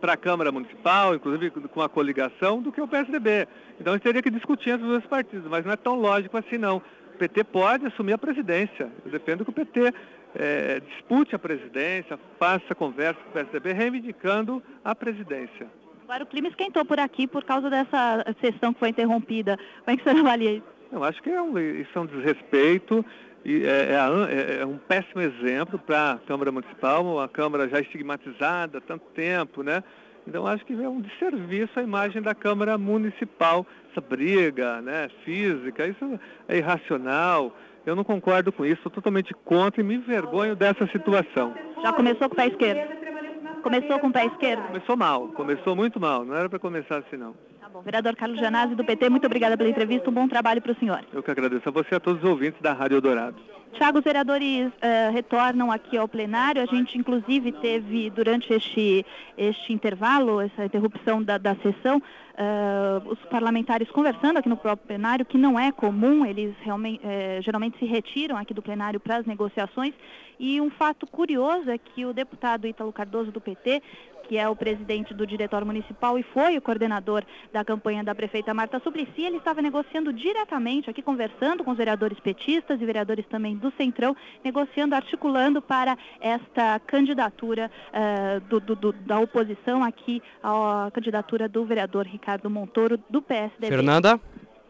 para 0.00 0.12
a 0.12 0.16
Câmara 0.16 0.52
Municipal, 0.52 1.14
inclusive 1.14 1.50
com 1.50 1.82
a 1.82 1.88
coligação, 1.88 2.60
do 2.60 2.72
que 2.72 2.80
o 2.80 2.88
PSDB. 2.88 3.46
Então, 3.80 3.92
a 3.92 3.96
gente 3.96 4.02
teria 4.02 4.22
que 4.22 4.30
discutir 4.30 4.70
entre 4.70 4.84
os 4.84 4.90
dois 4.90 5.06
partidos 5.06 5.37
partidos, 5.38 5.50
mas 5.50 5.64
não 5.64 5.72
é 5.72 5.76
tão 5.76 5.94
lógico 5.94 6.36
assim 6.36 6.58
não. 6.58 6.78
O 6.78 7.18
PT 7.18 7.44
pode 7.44 7.86
assumir 7.86 8.12
a 8.12 8.18
presidência. 8.18 8.90
Eu 9.04 9.10
defendo 9.10 9.44
que 9.44 9.50
o 9.50 9.52
PT 9.52 9.92
é, 10.34 10.80
dispute 10.80 11.34
a 11.34 11.38
presidência, 11.38 12.18
faça 12.38 12.74
conversa 12.74 13.20
com 13.22 13.30
o 13.30 13.32
PSDB, 13.32 13.72
reivindicando 13.72 14.62
a 14.84 14.94
presidência. 14.94 15.66
Agora 16.04 16.24
o 16.24 16.26
clima 16.26 16.48
esquentou 16.48 16.84
por 16.84 16.98
aqui 16.98 17.26
por 17.26 17.44
causa 17.44 17.68
dessa 17.68 18.24
sessão 18.40 18.72
que 18.72 18.80
foi 18.80 18.90
interrompida. 18.90 19.58
Como 19.84 19.94
é 19.94 19.96
que 19.96 20.02
você 20.02 20.10
avalia 20.10 20.52
isso? 20.52 20.66
Eu 20.90 21.04
acho 21.04 21.22
que 21.22 21.30
é 21.30 21.42
um, 21.42 21.58
isso 21.58 21.90
é 21.94 22.00
um 22.00 22.06
desrespeito 22.06 23.04
e 23.44 23.64
é, 23.64 23.92
é, 23.92 24.60
é 24.62 24.66
um 24.66 24.78
péssimo 24.78 25.20
exemplo 25.20 25.78
para 25.78 26.12
a 26.12 26.18
Câmara 26.18 26.50
Municipal, 26.50 27.04
uma 27.04 27.28
Câmara 27.28 27.68
já 27.68 27.80
estigmatizada 27.80 28.78
há 28.78 28.80
tanto 28.80 29.04
tempo, 29.14 29.62
né? 29.62 29.82
Então 30.28 30.46
acho 30.46 30.62
que 30.66 30.74
é 30.74 30.86
um 30.86 31.00
desserviço 31.00 31.80
à 31.80 31.82
imagem 31.82 32.20
da 32.20 32.34
Câmara 32.34 32.76
Municipal, 32.76 33.66
essa 33.90 34.00
briga 34.00 34.82
né, 34.82 35.08
física, 35.24 35.86
isso 35.86 36.20
é 36.46 36.58
irracional. 36.58 37.56
Eu 37.86 37.96
não 37.96 38.04
concordo 38.04 38.52
com 38.52 38.62
isso, 38.66 38.76
estou 38.76 38.92
totalmente 38.92 39.32
contra 39.32 39.80
e 39.80 39.84
me 39.84 39.94
envergonho 39.94 40.54
dessa 40.54 40.86
situação. 40.88 41.54
Já 41.82 41.94
começou 41.94 42.28
com 42.28 42.34
o 42.34 42.36
pé 42.36 42.48
esquerdo? 42.48 43.62
Começou 43.62 43.98
com 43.98 44.08
o 44.08 44.12
pé 44.12 44.26
esquerdo? 44.26 44.66
Começou 44.66 44.96
mal, 44.98 45.28
começou 45.28 45.74
muito 45.74 45.98
mal, 45.98 46.26
não 46.26 46.34
era 46.34 46.48
para 46.50 46.58
começar 46.58 46.98
assim 46.98 47.16
não. 47.16 47.34
Tá 47.68 47.72
bom. 47.74 47.82
Vereador 47.82 48.16
Carlos 48.16 48.40
Janazzi, 48.40 48.74
do 48.74 48.82
PT, 48.82 49.10
muito 49.10 49.26
obrigada 49.26 49.54
pela 49.54 49.68
entrevista, 49.68 50.08
um 50.08 50.12
bom 50.12 50.26
trabalho 50.26 50.62
para 50.62 50.72
o 50.72 50.76
senhor. 50.76 51.04
Eu 51.12 51.22
que 51.22 51.30
agradeço 51.30 51.68
a 51.68 51.72
você 51.72 51.88
e 51.92 51.96
a 51.96 52.00
todos 52.00 52.22
os 52.22 52.28
ouvintes 52.28 52.58
da 52.62 52.72
Rádio 52.72 52.98
Dourado. 52.98 53.36
Tiago, 53.74 53.98
os 53.98 54.04
vereadores 54.04 54.68
uh, 54.68 55.12
retornam 55.12 55.70
aqui 55.70 55.98
ao 55.98 56.08
plenário. 56.08 56.62
A 56.62 56.64
gente, 56.64 56.96
inclusive, 56.96 57.52
teve, 57.52 58.08
durante 58.08 58.50
este, 58.54 59.04
este 59.36 59.72
intervalo, 59.74 60.40
essa 60.40 60.64
interrupção 60.64 61.22
da, 61.22 61.36
da 61.36 61.54
sessão, 61.56 61.98
uh, 61.98 63.08
os 63.10 63.18
parlamentares 63.26 63.90
conversando 63.90 64.38
aqui 64.38 64.48
no 64.48 64.56
próprio 64.56 64.86
plenário, 64.86 65.26
que 65.26 65.36
não 65.36 65.60
é 65.60 65.70
comum, 65.70 66.24
eles 66.24 66.54
realmente, 66.62 67.04
uh, 67.04 67.42
geralmente 67.42 67.78
se 67.78 67.84
retiram 67.84 68.38
aqui 68.38 68.54
do 68.54 68.62
plenário 68.62 68.98
para 68.98 69.18
as 69.18 69.26
negociações. 69.26 69.92
E 70.40 70.58
um 70.60 70.70
fato 70.70 71.06
curioso 71.06 71.68
é 71.68 71.76
que 71.76 72.06
o 72.06 72.14
deputado 72.14 72.66
Ítalo 72.66 72.92
Cardoso, 72.92 73.30
do 73.30 73.40
PT, 73.40 73.82
que 74.28 74.36
é 74.36 74.48
o 74.48 74.54
presidente 74.54 75.14
do 75.14 75.26
Diretório 75.26 75.66
Municipal 75.66 76.18
e 76.18 76.22
foi 76.22 76.56
o 76.56 76.62
coordenador 76.62 77.24
da 77.52 77.64
campanha 77.64 78.04
da 78.04 78.14
prefeita 78.14 78.52
Marta 78.52 78.78
Suplicy, 78.80 79.22
ele 79.22 79.38
estava 79.38 79.62
negociando 79.62 80.12
diretamente 80.12 80.90
aqui, 80.90 81.00
conversando 81.00 81.64
com 81.64 81.70
os 81.70 81.76
vereadores 81.76 82.20
petistas 82.20 82.80
e 82.80 82.84
vereadores 82.84 83.26
também 83.26 83.56
do 83.56 83.72
Centrão, 83.76 84.14
negociando, 84.44 84.94
articulando 84.94 85.62
para 85.62 85.96
esta 86.20 86.78
candidatura 86.80 87.70
uh, 87.88 88.40
do, 88.48 88.60
do, 88.60 88.76
do, 88.76 88.92
da 88.92 89.18
oposição 89.18 89.82
aqui, 89.82 90.22
à 90.42 90.90
candidatura 90.92 91.48
do 91.48 91.64
vereador 91.64 92.06
Ricardo 92.06 92.50
Montoro, 92.50 92.98
do 93.08 93.22
PSDB. 93.22 93.68
Fernanda? 93.68 94.20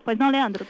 Pois 0.04 0.16
não, 0.16 0.30
Leandro? 0.30 0.64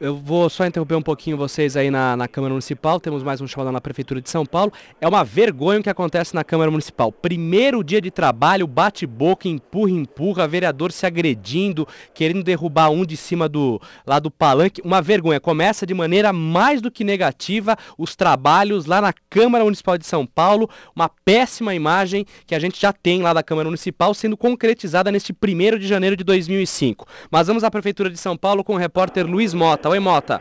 Eu 0.00 0.16
vou 0.16 0.48
só 0.48 0.64
interromper 0.64 0.94
um 0.94 1.02
pouquinho 1.02 1.36
vocês 1.36 1.76
aí 1.76 1.90
na, 1.90 2.16
na, 2.16 2.26
Câmara 2.26 2.54
Municipal. 2.54 2.98
Temos 2.98 3.22
mais 3.22 3.42
um 3.42 3.46
chamado 3.46 3.70
na 3.70 3.82
Prefeitura 3.82 4.18
de 4.18 4.30
São 4.30 4.46
Paulo. 4.46 4.72
É 4.98 5.06
uma 5.06 5.22
vergonha 5.22 5.78
o 5.78 5.82
que 5.82 5.90
acontece 5.90 6.34
na 6.34 6.42
Câmara 6.42 6.70
Municipal. 6.70 7.12
Primeiro 7.12 7.84
dia 7.84 8.00
de 8.00 8.10
trabalho, 8.10 8.66
bate-boca, 8.66 9.46
empurra, 9.46 9.90
empurra, 9.90 10.48
vereador 10.48 10.90
se 10.90 11.04
agredindo, 11.04 11.86
querendo 12.14 12.42
derrubar 12.42 12.88
um 12.88 13.04
de 13.04 13.14
cima 13.14 13.46
do 13.46 13.78
lá 14.06 14.18
do 14.18 14.30
palanque. 14.30 14.80
Uma 14.82 15.02
vergonha. 15.02 15.38
Começa 15.38 15.84
de 15.84 15.92
maneira 15.92 16.32
mais 16.32 16.80
do 16.80 16.90
que 16.90 17.04
negativa 17.04 17.76
os 17.98 18.16
trabalhos 18.16 18.86
lá 18.86 19.02
na 19.02 19.12
Câmara 19.28 19.64
Municipal 19.64 19.98
de 19.98 20.06
São 20.06 20.24
Paulo. 20.24 20.70
Uma 20.96 21.10
péssima 21.10 21.74
imagem 21.74 22.24
que 22.46 22.54
a 22.54 22.58
gente 22.58 22.80
já 22.80 22.90
tem 22.90 23.20
lá 23.20 23.34
da 23.34 23.42
Câmara 23.42 23.68
Municipal 23.68 24.14
sendo 24.14 24.34
concretizada 24.34 25.12
neste 25.12 25.34
primeiro 25.34 25.78
de 25.78 25.86
janeiro 25.86 26.16
de 26.16 26.24
2005. 26.24 27.06
Mas 27.30 27.48
vamos 27.48 27.62
à 27.64 27.70
Prefeitura 27.70 28.08
de 28.08 28.16
São 28.16 28.34
Paulo 28.34 28.64
com 28.64 28.72
o 28.76 28.78
repórter 28.78 29.26
Luiz 29.26 29.52
Mota. 29.52 29.89
Oi, 29.90 29.98
Mota. 29.98 30.40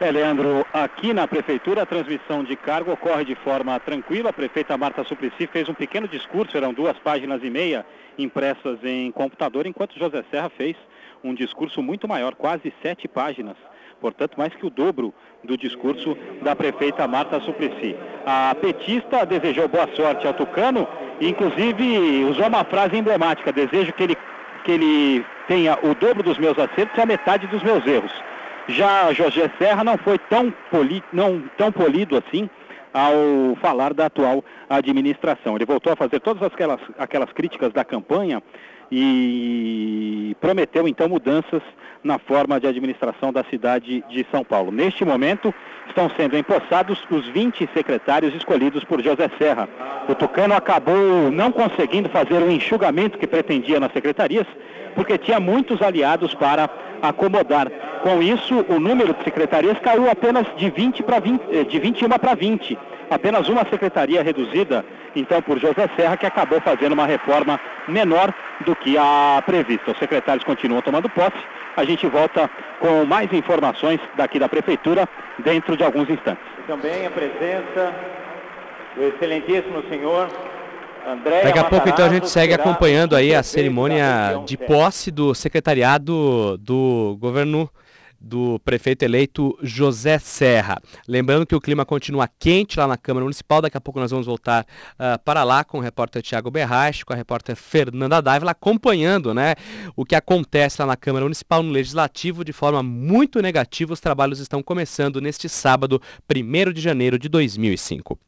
É, 0.00 0.10
Leandro, 0.10 0.64
aqui 0.72 1.12
na 1.12 1.28
Prefeitura 1.28 1.82
a 1.82 1.86
transmissão 1.86 2.42
de 2.42 2.56
cargo 2.56 2.90
ocorre 2.90 3.22
de 3.22 3.34
forma 3.34 3.78
tranquila. 3.78 4.30
A 4.30 4.32
prefeita 4.32 4.78
Marta 4.78 5.04
Suplicy 5.04 5.46
fez 5.46 5.68
um 5.68 5.74
pequeno 5.74 6.08
discurso, 6.08 6.56
eram 6.56 6.72
duas 6.72 6.98
páginas 7.00 7.44
e 7.44 7.50
meia 7.50 7.84
impressas 8.16 8.78
em 8.82 9.12
computador, 9.12 9.66
enquanto 9.66 9.98
José 9.98 10.24
Serra 10.30 10.48
fez 10.56 10.74
um 11.22 11.34
discurso 11.34 11.82
muito 11.82 12.08
maior, 12.08 12.34
quase 12.34 12.72
sete 12.82 13.06
páginas. 13.06 13.58
Portanto, 14.00 14.38
mais 14.38 14.54
que 14.54 14.64
o 14.64 14.70
dobro 14.70 15.12
do 15.44 15.54
discurso 15.54 16.16
da 16.40 16.56
prefeita 16.56 17.06
Marta 17.06 17.40
Suplicy. 17.40 17.94
A 18.24 18.54
petista 18.54 19.26
desejou 19.26 19.68
boa 19.68 19.86
sorte 19.94 20.26
ao 20.26 20.32
Tucano 20.32 20.88
e, 21.20 21.28
inclusive, 21.28 22.24
usou 22.24 22.46
uma 22.46 22.64
frase 22.64 22.96
emblemática: 22.96 23.52
desejo 23.52 23.92
que 23.92 24.02
ele, 24.02 24.16
que 24.64 24.72
ele 24.72 25.26
tenha 25.46 25.78
o 25.82 25.94
dobro 25.94 26.22
dos 26.22 26.38
meus 26.38 26.58
acertos 26.58 26.96
e 26.96 27.00
a 27.02 27.04
metade 27.04 27.46
dos 27.48 27.62
meus 27.62 27.86
erros. 27.86 28.12
Já 28.68 29.12
José 29.12 29.50
Serra 29.58 29.82
não 29.82 29.96
foi 29.96 30.18
tão, 30.18 30.52
poli, 30.70 31.02
não, 31.12 31.42
tão 31.56 31.72
polido 31.72 32.16
assim 32.16 32.48
ao 32.92 33.56
falar 33.60 33.94
da 33.94 34.06
atual 34.06 34.44
administração. 34.68 35.56
Ele 35.56 35.64
voltou 35.64 35.92
a 35.92 35.96
fazer 35.96 36.20
todas 36.20 36.42
aquelas, 36.42 36.80
aquelas 36.98 37.32
críticas 37.32 37.72
da 37.72 37.84
campanha 37.84 38.42
e 38.90 40.36
prometeu 40.40 40.88
então 40.88 41.08
mudanças 41.08 41.62
na 42.02 42.18
forma 42.18 42.60
de 42.60 42.66
administração 42.66 43.32
da 43.32 43.44
cidade 43.44 44.04
de 44.08 44.26
São 44.30 44.44
Paulo. 44.44 44.70
Neste 44.70 45.04
momento 45.04 45.52
estão 45.88 46.10
sendo 46.16 46.36
empossados 46.36 47.04
os 47.10 47.26
20 47.28 47.68
secretários 47.74 48.34
escolhidos 48.34 48.84
por 48.84 49.02
José 49.02 49.30
Serra. 49.38 49.68
O 50.08 50.14
Tucano 50.14 50.54
acabou 50.54 51.30
não 51.30 51.50
conseguindo 51.50 52.08
fazer 52.08 52.42
o 52.42 52.50
enxugamento 52.50 53.18
que 53.18 53.26
pretendia 53.26 53.80
nas 53.80 53.92
secretarias, 53.92 54.46
porque 54.94 55.18
tinha 55.18 55.40
muitos 55.40 55.82
aliados 55.82 56.34
para 56.34 56.68
acomodar. 57.02 57.68
Com 58.02 58.22
isso, 58.22 58.64
o 58.68 58.78
número 58.78 59.14
de 59.14 59.24
secretarias 59.24 59.78
caiu 59.80 60.10
apenas 60.10 60.46
de, 60.56 60.70
20 60.70 61.02
para 61.02 61.18
20, 61.18 61.42
eh, 61.50 61.64
de 61.64 61.78
21 61.78 62.08
para 62.10 62.34
20. 62.34 62.78
Apenas 63.10 63.48
uma 63.48 63.64
secretaria 63.68 64.22
reduzida, 64.22 64.84
então, 65.16 65.40
por 65.40 65.58
José 65.58 65.88
Serra, 65.96 66.16
que 66.16 66.26
acabou 66.26 66.60
fazendo 66.60 66.92
uma 66.92 67.06
reforma 67.06 67.58
menor 67.88 68.32
do 68.60 68.76
que 68.76 68.96
a 68.98 69.42
prevista. 69.44 69.92
Os 69.92 69.98
secretários 69.98 70.44
continuam 70.44 70.82
tomando 70.82 71.08
posse. 71.08 71.38
A 71.76 71.84
gente 71.84 72.06
volta 72.06 72.50
com 72.80 73.04
mais 73.04 73.32
informações 73.32 74.00
daqui 74.16 74.38
da 74.38 74.48
Prefeitura 74.48 75.08
dentro 75.38 75.76
de 75.76 75.82
alguns 75.82 76.10
instantes. 76.10 76.44
Também 76.66 77.06
a 77.06 77.10
presença 77.10 77.94
do 78.94 79.04
excelentíssimo 79.04 79.82
senhor 79.88 80.28
André. 81.12 81.42
Daqui 81.42 81.58
a 81.58 81.64
pouco 81.64 81.88
então 81.88 82.04
a 82.04 82.08
gente 82.08 82.28
segue 82.28 82.52
acompanhando 82.52 83.16
aí 83.16 83.34
a 83.34 83.42
cerimônia 83.42 84.42
de 84.46 84.56
posse 84.56 85.10
do 85.10 85.34
secretariado 85.34 86.58
do 86.58 87.16
governo 87.18 87.70
do 88.20 88.58
prefeito 88.64 89.04
eleito 89.04 89.56
José 89.62 90.18
Serra. 90.18 90.80
Lembrando 91.06 91.46
que 91.46 91.54
o 91.54 91.60
clima 91.60 91.84
continua 91.84 92.28
quente 92.28 92.78
lá 92.78 92.86
na 92.86 92.96
Câmara 92.96 93.24
Municipal. 93.24 93.62
Daqui 93.62 93.76
a 93.76 93.80
pouco 93.80 94.00
nós 94.00 94.10
vamos 94.10 94.26
voltar 94.26 94.66
uh, 94.94 95.18
para 95.24 95.44
lá 95.44 95.62
com 95.62 95.78
o 95.78 95.80
repórter 95.80 96.20
Tiago 96.20 96.50
Berrache, 96.50 97.04
com 97.04 97.12
a 97.12 97.16
repórter 97.16 97.54
Fernanda 97.54 98.20
Dávila, 98.20 98.50
acompanhando 98.50 99.32
né, 99.32 99.54
o 99.94 100.04
que 100.04 100.16
acontece 100.16 100.82
lá 100.82 100.86
na 100.86 100.96
Câmara 100.96 101.24
Municipal, 101.24 101.62
no 101.62 101.70
Legislativo, 101.70 102.44
de 102.44 102.52
forma 102.52 102.82
muito 102.82 103.40
negativa. 103.40 103.92
Os 103.92 104.00
trabalhos 104.00 104.40
estão 104.40 104.62
começando 104.62 105.20
neste 105.20 105.48
sábado, 105.48 106.02
1 106.28 106.72
de 106.72 106.80
janeiro 106.80 107.18
de 107.18 107.28
2005. 107.28 108.18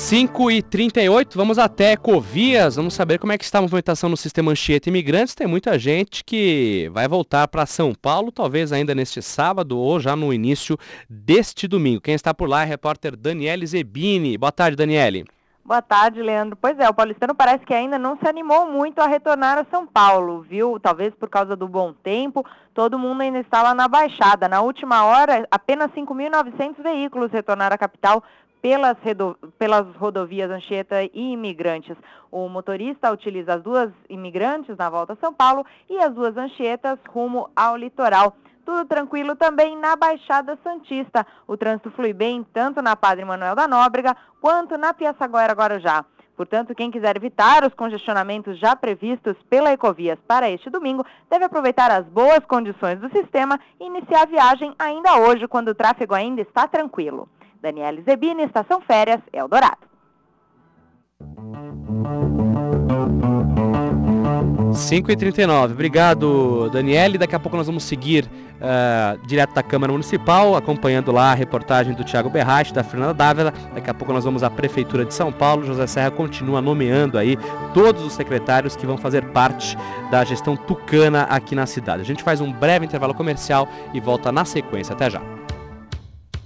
5 0.00 0.50
e 0.50 0.62
38 0.62 1.36
vamos 1.36 1.58
até 1.58 1.92
Ecovias, 1.92 2.76
vamos 2.76 2.94
saber 2.94 3.18
como 3.18 3.32
é 3.32 3.38
que 3.38 3.44
está 3.44 3.58
a 3.58 3.62
movimentação 3.62 4.08
no 4.08 4.16
sistema 4.16 4.50
Anchieta 4.50 4.88
Imigrantes. 4.88 5.34
Tem 5.34 5.46
muita 5.46 5.78
gente 5.78 6.24
que 6.24 6.90
vai 6.90 7.06
voltar 7.06 7.46
para 7.46 7.66
São 7.66 7.94
Paulo, 7.94 8.32
talvez 8.32 8.72
ainda 8.72 8.94
neste 8.94 9.20
sábado 9.20 9.78
ou 9.78 10.00
já 10.00 10.16
no 10.16 10.32
início 10.32 10.76
deste 11.08 11.68
domingo. 11.68 12.00
Quem 12.00 12.14
está 12.14 12.32
por 12.32 12.48
lá 12.48 12.60
é 12.60 12.62
a 12.62 12.66
repórter 12.66 13.14
Daniele 13.14 13.66
Zebini. 13.66 14.38
Boa 14.38 14.50
tarde, 14.50 14.74
Daniele. 14.74 15.26
Boa 15.62 15.82
tarde, 15.82 16.20
Leandro. 16.22 16.56
Pois 16.56 16.78
é, 16.78 16.88
o 16.88 16.94
paulistano 16.94 17.34
parece 17.34 17.64
que 17.64 17.74
ainda 17.74 17.98
não 17.98 18.16
se 18.16 18.26
animou 18.26 18.66
muito 18.66 19.00
a 19.00 19.06
retornar 19.06 19.58
a 19.58 19.66
São 19.70 19.86
Paulo, 19.86 20.40
viu? 20.40 20.80
Talvez 20.80 21.14
por 21.14 21.28
causa 21.28 21.54
do 21.54 21.68
bom 21.68 21.92
tempo, 21.92 22.44
todo 22.74 22.98
mundo 22.98 23.20
ainda 23.20 23.38
está 23.38 23.62
lá 23.62 23.74
na 23.74 23.86
Baixada. 23.86 24.48
Na 24.48 24.62
última 24.62 25.04
hora, 25.04 25.46
apenas 25.50 25.92
5.900 25.92 26.82
veículos 26.82 27.30
retornaram 27.30 27.74
à 27.74 27.78
capital 27.78 28.24
pelas, 28.60 28.96
pelas 29.58 29.86
rodovias 29.96 30.50
Anchieta 30.50 31.02
e 31.02 31.32
Imigrantes. 31.32 31.96
O 32.30 32.48
motorista 32.48 33.10
utiliza 33.10 33.54
as 33.54 33.62
duas 33.62 33.90
imigrantes 34.08 34.76
na 34.76 34.88
volta 34.88 35.14
a 35.14 35.16
São 35.16 35.32
Paulo 35.32 35.64
e 35.88 35.98
as 35.98 36.14
duas 36.14 36.36
Anchietas 36.36 36.98
rumo 37.08 37.50
ao 37.56 37.76
litoral. 37.76 38.36
Tudo 38.64 38.84
tranquilo 38.84 39.34
também 39.34 39.76
na 39.76 39.96
Baixada 39.96 40.58
Santista. 40.62 41.26
O 41.46 41.56
trânsito 41.56 41.90
flui 41.90 42.12
bem 42.12 42.46
tanto 42.52 42.80
na 42.80 42.94
Padre 42.94 43.24
Manuel 43.24 43.54
da 43.54 43.66
Nóbrega 43.66 44.16
quanto 44.40 44.76
na 44.76 44.94
Piaçaguera 44.94 45.54
Guarujá. 45.54 46.04
Portanto, 46.36 46.74
quem 46.74 46.90
quiser 46.90 47.16
evitar 47.16 47.64
os 47.64 47.74
congestionamentos 47.74 48.58
já 48.58 48.74
previstos 48.74 49.36
pela 49.50 49.72
Ecovias 49.72 50.18
para 50.26 50.50
este 50.50 50.70
domingo, 50.70 51.04
deve 51.28 51.44
aproveitar 51.44 51.90
as 51.90 52.06
boas 52.06 52.40
condições 52.46 52.98
do 52.98 53.10
sistema 53.10 53.60
e 53.78 53.84
iniciar 53.84 54.22
a 54.22 54.26
viagem 54.26 54.74
ainda 54.78 55.18
hoje, 55.18 55.46
quando 55.46 55.68
o 55.68 55.74
tráfego 55.74 56.14
ainda 56.14 56.40
está 56.40 56.66
tranquilo. 56.66 57.28
Daniela 57.60 58.00
Zebini, 58.02 58.44
Estação 58.44 58.80
Férias, 58.80 59.20
Eldorado. 59.32 59.90
5h39. 64.70 65.72
Obrigado, 65.72 66.70
Daniele. 66.70 67.18
Daqui 67.18 67.34
a 67.34 67.38
pouco 67.38 67.56
nós 67.56 67.66
vamos 67.66 67.84
seguir 67.84 68.24
uh, 68.24 69.26
direto 69.26 69.54
da 69.54 69.62
Câmara 69.62 69.92
Municipal, 69.92 70.56
acompanhando 70.56 71.12
lá 71.12 71.32
a 71.32 71.34
reportagem 71.34 71.94
do 71.94 72.04
Tiago 72.04 72.30
Berrache, 72.30 72.72
da 72.72 72.82
Fernanda 72.82 73.14
Dávila. 73.14 73.52
Daqui 73.74 73.90
a 73.90 73.94
pouco 73.94 74.12
nós 74.12 74.24
vamos 74.24 74.42
à 74.42 74.50
Prefeitura 74.50 75.04
de 75.04 75.12
São 75.12 75.32
Paulo. 75.32 75.64
José 75.64 75.86
Serra 75.86 76.10
continua 76.10 76.60
nomeando 76.62 77.18
aí 77.18 77.36
todos 77.74 78.02
os 78.04 78.12
secretários 78.12 78.76
que 78.76 78.86
vão 78.86 78.96
fazer 78.96 79.24
parte 79.26 79.76
da 80.10 80.24
gestão 80.24 80.56
tucana 80.56 81.24
aqui 81.24 81.54
na 81.54 81.66
cidade. 81.66 82.02
A 82.02 82.06
gente 82.06 82.22
faz 82.22 82.40
um 82.40 82.52
breve 82.52 82.86
intervalo 82.86 83.14
comercial 83.14 83.68
e 83.92 84.00
volta 84.00 84.32
na 84.32 84.44
sequência. 84.44 84.94
Até 84.94 85.10
já. 85.10 85.39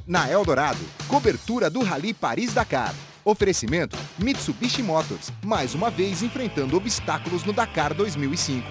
Na 0.07 0.31
Eldorado, 0.31 0.85
cobertura 1.09 1.71
do 1.71 1.83
Rally 1.83 2.13
Paris-Dakar. 2.13 2.93
Oferecimento 3.25 3.97
Mitsubishi 4.19 4.83
Motors, 4.83 5.33
mais 5.43 5.75
uma 5.75 5.89
vez 5.89 6.23
enfrentando 6.23 6.77
obstáculos 6.77 7.43
no 7.43 7.55
Dakar 7.55 7.95
2005. 7.95 8.69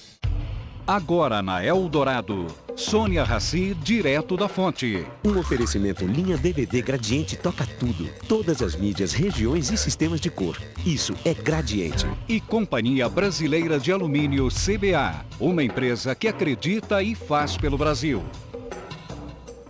Agora 0.87 1.41
na 1.41 1.65
Eldorado. 1.65 2.47
Sônia 2.77 3.25
Raci, 3.25 3.75
direto 3.75 4.37
da 4.37 4.47
fonte. 4.47 5.07
Um 5.25 5.39
oferecimento 5.39 6.05
linha 6.07 6.37
DVD 6.37 6.83
Gradiente 6.83 7.35
toca 7.35 7.67
tudo. 7.67 8.09
Todas 8.29 8.61
as 8.61 8.77
mídias, 8.77 9.15
regiões 9.15 9.71
e 9.71 9.79
sistemas 9.79 10.21
de 10.21 10.31
cor. 10.31 10.59
Isso 10.85 11.15
é 11.25 11.33
Gradiente. 11.33 12.07
E 12.29 12.41
Companhia 12.43 13.09
Brasileira 13.09 13.79
de 13.79 13.91
Alumínio 13.91 14.49
CBA. 14.49 15.25
Uma 15.41 15.63
empresa 15.63 16.15
que 16.15 16.29
acredita 16.29 17.03
e 17.03 17.15
faz 17.15 17.57
pelo 17.57 17.79
Brasil. 17.79 18.23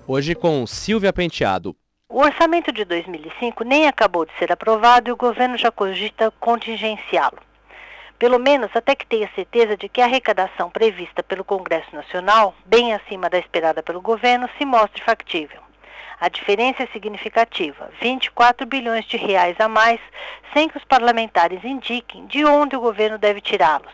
Hoje 0.09 0.34
com 0.34 0.66
Silvia 0.66 1.12
Penteado. 1.12 1.76
O 2.09 2.20
orçamento 2.20 2.72
de 2.72 2.84
2005 2.84 3.62
nem 3.62 3.87
acabou 3.87 4.26
de 4.26 4.32
ser 4.39 4.51
aprovado 4.51 5.09
e 5.09 5.12
o 5.12 5.16
governo 5.16 5.57
já 5.57 5.70
cogita 5.70 6.32
contingenciá-lo 6.41 7.45
pelo 8.19 8.39
menos 8.39 8.71
até 8.75 8.95
que 8.95 9.07
tenha 9.07 9.31
certeza 9.35 9.77
de 9.77 9.89
que 9.89 10.01
a 10.01 10.05
arrecadação 10.05 10.71
prevista 10.71 11.23
pelo 11.23 11.45
Congresso 11.45 11.95
Nacional, 11.95 12.55
bem 12.64 12.95
acima 12.95 13.29
da 13.29 13.39
esperada 13.39 13.83
pelo 13.83 14.01
governo, 14.01 14.49
se 14.57 14.64
mostre 14.64 15.03
factível. 15.03 15.61
A 16.19 16.31
diferença 16.31 16.83
é 16.83 16.87
significativa, 16.87 17.91
24 18.01 18.67
bilhões 18.67 19.05
de 19.05 19.19
reais 19.19 19.61
a 19.61 19.69
mais, 19.69 20.01
sem 20.55 20.67
que 20.67 20.79
os 20.79 20.85
parlamentares 20.85 21.62
indiquem 21.62 22.27
de 22.27 22.43
onde 22.45 22.75
o 22.75 22.81
governo 22.81 23.19
deve 23.19 23.43
tirá-los. 23.43 23.93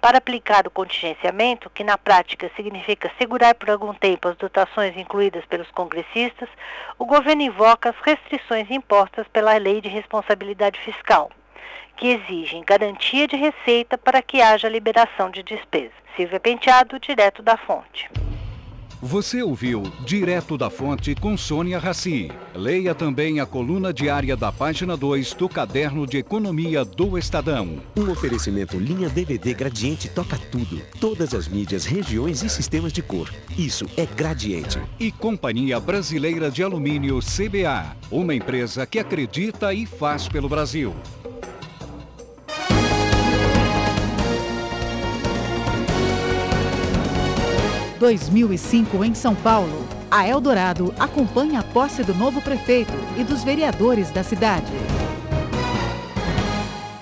Para 0.00 0.18
aplicar 0.18 0.64
o 0.68 0.70
contingenciamento, 0.70 1.68
que 1.68 1.82
na 1.82 1.98
prática 1.98 2.48
significa 2.54 3.10
segurar 3.18 3.56
por 3.56 3.68
algum 3.70 3.92
tempo 3.92 4.28
as 4.28 4.36
dotações 4.36 4.96
incluídas 4.96 5.44
pelos 5.46 5.68
congressistas, 5.72 6.48
o 6.96 7.04
governo 7.04 7.42
invoca 7.42 7.90
as 7.90 7.96
restrições 8.02 8.70
impostas 8.70 9.26
pela 9.26 9.56
Lei 9.56 9.80
de 9.80 9.88
Responsabilidade 9.88 10.78
Fiscal, 10.80 11.28
que 11.96 12.08
exigem 12.08 12.62
garantia 12.64 13.26
de 13.26 13.36
receita 13.36 13.98
para 13.98 14.22
que 14.22 14.40
haja 14.40 14.68
liberação 14.68 15.30
de 15.30 15.42
despesa. 15.42 15.92
Silvia 16.16 16.40
Penteado, 16.40 16.98
direto 16.98 17.42
da 17.42 17.56
fonte. 17.56 18.08
Você 19.00 19.44
ouviu 19.44 19.84
Direto 20.04 20.58
da 20.58 20.68
Fonte 20.68 21.14
com 21.14 21.36
Sônia 21.36 21.78
Raci. 21.78 22.32
Leia 22.52 22.96
também 22.96 23.38
a 23.38 23.46
coluna 23.46 23.92
diária 23.92 24.36
da 24.36 24.50
página 24.50 24.96
2 24.96 25.34
do 25.34 25.48
Caderno 25.48 26.04
de 26.04 26.18
Economia 26.18 26.84
do 26.84 27.16
Estadão. 27.16 27.80
Um 27.96 28.10
oferecimento 28.10 28.76
linha 28.76 29.08
DVD 29.08 29.54
Gradiente 29.54 30.08
toca 30.08 30.36
tudo. 30.36 30.82
Todas 31.00 31.32
as 31.32 31.46
mídias, 31.46 31.84
regiões 31.84 32.42
e 32.42 32.48
sistemas 32.48 32.92
de 32.92 33.00
cor. 33.00 33.32
Isso 33.56 33.86
é 33.96 34.04
Gradiente. 34.04 34.80
E 34.98 35.12
Companhia 35.12 35.78
Brasileira 35.78 36.50
de 36.50 36.64
Alumínio 36.64 37.20
CBA. 37.20 37.96
Uma 38.10 38.34
empresa 38.34 38.84
que 38.84 38.98
acredita 38.98 39.72
e 39.72 39.86
faz 39.86 40.26
pelo 40.26 40.48
Brasil. 40.48 40.92
2005 47.98 49.04
em 49.04 49.14
São 49.14 49.34
Paulo. 49.34 49.86
A 50.10 50.26
Eldorado 50.26 50.94
acompanha 50.98 51.60
a 51.60 51.62
posse 51.62 52.02
do 52.02 52.14
novo 52.14 52.40
prefeito 52.40 52.92
e 53.16 53.24
dos 53.24 53.44
vereadores 53.44 54.10
da 54.10 54.22
cidade. 54.22 54.72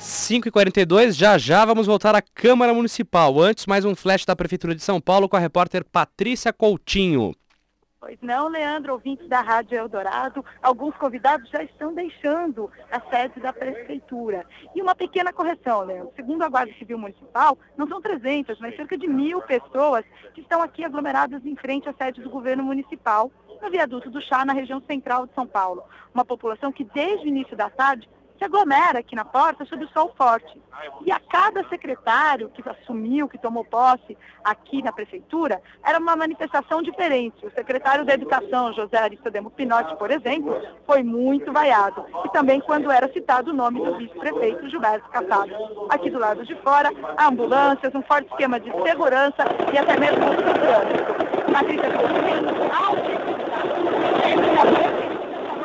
5h42, 0.01 1.13
já 1.13 1.39
já 1.39 1.65
vamos 1.65 1.87
voltar 1.87 2.17
à 2.17 2.21
Câmara 2.21 2.75
Municipal. 2.75 3.41
Antes, 3.41 3.67
mais 3.67 3.85
um 3.85 3.95
flash 3.95 4.25
da 4.25 4.35
Prefeitura 4.35 4.75
de 4.75 4.83
São 4.83 5.01
Paulo 5.01 5.29
com 5.29 5.37
a 5.37 5.41
repórter 5.41 5.85
Patrícia 5.85 6.53
Coutinho. 6.53 7.33
Pois 8.07 8.21
não, 8.23 8.47
Leandro, 8.47 8.93
ouvintes 8.93 9.29
da 9.29 9.41
Rádio 9.41 9.77
Eldorado, 9.77 10.45
alguns 10.63 10.95
convidados 10.95 11.51
já 11.51 11.65
estão 11.65 11.93
deixando 11.93 12.71
a 12.89 13.01
sede 13.01 13.41
da 13.41 13.53
Prefeitura. 13.53 14.47
E 14.77 14.81
uma 14.81 14.95
pequena 14.95 15.33
correção, 15.33 15.81
Leandro. 15.81 16.13
Segundo 16.15 16.43
a 16.45 16.49
Guarda 16.49 16.73
Civil 16.75 16.99
Municipal, 16.99 17.59
não 17.77 17.89
são 17.89 18.01
300, 18.01 18.61
mas 18.61 18.77
cerca 18.77 18.97
de 18.97 19.09
mil 19.09 19.43
pessoas 19.43 20.05
que 20.33 20.41
estão 20.41 20.63
aqui 20.63 20.85
aglomeradas 20.85 21.45
em 21.45 21.57
frente 21.57 21.89
à 21.89 21.95
sede 21.95 22.23
do 22.23 22.31
governo 22.31 22.63
municipal, 22.63 23.29
no 23.61 23.71
viaduto 23.73 24.09
do 24.09 24.23
Chá, 24.23 24.45
na 24.45 24.53
região 24.53 24.81
central 24.83 25.27
de 25.27 25.35
São 25.35 25.45
Paulo. 25.45 25.83
Uma 26.15 26.25
população 26.25 26.71
que 26.71 26.85
desde 26.85 27.27
o 27.27 27.29
início 27.29 27.57
da 27.57 27.69
tarde 27.69 28.09
se 28.37 28.45
aglomera 28.45 29.01
aqui 29.01 29.15
na 29.15 29.25
porta 29.25 29.65
sob 29.65 29.85
o 29.85 29.89
sol 29.89 30.13
forte. 30.17 30.61
E 31.05 31.11
a 31.11 31.19
cada 31.19 31.67
secretário 31.69 32.51
que 32.51 32.63
assumiu, 32.69 33.29
que 33.29 33.39
tomou 33.39 33.65
posse 33.65 34.17
aqui 34.45 34.83
na 34.83 34.93
prefeitura, 34.93 35.61
era 35.85 35.99
uma 35.99 36.15
manifestação 36.15 36.83
diferente. 36.83 37.45
O 37.45 37.51
secretário 37.51 38.05
da 38.05 38.15
Educação, 38.15 38.73
José 38.73 38.99
Aristodemo 38.99 39.51
Pinotti, 39.51 39.97
por 39.97 40.11
exemplo, 40.11 40.61
foi 40.87 41.03
muito 41.03 41.53
vaiado. 41.53 42.05
E 42.25 42.29
também 42.31 42.61
quando 42.61 42.91
era 42.91 43.11
citado 43.13 43.51
o 43.51 43.55
nome 43.55 43.83
do 43.83 43.97
vice-prefeito 43.97 44.69
Gilberto 44.69 45.09
Cassado. 45.09 45.53
Aqui 45.89 46.11
do 46.11 46.19
lado 46.19 46.45
de 46.45 46.55
fora, 46.57 46.91
ambulâncias, 47.19 47.95
um 47.95 48.03
forte 48.03 48.29
esquema 48.31 48.61
de 48.61 48.71
segurança 48.83 49.45
e 49.73 49.79
até 49.79 49.99
mesmo. 49.99 50.27
Patrícia 51.53 51.87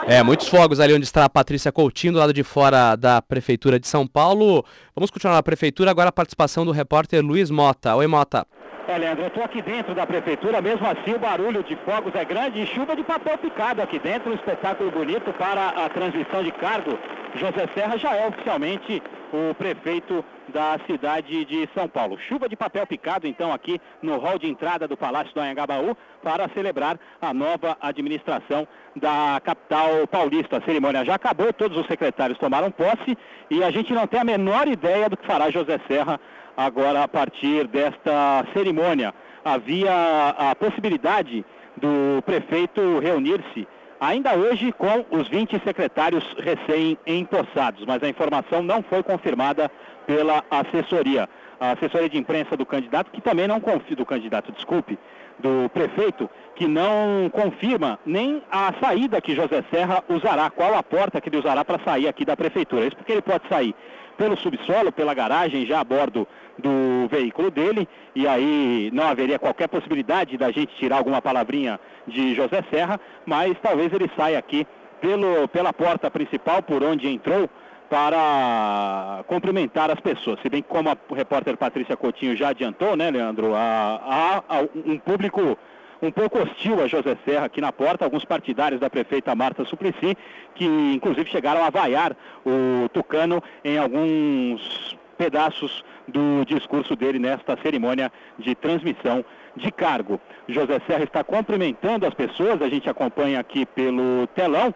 é, 0.07 0.23
muitos 0.23 0.47
fogos 0.47 0.79
ali 0.79 0.93
onde 0.93 1.05
está 1.05 1.25
a 1.25 1.29
Patrícia 1.29 1.71
Coutinho, 1.71 2.13
do 2.13 2.19
lado 2.19 2.33
de 2.33 2.43
fora 2.43 2.95
da 2.95 3.21
Prefeitura 3.21 3.79
de 3.79 3.87
São 3.87 4.07
Paulo. 4.07 4.65
Vamos 4.95 5.11
continuar 5.11 5.35
na 5.35 5.43
Prefeitura, 5.43 5.91
agora 5.91 6.09
a 6.09 6.11
participação 6.11 6.65
do 6.65 6.71
repórter 6.71 7.23
Luiz 7.23 7.49
Mota. 7.51 7.95
Oi, 7.95 8.07
Mota. 8.07 8.45
É, 8.87 8.97
Leandro, 8.97 9.23
eu 9.23 9.27
estou 9.27 9.43
aqui 9.43 9.61
dentro 9.61 9.93
da 9.93 10.05
Prefeitura, 10.07 10.61
mesmo 10.61 10.85
assim 10.87 11.13
o 11.13 11.19
barulho 11.19 11.63
de 11.63 11.75
fogos 11.77 12.13
é 12.15 12.25
grande 12.25 12.61
e 12.61 12.67
chuva 12.67 12.95
de 12.95 13.03
papel 13.03 13.37
picado 13.37 13.81
aqui 13.81 13.99
dentro, 13.99 14.31
um 14.31 14.35
espetáculo 14.35 14.91
bonito 14.91 15.31
para 15.33 15.69
a 15.69 15.89
transmissão 15.89 16.43
de 16.43 16.51
cargo. 16.51 16.97
José 17.35 17.69
Serra 17.73 17.97
já 17.97 18.15
é 18.15 18.27
oficialmente 18.27 19.01
o 19.31 19.53
prefeito 19.55 20.23
da 20.49 20.77
cidade 20.85 21.45
de 21.45 21.67
São 21.73 21.87
Paulo. 21.87 22.17
Chuva 22.27 22.49
de 22.49 22.55
papel 22.55 22.85
picado, 22.85 23.27
então, 23.27 23.51
aqui 23.53 23.79
no 24.01 24.17
hall 24.17 24.37
de 24.37 24.47
entrada 24.47 24.87
do 24.87 24.97
Palácio 24.97 25.33
do 25.33 25.39
Anhangabaú 25.39 25.95
para 26.21 26.49
celebrar 26.49 26.99
a 27.21 27.33
nova 27.33 27.77
administração 27.81 28.67
da 28.95 29.41
capital 29.43 30.05
paulista. 30.09 30.57
A 30.57 30.65
cerimônia 30.65 31.05
já 31.05 31.15
acabou, 31.15 31.53
todos 31.53 31.77
os 31.77 31.87
secretários 31.87 32.37
tomaram 32.37 32.69
posse 32.71 33.17
e 33.49 33.63
a 33.63 33.71
gente 33.71 33.93
não 33.93 34.05
tem 34.05 34.19
a 34.19 34.25
menor 34.25 34.67
ideia 34.67 35.09
do 35.09 35.17
que 35.17 35.25
fará 35.25 35.49
José 35.49 35.79
Serra 35.87 36.19
agora 36.55 37.03
a 37.03 37.07
partir 37.07 37.67
desta 37.67 38.45
cerimônia. 38.53 39.13
Havia 39.43 39.91
a 40.37 40.55
possibilidade 40.55 41.45
do 41.77 42.21
prefeito 42.23 42.99
reunir-se 42.99 43.67
ainda 44.01 44.33
hoje 44.33 44.71
com 44.71 45.05
os 45.11 45.27
20 45.27 45.61
secretários 45.63 46.23
recém-empossados, 46.39 47.85
mas 47.85 48.01
a 48.01 48.09
informação 48.09 48.63
não 48.63 48.81
foi 48.81 49.03
confirmada 49.03 49.69
pela 50.07 50.43
assessoria. 50.49 51.29
A 51.59 51.73
assessoria 51.73 52.09
de 52.09 52.17
imprensa 52.17 52.57
do 52.57 52.65
candidato, 52.65 53.11
que 53.11 53.21
também 53.21 53.47
não 53.47 53.61
confia, 53.61 53.95
do 53.95 54.03
candidato, 54.03 54.51
desculpe, 54.51 54.97
do 55.37 55.69
prefeito, 55.69 56.27
que 56.55 56.67
não 56.67 57.29
confirma 57.31 57.99
nem 58.03 58.41
a 58.51 58.73
saída 58.81 59.21
que 59.21 59.35
José 59.35 59.63
Serra 59.71 60.03
usará, 60.09 60.49
qual 60.49 60.73
a 60.73 60.81
porta 60.81 61.21
que 61.21 61.29
ele 61.29 61.37
usará 61.37 61.63
para 61.63 61.83
sair 61.83 62.07
aqui 62.07 62.25
da 62.25 62.35
prefeitura. 62.35 62.85
Isso 62.85 62.97
porque 62.97 63.11
ele 63.11 63.21
pode 63.21 63.47
sair 63.47 63.75
pelo 64.17 64.37
subsolo, 64.37 64.91
pela 64.91 65.13
garagem, 65.13 65.65
já 65.65 65.79
a 65.79 65.83
bordo 65.83 66.27
do 66.57 67.07
veículo 67.09 67.49
dele, 67.49 67.87
e 68.15 68.27
aí 68.27 68.89
não 68.93 69.07
haveria 69.07 69.39
qualquer 69.39 69.67
possibilidade 69.67 70.37
da 70.37 70.51
gente 70.51 70.75
tirar 70.75 70.97
alguma 70.97 71.21
palavrinha 71.21 71.79
de 72.07 72.35
José 72.35 72.63
Serra, 72.69 72.99
mas 73.25 73.57
talvez 73.61 73.91
ele 73.93 74.09
saia 74.15 74.37
aqui 74.37 74.67
pelo, 74.99 75.47
pela 75.47 75.73
porta 75.73 76.11
principal, 76.11 76.61
por 76.61 76.83
onde 76.83 77.07
entrou, 77.07 77.49
para 77.89 79.23
cumprimentar 79.27 79.91
as 79.91 79.99
pessoas. 79.99 80.39
Se 80.41 80.49
bem 80.49 80.61
que, 80.61 80.69
como 80.69 80.89
a 80.89 80.97
repórter 81.13 81.57
Patrícia 81.57 81.97
Coutinho 81.97 82.37
já 82.37 82.49
adiantou, 82.49 82.95
né, 82.95 83.11
Leandro, 83.11 83.53
há, 83.53 84.43
há 84.47 84.61
um 84.85 84.97
público 84.97 85.57
um 86.01 86.11
pouco 86.11 86.39
hostil 86.39 86.81
a 86.81 86.87
José 86.87 87.15
Serra 87.25 87.45
aqui 87.45 87.61
na 87.61 87.71
porta, 87.71 88.03
alguns 88.03 88.25
partidários 88.25 88.81
da 88.81 88.89
prefeita 88.89 89.35
Marta 89.35 89.63
Suplicy, 89.65 90.17
que 90.55 90.65
inclusive 90.65 91.29
chegaram 91.29 91.63
a 91.63 91.69
vaiar 91.69 92.15
o 92.45 92.89
Tucano 92.89 93.41
em 93.63 93.77
alguns 93.77 94.97
pedaços 95.17 95.83
do 96.07 96.43
discurso 96.45 96.95
dele 96.95 97.19
nesta 97.19 97.55
cerimônia 97.61 98.11
de 98.39 98.55
transmissão 98.55 99.23
de 99.55 99.71
cargo. 99.71 100.19
José 100.47 100.81
Serra 100.87 101.03
está 101.03 101.23
cumprimentando 101.23 102.07
as 102.07 102.13
pessoas, 102.13 102.61
a 102.61 102.67
gente 102.67 102.89
acompanha 102.89 103.39
aqui 103.39 103.65
pelo 103.65 104.25
telão 104.33 104.73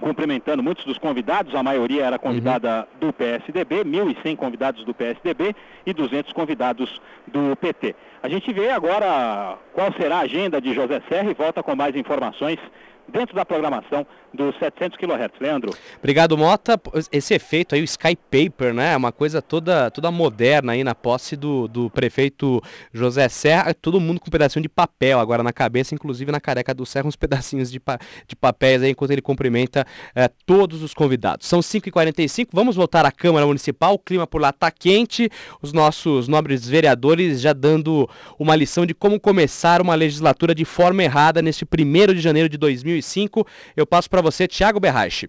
cumprimentando 0.00 0.62
muitos 0.62 0.84
dos 0.84 0.98
convidados, 0.98 1.54
a 1.54 1.62
maioria 1.62 2.04
era 2.04 2.18
convidada 2.18 2.86
uhum. 2.92 3.08
do 3.08 3.12
PSDB, 3.12 3.84
1.100 3.84 4.36
convidados 4.36 4.84
do 4.84 4.94
PSDB 4.94 5.54
e 5.84 5.92
200 5.92 6.32
convidados 6.32 7.00
do 7.26 7.56
PT. 7.56 7.94
A 8.22 8.28
gente 8.28 8.52
vê 8.52 8.70
agora 8.70 9.56
qual 9.72 9.92
será 9.94 10.18
a 10.18 10.22
agenda 10.22 10.60
de 10.60 10.74
José 10.74 11.02
Serra 11.08 11.30
e 11.30 11.34
volta 11.34 11.62
com 11.62 11.74
mais 11.74 11.96
informações 11.96 12.58
dentro 13.08 13.34
da 13.34 13.44
programação 13.44 14.06
dos 14.32 14.56
700 14.58 14.96
kHz. 14.96 15.40
Leandro. 15.40 15.74
Obrigado, 15.98 16.36
Mota. 16.36 16.80
Esse 17.12 17.34
efeito 17.34 17.74
aí, 17.74 17.80
o 17.80 17.84
Sky 17.84 18.16
Paper, 18.16 18.72
né? 18.72 18.92
É 18.92 18.96
uma 18.96 19.12
coisa 19.12 19.42
toda, 19.42 19.90
toda 19.90 20.10
moderna 20.10 20.72
aí 20.72 20.84
na 20.84 20.94
posse 20.94 21.36
do, 21.36 21.66
do 21.68 21.90
prefeito 21.90 22.62
José 22.92 23.28
Serra. 23.28 23.74
Todo 23.74 24.00
mundo 24.00 24.20
com 24.20 24.28
um 24.28 24.30
pedacinho 24.30 24.62
de 24.62 24.68
papel 24.68 25.18
agora 25.18 25.42
na 25.42 25.52
cabeça, 25.52 25.94
inclusive 25.94 26.30
na 26.30 26.40
careca 26.40 26.72
do 26.72 26.86
Serra, 26.86 27.08
uns 27.08 27.16
pedacinhos 27.16 27.70
de, 27.70 27.80
pa, 27.80 27.98
de 28.26 28.36
papéis 28.36 28.82
aí 28.82 28.90
enquanto 28.90 29.10
ele 29.10 29.22
cumprimenta 29.22 29.84
é, 30.14 30.28
todos 30.46 30.82
os 30.82 30.94
convidados. 30.94 31.46
São 31.46 31.60
5h45, 31.60 32.48
vamos 32.52 32.76
voltar 32.76 33.04
à 33.04 33.12
Câmara 33.12 33.46
Municipal. 33.46 33.94
O 33.94 33.98
clima 33.98 34.26
por 34.26 34.40
lá 34.40 34.50
está 34.50 34.70
quente. 34.70 35.28
Os 35.60 35.72
nossos 35.72 36.28
nobres 36.28 36.68
vereadores 36.68 37.40
já 37.40 37.52
dando 37.52 38.08
uma 38.38 38.54
lição 38.54 38.86
de 38.86 38.94
como 38.94 39.18
começar 39.18 39.80
uma 39.80 39.94
legislatura 39.94 40.54
de 40.54 40.64
forma 40.64 41.02
errada 41.02 41.42
neste 41.42 41.64
1 41.64 42.14
de 42.14 42.20
janeiro 42.20 42.48
de 42.48 42.56
2005. 42.56 43.46
Eu 43.76 43.86
passo 43.86 44.08
para 44.08 44.19
para 44.20 44.30
você, 44.30 44.46
Tiago 44.46 44.78
Berrache. 44.78 45.28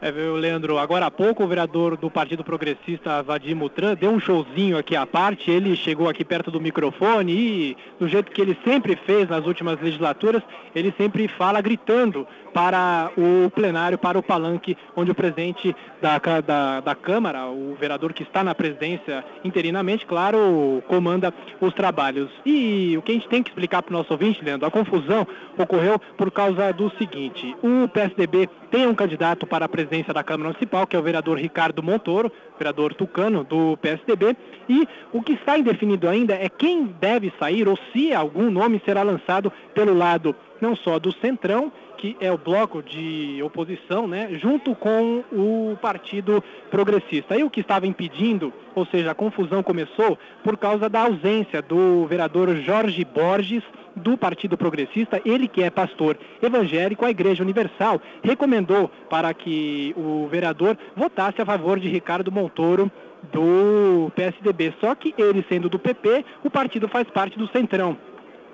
É, 0.00 0.10
viu, 0.10 0.34
Leandro, 0.34 0.78
agora 0.78 1.06
há 1.06 1.10
pouco 1.12 1.44
o 1.44 1.46
vereador 1.46 1.96
do 1.96 2.10
Partido 2.10 2.42
Progressista, 2.42 3.22
Vadim 3.22 3.54
Mutran, 3.54 3.94
deu 3.94 4.10
um 4.10 4.18
showzinho 4.18 4.76
aqui 4.76 4.96
à 4.96 5.06
parte. 5.06 5.48
Ele 5.48 5.76
chegou 5.76 6.08
aqui 6.08 6.24
perto 6.24 6.50
do 6.50 6.60
microfone 6.60 7.32
e, 7.32 7.76
do 8.00 8.08
jeito 8.08 8.32
que 8.32 8.42
ele 8.42 8.58
sempre 8.64 8.96
fez 9.06 9.28
nas 9.28 9.46
últimas 9.46 9.80
legislaturas, 9.80 10.42
ele 10.74 10.92
sempre 10.98 11.28
fala 11.28 11.60
gritando 11.60 12.26
para 12.52 13.10
o 13.16 13.50
plenário, 13.50 13.98
para 13.98 14.18
o 14.18 14.22
palanque, 14.22 14.76
onde 14.96 15.10
o 15.10 15.14
presidente 15.14 15.74
da, 16.00 16.18
da, 16.18 16.80
da 16.80 16.94
Câmara, 16.94 17.46
o 17.46 17.74
vereador 17.74 18.12
que 18.12 18.22
está 18.22 18.44
na 18.44 18.54
presidência 18.54 19.24
interinamente, 19.44 20.06
claro, 20.06 20.82
comanda 20.88 21.32
os 21.60 21.72
trabalhos. 21.74 22.30
E 22.44 22.96
o 22.96 23.02
que 23.02 23.12
a 23.12 23.14
gente 23.14 23.28
tem 23.28 23.42
que 23.42 23.50
explicar 23.50 23.82
para 23.82 23.94
o 23.94 23.98
nosso 23.98 24.12
ouvinte, 24.12 24.44
Leandro, 24.44 24.66
a 24.66 24.70
confusão 24.70 25.26
ocorreu 25.56 25.98
por 26.16 26.30
causa 26.30 26.72
do 26.72 26.90
seguinte: 26.98 27.56
o 27.62 27.88
PSDB 27.88 28.48
tem 28.70 28.86
um 28.86 28.94
candidato 28.94 29.46
para 29.46 29.64
a 29.64 29.68
presidência 29.68 30.12
da 30.12 30.22
Câmara 30.22 30.50
Municipal, 30.50 30.86
que 30.86 30.96
é 30.96 30.98
o 30.98 31.02
vereador 31.02 31.38
Ricardo 31.38 31.82
Montoro, 31.82 32.32
vereador 32.58 32.94
tucano 32.94 33.44
do 33.44 33.76
PSDB, 33.78 34.36
e 34.68 34.86
o 35.12 35.22
que 35.22 35.32
está 35.32 35.58
indefinido 35.58 36.08
ainda 36.08 36.34
é 36.34 36.48
quem 36.48 36.86
deve 36.86 37.32
sair 37.38 37.68
ou 37.68 37.78
se 37.92 38.14
algum 38.14 38.50
nome 38.50 38.80
será 38.84 39.02
lançado 39.02 39.52
pelo 39.74 39.94
lado 39.94 40.34
não 40.62 40.76
só 40.76 41.00
do 41.00 41.12
Centrão, 41.12 41.72
que 41.98 42.16
é 42.20 42.30
o 42.30 42.38
bloco 42.38 42.82
de 42.82 43.42
oposição, 43.42 44.06
né, 44.06 44.28
junto 44.40 44.74
com 44.76 45.24
o 45.32 45.76
Partido 45.82 46.42
Progressista. 46.70 47.36
E 47.36 47.42
o 47.42 47.50
que 47.50 47.60
estava 47.60 47.86
impedindo, 47.86 48.52
ou 48.74 48.86
seja, 48.86 49.10
a 49.10 49.14
confusão 49.14 49.62
começou 49.62 50.16
por 50.44 50.56
causa 50.56 50.88
da 50.88 51.02
ausência 51.02 51.60
do 51.60 52.06
vereador 52.06 52.56
Jorge 52.58 53.04
Borges, 53.04 53.62
do 53.94 54.16
Partido 54.16 54.56
Progressista, 54.56 55.20
ele 55.24 55.46
que 55.46 55.62
é 55.62 55.68
pastor 55.68 56.16
evangélico, 56.42 57.04
a 57.04 57.10
Igreja 57.10 57.42
Universal 57.42 58.00
recomendou 58.22 58.90
para 59.10 59.34
que 59.34 59.92
o 59.96 60.26
vereador 60.28 60.78
votasse 60.96 61.42
a 61.42 61.44
favor 61.44 61.78
de 61.78 61.88
Ricardo 61.88 62.32
Montoro 62.32 62.90
do 63.30 64.10
PSDB. 64.16 64.72
Só 64.80 64.94
que 64.94 65.14
ele 65.18 65.44
sendo 65.48 65.68
do 65.68 65.78
PP, 65.78 66.24
o 66.42 66.50
partido 66.50 66.88
faz 66.88 67.08
parte 67.10 67.38
do 67.38 67.48
Centrão. 67.48 67.98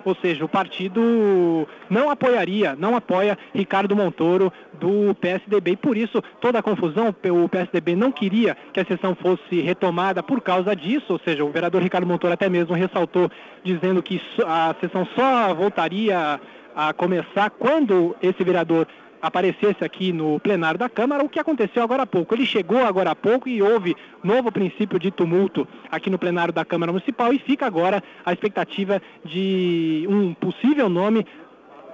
Ou 0.05 0.15
seja, 0.15 0.45
o 0.45 0.49
partido 0.49 1.67
não 1.91 2.11
apoiaria, 2.11 2.77
não 2.77 2.97
apoia 2.97 3.39
Ricardo 3.55 3.97
Montoro 3.97 4.53
do 4.75 5.15
PSDB. 5.17 5.73
E 5.73 5.77
por 5.77 5.97
isso 5.97 6.23
toda 6.41 6.59
a 6.59 6.63
confusão, 6.63 7.09
o 7.09 7.49
PSDB 7.49 7.95
não 7.97 8.13
queria 8.13 8.57
que 8.73 8.81
a 8.81 8.85
sessão 8.85 9.15
fosse 9.15 9.61
retomada 9.61 10.23
por 10.23 10.41
causa 10.41 10.75
disso. 10.75 11.13
Ou 11.13 11.19
seja, 11.19 11.45
o 11.45 11.51
vereador 11.51 11.83
Ricardo 11.83 12.07
Montoro 12.07 12.33
até 12.33 12.49
mesmo 12.49 12.75
ressaltou, 12.75 13.31
dizendo 13.65 14.03
que 14.03 14.21
a 14.47 14.75
sessão 14.81 15.07
só 15.17 15.53
voltaria 15.55 16.41
a 16.75 16.93
começar 16.93 17.51
quando 17.51 18.15
esse 18.23 18.45
vereador 18.45 18.87
aparecesse 19.21 19.85
aqui 19.85 20.13
no 20.13 20.39
plenário 20.41 20.79
da 20.79 20.89
Câmara, 20.89 21.25
o 21.25 21.29
que 21.29 21.39
aconteceu 21.39 21.83
agora 21.83 22.03
há 22.03 22.07
pouco. 22.07 22.35
Ele 22.35 22.47
chegou 22.47 22.85
agora 22.85 23.11
há 23.11 23.17
pouco 23.17 23.49
e 23.49 23.63
houve 23.63 23.97
novo 24.23 24.51
princípio 24.53 24.99
de 24.99 25.11
tumulto 25.11 25.67
aqui 25.91 26.09
no 26.11 26.19
plenário 26.19 26.53
da 26.53 26.65
Câmara 26.65 26.93
Municipal 26.93 27.33
e 27.33 27.39
fica 27.39 27.67
agora 27.67 28.03
a 28.25 28.33
expectativa 28.33 29.01
de 29.25 30.07
um 30.09 30.35
possível 30.35 30.89
nome 30.89 31.27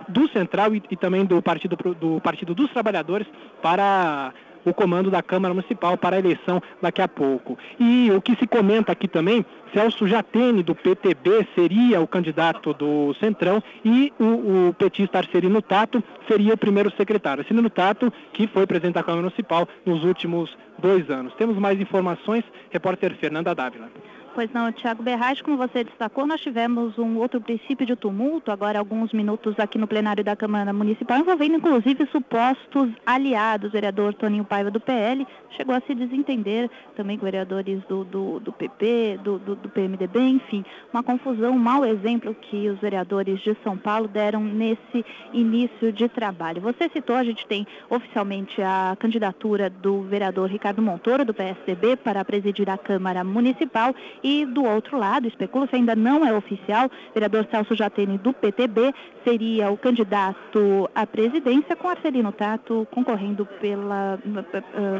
do 0.09 0.29
Central 0.29 0.75
e, 0.75 0.83
e 0.91 0.97
também 0.97 1.25
do 1.25 1.41
Partido, 1.41 1.77
do 1.95 2.21
Partido 2.21 2.55
dos 2.55 2.71
Trabalhadores 2.71 3.27
para 3.63 4.33
o 4.65 4.75
comando 4.75 5.11
da 5.11 5.23
Câmara 5.23 5.55
Municipal 5.55 5.97
para 5.97 6.17
a 6.17 6.19
eleição 6.19 6.63
daqui 6.81 7.03
a 7.03 7.09
pouco. 7.09 7.59
E 7.79 8.11
o 8.11 8.21
que 8.21 8.37
se 8.37 8.47
comenta 8.47 8.93
aqui 8.93 9.09
também, 9.09 9.45
Celso 9.73 10.07
Jatene, 10.07 10.63
do 10.63 10.75
PTB, 10.75 11.47
seria 11.55 12.01
o 12.01 12.07
candidato 12.07 12.73
do 12.73 13.15
Centrão 13.15 13.63
e 13.85 14.13
o, 14.19 14.69
o 14.69 14.75
petista 14.75 15.19
Arcelino 15.19 15.61
Tato 15.61 16.03
seria 16.29 16.55
o 16.55 16.59
primeiro 16.59 16.91
secretário. 16.97 17.43
Arcelino 17.43 17.71
Tato, 17.71 18.13
que 18.33 18.47
foi 18.47 18.67
presidente 18.67 18.95
da 18.95 19.03
Câmara 19.03 19.23
Municipal 19.23 19.69
nos 19.85 20.05
últimos 20.05 20.57
dois 20.79 21.09
anos. 21.11 21.35
Temos 21.35 21.57
mais 21.59 21.81
informações, 21.81 22.45
repórter 22.71 23.15
Fernanda 23.17 23.55
Dávila. 23.55 23.89
Pois 24.35 24.53
não, 24.53 24.73
Tiago 24.73 25.01
Berrais, 25.01 25.41
como 25.41 25.57
você 25.57 25.85
destacou, 25.85 26.27
nós 26.27 26.41
tivemos 26.41 26.99
um 26.99 27.19
outro 27.19 27.41
princípio 27.41 27.87
de 27.87 27.95
tumulto, 27.95 28.51
agora 28.51 28.81
alguns 28.81 29.13
minutos 29.13 29.55
aqui 29.61 29.79
no 29.79 29.87
plenário 29.87 30.25
da 30.25 30.35
Câmara 30.35 30.73
Municipal, 30.73 31.19
envolvendo 31.19 31.55
inclusive 31.55 32.05
supostos 32.11 32.91
aliados. 33.07 33.69
O 33.69 33.73
vereador 33.73 34.13
Toninho 34.13 34.45
Paiva 34.45 34.73
do 34.73 34.81
PL 34.81 35.25
chegou 35.51 35.73
a 35.73 35.81
se 35.83 35.95
desentender 35.95 36.69
também 36.97 37.17
com 37.17 37.25
vereadores 37.25 37.81
do, 37.85 38.03
do, 38.03 38.41
do 38.41 38.53
PP, 38.53 39.21
do, 39.23 39.39
do, 39.39 39.55
do, 39.55 39.69
PMDB, 39.69 40.19
enfim, 40.19 40.65
uma 40.93 41.05
confusão, 41.05 41.53
um 41.53 41.59
mau 41.59 41.85
exemplo 41.85 42.35
que 42.35 42.69
os 42.69 42.81
vereadores 42.81 43.41
de 43.41 43.57
São 43.63 43.79
Paulo 43.79 44.09
deram 44.09 44.41
nesse 44.41 45.05
início 45.33 45.93
de 45.93 46.09
trabalho. 46.09 46.61
Você 46.61 46.89
citou, 46.89 47.15
a 47.15 47.23
gente 47.23 47.47
tem 47.47 47.65
oficialmente 47.89 48.61
a 48.61 48.97
candidatura 48.99 49.71
do 49.71 50.03
vereador 50.03 50.51
Ricardo 50.51 50.83
Montoro, 50.83 51.25
do 51.25 51.33
PSDB, 51.33 51.95
para 51.95 52.25
presidir 52.25 52.69
a 52.69 52.77
Câmara 52.77 53.23
Municipal 53.23 53.95
E 54.25 54.47
do 54.47 54.65
outro 54.65 54.99
lado, 54.99 55.29
especula-se, 55.29 55.77
ainda 55.77 55.95
não 55.95 56.25
é 56.27 56.33
oficial, 56.33 56.91
vereador 57.13 57.47
Celso 57.51 57.75
Jatene 57.75 58.17
do 58.17 58.33
PTB 58.33 58.95
seria 59.23 59.71
o 59.71 59.77
candidato 59.77 60.89
à 60.95 61.07
presidência 61.07 61.77
com 61.77 61.89
Arcelino 61.89 62.33
Tato 62.33 62.89
concorrendo 62.91 63.47
pela 63.61 64.19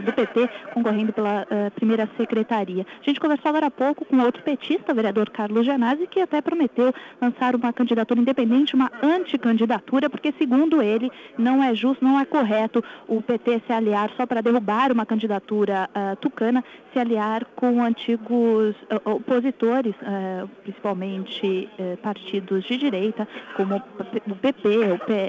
do 0.05 0.13
PT 0.13 0.49
concorrendo 0.73 1.13
pela 1.13 1.47
primeira 1.75 2.09
secretaria. 2.17 2.87
A 3.01 3.05
gente 3.05 3.19
conversou 3.19 3.49
agora 3.49 3.67
há 3.67 3.71
pouco 3.71 4.05
com 4.05 4.19
outro 4.19 4.43
petista, 4.43 4.93
o 4.93 4.95
vereador 4.95 5.31
Carlos 5.31 5.65
Janazzi, 5.65 6.07
que 6.07 6.21
até 6.21 6.43
prometeu 6.43 6.93
lançar 7.21 7.57
uma 7.57 7.73
candidatura 7.73 8.21
independente, 8.21 8.75
uma 8.75 8.91
anticandidatura, 9.03 10.11
porque 10.11 10.35
segundo 10.39 10.83
ele 10.83 11.11
não 11.39 11.63
é 11.63 11.75
justo, 11.75 12.05
não 12.05 12.21
é 12.21 12.25
correto 12.25 12.85
o 13.09 13.23
PT 13.23 13.63
se 13.67 13.73
aliar 13.73 14.11
só 14.17 14.27
para 14.27 14.41
derrubar 14.41 14.93
uma 14.93 15.07
candidatura 15.07 15.89
uh, 15.91 16.17
tucana, 16.17 16.65
se 16.93 16.99
aliar 16.99 17.45
com 17.57 17.83
antigos 17.83 18.75
uh, 19.07 19.14
opositores, 19.17 19.95
uh, 20.03 20.49
principalmente 20.63 21.69
partidos 22.03 22.65
de 22.65 22.77
direita, 22.77 23.27
como 23.57 23.77
o 23.77 24.37
PP, 24.37 24.69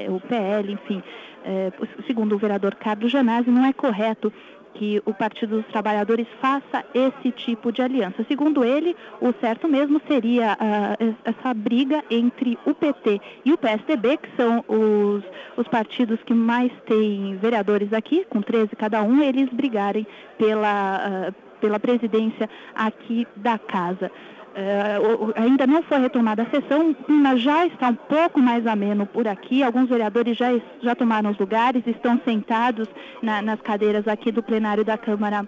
o, 0.10 0.20
PL, 0.20 0.72
enfim. 0.72 1.02
segundo 2.08 2.36
o 2.36 2.38
vereador 2.38 2.76
Carlos 2.76 3.12
Janazzi, 3.12 3.50
não 3.50 3.66
é 3.66 3.74
correto 3.74 4.32
que 4.76 5.02
o 5.06 5.14
Partido 5.14 5.58
dos 5.58 5.66
Trabalhadores 5.68 6.28
faça 6.40 6.84
esse 6.94 7.32
tipo 7.32 7.72
de 7.72 7.82
aliança. 7.82 8.26
Segundo 8.28 8.64
ele, 8.64 8.96
o 9.22 9.34
certo 9.40 9.68
mesmo 9.68 10.02
seria 10.08 10.54
uh, 10.54 11.16
essa 11.24 11.54
briga 11.54 12.04
entre 12.10 12.58
o 12.66 12.74
PT 12.74 13.20
e 13.44 13.54
o 13.54 13.58
PSDB, 13.58 14.18
que 14.18 14.30
são 14.36 14.64
os, 14.68 15.24
os 15.58 15.68
partidos 15.68 16.22
que 16.24 16.34
mais 16.34 16.72
têm 16.86 17.38
vereadores 17.38 17.92
aqui, 17.94 18.26
com 18.30 18.42
13 18.42 18.76
cada 18.76 19.02
um, 19.02 19.22
eles 19.22 19.50
brigarem 19.50 20.06
pela, 20.38 21.30
uh, 21.30 21.36
pela 21.66 21.80
presidência 21.80 22.47
aqui 22.76 23.28
da 23.36 23.57
casa. 23.57 24.11
Uh, 24.55 25.34
ainda 25.36 25.66
não 25.68 25.82
foi 25.84 25.99
retomada 25.99 26.43
a 26.43 26.45
sessão, 26.45 26.91
o 26.91 26.95
clima 26.95 27.36
já 27.36 27.66
está 27.66 27.89
um 27.89 27.95
pouco 27.95 28.39
mais 28.39 28.66
ameno 28.68 29.05
por 29.05 29.28
aqui. 29.28 29.63
Alguns 29.63 29.89
vereadores 29.89 30.38
já, 30.38 30.49
já 30.82 30.95
tomaram 30.95 31.32
os 31.32 31.39
lugares, 31.39 31.82
estão 31.88 32.22
sentados 32.24 32.88
na, 33.22 33.41
nas 33.41 33.59
cadeiras 33.61 34.07
aqui 34.07 34.32
do 34.32 34.43
plenário 34.43 34.86
da 34.86 34.97
Câmara 34.97 35.45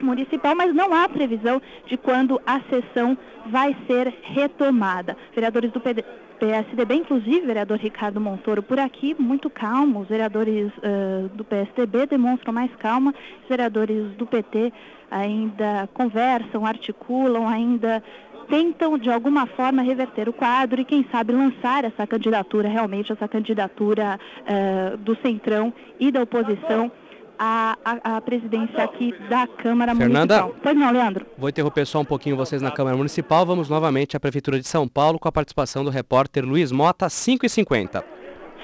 Municipal, 0.00 0.56
mas 0.56 0.74
não 0.74 0.92
há 0.92 1.08
previsão 1.08 1.60
de 1.86 1.96
quando 1.96 2.40
a 2.44 2.60
sessão 2.62 3.16
vai 3.46 3.76
ser 3.86 4.12
retomada. 4.22 5.16
Vereadores 5.34 5.70
do 5.70 5.80
PD, 5.80 6.02
PSDB, 6.42 6.96
inclusive 6.96 7.38
o 7.38 7.46
vereador 7.46 7.78
Ricardo 7.78 8.20
Montoro 8.20 8.64
por 8.64 8.76
aqui, 8.80 9.14
muito 9.16 9.48
calmo. 9.48 10.00
Os 10.00 10.08
vereadores 10.08 10.72
uh, 10.78 11.28
do 11.36 11.44
PSDB 11.44 12.06
demonstram 12.06 12.52
mais 12.52 12.74
calma. 12.80 13.14
Os 13.44 13.48
vereadores 13.48 14.12
do 14.16 14.26
PT 14.26 14.72
ainda 15.08 15.88
conversam, 15.94 16.66
articulam, 16.66 17.46
ainda 17.46 18.02
tentam 18.48 18.98
de 18.98 19.08
alguma 19.08 19.46
forma 19.46 19.82
reverter 19.82 20.28
o 20.28 20.32
quadro 20.32 20.80
e 20.80 20.84
quem 20.84 21.06
sabe 21.12 21.32
lançar 21.32 21.84
essa 21.84 22.04
candidatura, 22.08 22.68
realmente 22.68 23.12
essa 23.12 23.28
candidatura 23.28 24.18
uh, 24.40 24.96
do 24.96 25.16
Centrão 25.22 25.72
e 26.00 26.10
da 26.10 26.22
oposição 26.22 26.90
à, 27.38 27.76
à, 27.84 28.16
à, 28.16 28.20
presidência 28.20 28.82
aqui 28.82 29.14
da 29.28 29.46
Câmara 29.46 29.94
Fernanda, 29.94 30.42
Municipal. 30.42 30.60
Pois 30.62 30.76
não, 30.76 30.92
Leandro? 30.92 31.26
Vou 31.36 31.48
interromper 31.48 31.86
só 31.86 32.00
um 32.00 32.04
pouquinho 32.04 32.36
vocês 32.36 32.62
na 32.62 32.70
Câmara 32.70 32.96
Municipal. 32.96 33.44
Vamos 33.44 33.68
novamente 33.68 34.16
à 34.16 34.20
Prefeitura 34.20 34.58
de 34.58 34.66
São 34.66 34.88
Paulo 34.88 35.18
com 35.18 35.28
a 35.28 35.32
participação 35.32 35.84
do 35.84 35.90
repórter 35.90 36.44
Luiz 36.44 36.72
Mota, 36.72 37.06
5h50. 37.06 38.02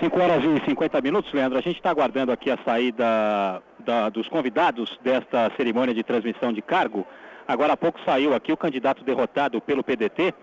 5 0.01 0.21
horas 0.21 0.45
e 0.45 0.65
50 0.65 1.01
minutos, 1.01 1.33
Leandro. 1.33 1.59
A 1.59 1.63
gente 1.63 1.77
está 1.77 1.91
aguardando 1.91 2.31
aqui 2.31 2.51
a 2.51 2.59
saída 2.65 3.63
da, 3.81 4.09
dos 4.09 4.29
convidados 4.29 4.97
desta 5.03 5.51
cerimônia 5.57 5.93
de 5.93 6.05
transmissão 6.05 6.53
de 6.53 6.63
cargo. 6.63 7.05
Agora 7.47 7.73
há 7.73 7.77
pouco 7.77 7.99
saiu 8.05 8.35
aqui 8.35 8.53
o 8.53 8.57
candidato 8.57 9.03
derrotado 9.03 9.61
pelo 9.61 9.83
PDT 9.83 10.35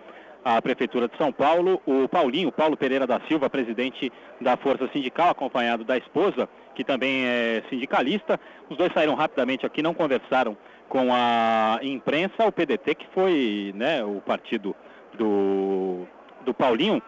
à 0.44 0.62
Prefeitura 0.62 1.08
de 1.08 1.18
São 1.18 1.32
Paulo, 1.32 1.82
o 1.86 2.08
Paulinho, 2.08 2.52
Paulo 2.52 2.78
Pereira 2.78 3.08
da 3.08 3.20
Silva, 3.28 3.50
presidente 3.50 4.12
da 4.40 4.56
Força 4.58 4.88
Sindical, 4.94 5.30
acompanhado 5.30 5.84
da 5.84 5.98
esposa, 5.98 6.48
que 6.76 6.84
também 6.84 7.26
é 7.26 7.64
sindicalista. 7.70 8.40
Os 8.70 8.78
dois 8.78 8.94
saíram 8.94 9.16
rapidamente 9.16 9.66
aqui, 9.66 9.82
não 9.82 9.94
conversaram 9.94 10.56
com 10.88 11.12
a 11.12 11.80
imprensa. 11.82 12.46
O 12.46 12.52
PDT, 12.52 12.96
que 12.96 13.08
foi 13.14 13.74
né, 13.76 14.04
o 14.04 14.22
partido 14.22 14.76
do, 15.18 16.06
do 16.44 16.54
Paulinho, 16.54 17.02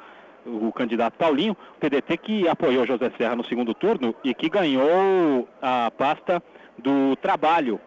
o 0.45 0.71
candidato 0.71 1.17
Paulinho, 1.17 1.55
o 1.75 1.79
PDT 1.79 2.17
que 2.17 2.47
apoiou 2.47 2.87
José 2.87 3.11
Serra 3.17 3.35
no 3.35 3.45
segundo 3.45 3.73
turno 3.73 4.15
e 4.23 4.33
que 4.33 4.49
ganhou 4.49 5.47
a 5.61 5.91
pasta 5.91 6.41
do 6.77 7.15
trabalho 7.17 7.79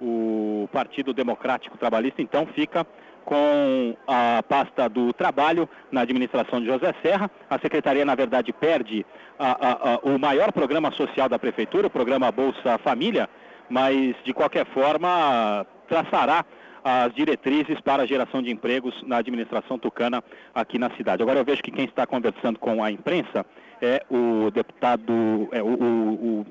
o 0.00 0.68
Partido 0.72 1.12
Democrático 1.12 1.76
Trabalhista, 1.76 2.22
então, 2.22 2.46
fica 2.46 2.86
com 3.28 3.94
a 4.06 4.42
pasta 4.42 4.88
do 4.88 5.12
trabalho 5.12 5.68
na 5.92 6.00
administração 6.00 6.62
de 6.62 6.66
José 6.66 6.94
Serra. 7.02 7.30
A 7.50 7.58
secretaria, 7.58 8.02
na 8.02 8.14
verdade, 8.14 8.54
perde 8.54 9.04
a, 9.38 9.50
a, 9.50 9.72
a, 9.72 9.98
o 9.98 10.18
maior 10.18 10.50
programa 10.50 10.90
social 10.92 11.28
da 11.28 11.38
prefeitura, 11.38 11.88
o 11.88 11.90
programa 11.90 12.32
Bolsa 12.32 12.78
Família, 12.78 13.28
mas, 13.68 14.16
de 14.24 14.32
qualquer 14.32 14.64
forma, 14.68 15.66
traçará 15.86 16.42
as 16.82 17.12
diretrizes 17.12 17.78
para 17.82 18.04
a 18.04 18.06
geração 18.06 18.40
de 18.40 18.50
empregos 18.50 18.94
na 19.02 19.18
administração 19.18 19.78
tucana 19.78 20.24
aqui 20.54 20.78
na 20.78 20.88
cidade. 20.96 21.22
Agora 21.22 21.38
eu 21.38 21.44
vejo 21.44 21.62
que 21.62 21.70
quem 21.70 21.84
está 21.84 22.06
conversando 22.06 22.58
com 22.58 22.82
a 22.82 22.90
imprensa 22.90 23.44
é 23.82 24.06
o 24.10 24.50
deputado, 24.50 25.50
é 25.52 25.62
o, 25.62 25.66
o, 25.66 26.40
o 26.40 26.46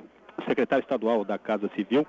secretário 0.47 0.83
estadual 0.83 1.25
da 1.25 1.39
Casa 1.39 1.71
Civil, 1.75 2.05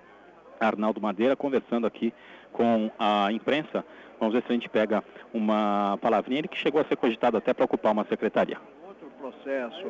Arnaldo 0.60 1.00
Madeira, 1.00 1.34
conversando 1.34 1.86
aqui 1.86 2.12
com 2.52 2.90
a 2.98 3.32
imprensa. 3.32 3.82
Vamos 4.18 4.34
ver 4.34 4.42
se 4.42 4.50
a 4.50 4.52
gente 4.52 4.68
pega 4.68 5.02
uma 5.32 5.98
palavrinha. 6.00 6.42
Que 6.42 6.58
chegou 6.58 6.80
a 6.80 6.84
ser 6.84 6.96
cogitado 6.96 7.36
até 7.36 7.52
para 7.52 7.64
ocupar 7.64 7.92
uma 7.92 8.04
secretaria. 8.04 8.58
Outro 8.86 9.10
processo. 9.18 9.86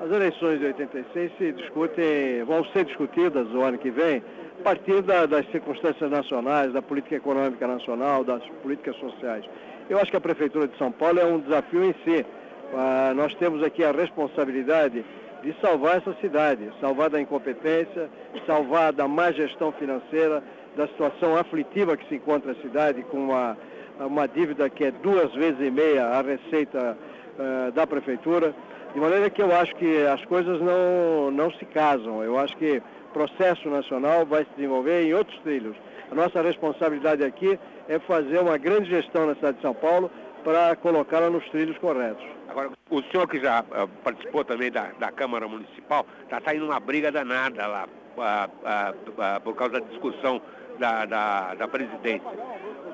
As 0.00 0.10
eleições 0.10 0.60
de 0.60 0.66
86 0.66 1.32
se 1.38 1.52
discutem, 1.52 2.44
vão 2.44 2.64
ser 2.66 2.84
discutidas 2.84 3.48
o 3.52 3.60
ano 3.62 3.78
que 3.78 3.90
vem, 3.90 4.22
a 4.60 4.62
partir 4.62 5.02
da, 5.02 5.26
das 5.26 5.46
circunstâncias 5.50 6.10
nacionais, 6.10 6.72
da 6.72 6.82
política 6.82 7.16
econômica 7.16 7.66
nacional, 7.66 8.24
das 8.24 8.42
políticas 8.62 8.96
sociais. 8.96 9.44
Eu 9.88 9.98
acho 9.98 10.10
que 10.10 10.16
a 10.16 10.20
Prefeitura 10.20 10.66
de 10.66 10.76
São 10.78 10.90
Paulo 10.90 11.20
é 11.20 11.24
um 11.24 11.38
desafio 11.38 11.84
em 11.84 11.94
si. 12.04 12.26
Uh, 12.72 13.14
nós 13.14 13.32
temos 13.36 13.62
aqui 13.62 13.84
a 13.84 13.92
responsabilidade 13.92 15.04
de 15.42 15.54
salvar 15.60 15.98
essa 15.98 16.12
cidade, 16.20 16.72
salvar 16.80 17.08
da 17.08 17.20
incompetência, 17.20 18.10
salvar 18.44 18.92
da 18.92 19.06
má 19.06 19.30
gestão 19.30 19.70
financeira, 19.72 20.42
da 20.76 20.86
situação 20.88 21.36
aflitiva 21.36 21.96
que 21.96 22.06
se 22.08 22.16
encontra 22.16 22.52
a 22.52 22.54
cidade, 22.56 23.02
com 23.04 23.16
uma, 23.16 23.56
uma 23.98 24.28
dívida 24.28 24.68
que 24.68 24.84
é 24.84 24.90
duas 24.90 25.32
vezes 25.34 25.60
e 25.60 25.70
meia 25.70 26.06
a 26.06 26.22
receita 26.22 26.96
uh, 27.38 27.72
da 27.72 27.86
prefeitura. 27.86 28.54
De 28.92 29.00
maneira 29.00 29.28
que 29.30 29.42
eu 29.42 29.54
acho 29.54 29.74
que 29.76 30.06
as 30.06 30.24
coisas 30.26 30.60
não, 30.60 31.30
não 31.30 31.50
se 31.52 31.64
casam. 31.66 32.22
Eu 32.22 32.38
acho 32.38 32.56
que 32.56 32.82
o 33.10 33.12
processo 33.12 33.68
nacional 33.68 34.24
vai 34.26 34.44
se 34.44 34.50
desenvolver 34.56 35.04
em 35.04 35.14
outros 35.14 35.38
trilhos. 35.40 35.76
A 36.10 36.14
nossa 36.14 36.40
responsabilidade 36.42 37.24
aqui 37.24 37.58
é 37.88 37.98
fazer 37.98 38.38
uma 38.38 38.56
grande 38.56 38.88
gestão 38.90 39.26
na 39.26 39.34
cidade 39.34 39.56
de 39.56 39.62
São 39.62 39.74
Paulo 39.74 40.10
para 40.44 40.76
colocá-la 40.76 41.28
nos 41.28 41.44
trilhos 41.48 41.76
corretos. 41.78 42.24
Agora, 42.48 42.70
o 42.88 43.02
senhor 43.02 43.28
que 43.28 43.40
já 43.40 43.62
uh, 43.62 43.88
participou 44.04 44.44
também 44.44 44.70
da, 44.70 44.92
da 44.98 45.10
Câmara 45.10 45.48
Municipal, 45.48 46.06
está 46.22 46.40
saindo 46.44 46.66
uma 46.66 46.78
briga 46.78 47.10
danada 47.10 47.66
lá 47.66 47.88
uh, 48.16 49.00
uh, 49.08 49.40
por 49.40 49.54
causa 49.54 49.74
da 49.74 49.80
discussão 49.80 50.40
da, 50.78 51.04
da, 51.04 51.54
da 51.54 51.68
presidência. 51.68 52.28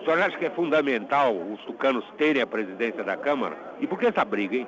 O 0.01 0.05
senhor 0.05 0.21
acha 0.21 0.37
que 0.37 0.47
é 0.47 0.51
fundamental 0.51 1.35
os 1.35 1.61
tucanos 1.65 2.05
terem 2.17 2.43
a 2.43 2.47
presidência 2.47 3.05
da 3.05 3.17
Câmara? 3.17 3.57
E 3.81 3.87
por 3.87 3.99
que 3.99 4.07
essa 4.07 4.25
briga, 4.25 4.57
hein? 4.57 4.67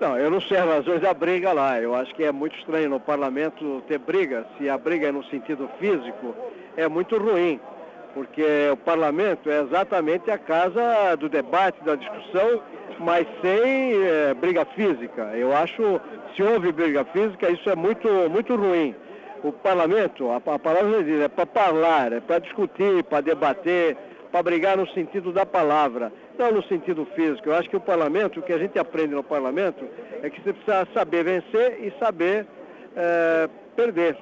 Não, 0.00 0.16
eu 0.16 0.30
não 0.30 0.40
sei 0.40 0.56
as 0.56 0.66
razões 0.66 1.00
da 1.00 1.12
briga 1.12 1.52
lá. 1.52 1.78
Eu 1.78 1.94
acho 1.94 2.14
que 2.14 2.24
é 2.24 2.32
muito 2.32 2.56
estranho 2.56 2.88
no 2.88 2.98
parlamento 2.98 3.82
ter 3.86 3.98
briga. 3.98 4.46
Se 4.56 4.68
a 4.68 4.78
briga 4.78 5.08
é 5.08 5.12
no 5.12 5.22
sentido 5.24 5.68
físico, 5.78 6.34
é 6.76 6.88
muito 6.88 7.18
ruim 7.18 7.60
porque 8.14 8.44
o 8.72 8.76
parlamento 8.76 9.50
é 9.50 9.62
exatamente 9.62 10.30
a 10.30 10.38
casa 10.38 11.16
do 11.16 11.28
debate, 11.28 11.82
da 11.84 11.94
discussão, 11.94 12.62
mas 12.98 13.26
sem 13.40 13.92
é, 14.04 14.34
briga 14.34 14.64
física. 14.64 15.22
Eu 15.34 15.54
acho, 15.54 16.00
se 16.34 16.42
houve 16.42 16.72
briga 16.72 17.04
física, 17.04 17.50
isso 17.50 17.68
é 17.70 17.76
muito, 17.76 18.08
muito 18.30 18.54
ruim. 18.56 18.94
O 19.42 19.52
parlamento, 19.52 20.30
a, 20.30 20.36
a 20.36 20.58
palavra 20.58 21.02
diz, 21.02 21.20
é 21.20 21.28
para 21.28 21.46
falar, 21.46 22.12
é 22.12 22.20
para 22.20 22.38
discutir, 22.38 23.02
para 23.04 23.22
debater, 23.22 23.96
para 24.30 24.42
brigar 24.42 24.76
no 24.76 24.86
sentido 24.88 25.32
da 25.32 25.44
palavra, 25.44 26.12
não 26.38 26.52
no 26.52 26.62
sentido 26.64 27.06
físico. 27.14 27.48
Eu 27.48 27.54
acho 27.54 27.68
que 27.68 27.76
o 27.76 27.80
parlamento, 27.80 28.40
o 28.40 28.42
que 28.42 28.52
a 28.52 28.58
gente 28.58 28.78
aprende 28.78 29.14
no 29.14 29.24
parlamento, 29.24 29.84
é 30.22 30.30
que 30.30 30.40
você 30.42 30.52
precisa 30.52 30.86
saber 30.94 31.24
vencer 31.24 31.78
e 31.84 31.92
saber 31.98 32.46
é, 32.96 33.48
perder. 33.74 34.16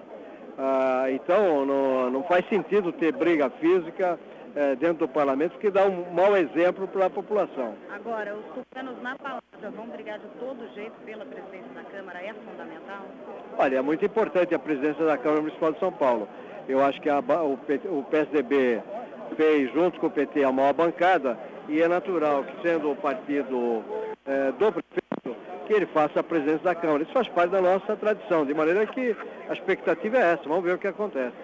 Ah, 0.56 1.06
então, 1.10 1.64
não, 1.64 2.10
não, 2.10 2.22
faz 2.24 2.48
sentido 2.48 2.92
ter 2.92 3.12
briga 3.12 3.50
física 3.60 4.18
eh, 4.58 4.74
dentro 4.74 5.06
do 5.06 5.08
parlamento, 5.08 5.52
porque 5.52 5.70
dá 5.70 5.86
um 5.86 6.10
mau 6.12 6.36
exemplo 6.36 6.88
para 6.88 7.06
a 7.06 7.10
população. 7.10 7.76
Agora, 7.94 8.34
os 8.34 8.44
tucanos 8.46 9.00
na 9.00 9.14
palavra 9.14 9.70
vão 9.76 9.86
brigar 9.86 10.18
de 10.18 10.26
todo 10.40 10.74
jeito 10.74 10.94
pela 11.06 11.24
presidência 11.24 11.70
da 11.76 11.84
Câmara, 11.84 12.20
é 12.20 12.34
fundamental? 12.34 13.06
Olha, 13.56 13.76
é 13.76 13.80
muito 13.80 14.04
importante 14.04 14.56
a 14.56 14.58
presidência 14.58 15.04
da 15.04 15.16
Câmara 15.16 15.42
Municipal 15.42 15.72
de 15.72 15.78
São 15.78 15.92
Paulo. 15.92 16.28
Eu 16.68 16.82
acho 16.82 17.00
que 17.00 17.08
a, 17.08 17.20
o, 17.20 17.52
o, 17.52 18.02
PSDB 18.10 18.82
fez 19.36 19.72
junto 19.72 20.00
com 20.00 20.08
o 20.08 20.10
PT 20.10 20.42
a 20.42 20.50
maior 20.50 20.72
bancada 20.72 21.38
e 21.68 21.80
é 21.80 21.86
natural 21.86 22.42
que 22.42 22.60
sendo 22.68 22.90
o 22.90 22.96
partido 22.96 23.84
é, 24.26 24.50
do 24.50 24.72
prefeito 24.72 25.36
que 25.68 25.72
ele 25.72 25.86
faça 25.86 26.18
a 26.18 26.24
presença 26.24 26.64
da 26.64 26.74
Câmara. 26.74 27.04
Isso 27.04 27.12
faz 27.12 27.28
parte 27.28 27.50
da 27.50 27.62
nossa 27.62 27.94
tradição, 27.94 28.44
de 28.44 28.54
maneira 28.54 28.84
que 28.88 29.14
a 29.48 29.52
expectativa 29.52 30.16
é 30.16 30.32
essa, 30.32 30.48
vamos 30.48 30.64
ver 30.64 30.74
o 30.74 30.78
que 30.78 30.88
acontece. 30.88 31.36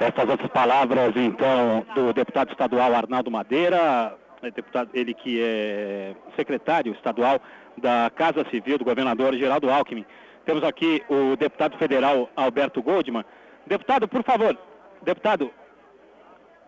Estas 0.00 0.28
outras 0.28 0.50
palavras, 0.50 1.12
então, 1.16 1.86
do 1.94 2.12
deputado 2.12 2.50
estadual 2.50 2.94
Arnaldo 2.94 3.30
Madeira, 3.30 4.16
deputado, 4.50 4.90
ele 4.92 5.14
que 5.14 5.40
é 5.40 6.14
secretário 6.36 6.92
estadual 6.92 7.40
da 7.78 8.10
Casa 8.14 8.44
Civil 8.50 8.78
do 8.78 8.84
governador 8.84 9.34
Geraldo 9.34 9.70
Alckmin. 9.70 10.04
Temos 10.44 10.64
aqui 10.64 11.02
o 11.08 11.36
deputado 11.36 11.78
federal 11.78 12.28
Alberto 12.34 12.82
Goldman. 12.82 13.24
Deputado, 13.66 14.08
por 14.08 14.24
favor, 14.24 14.58
deputado, 15.02 15.52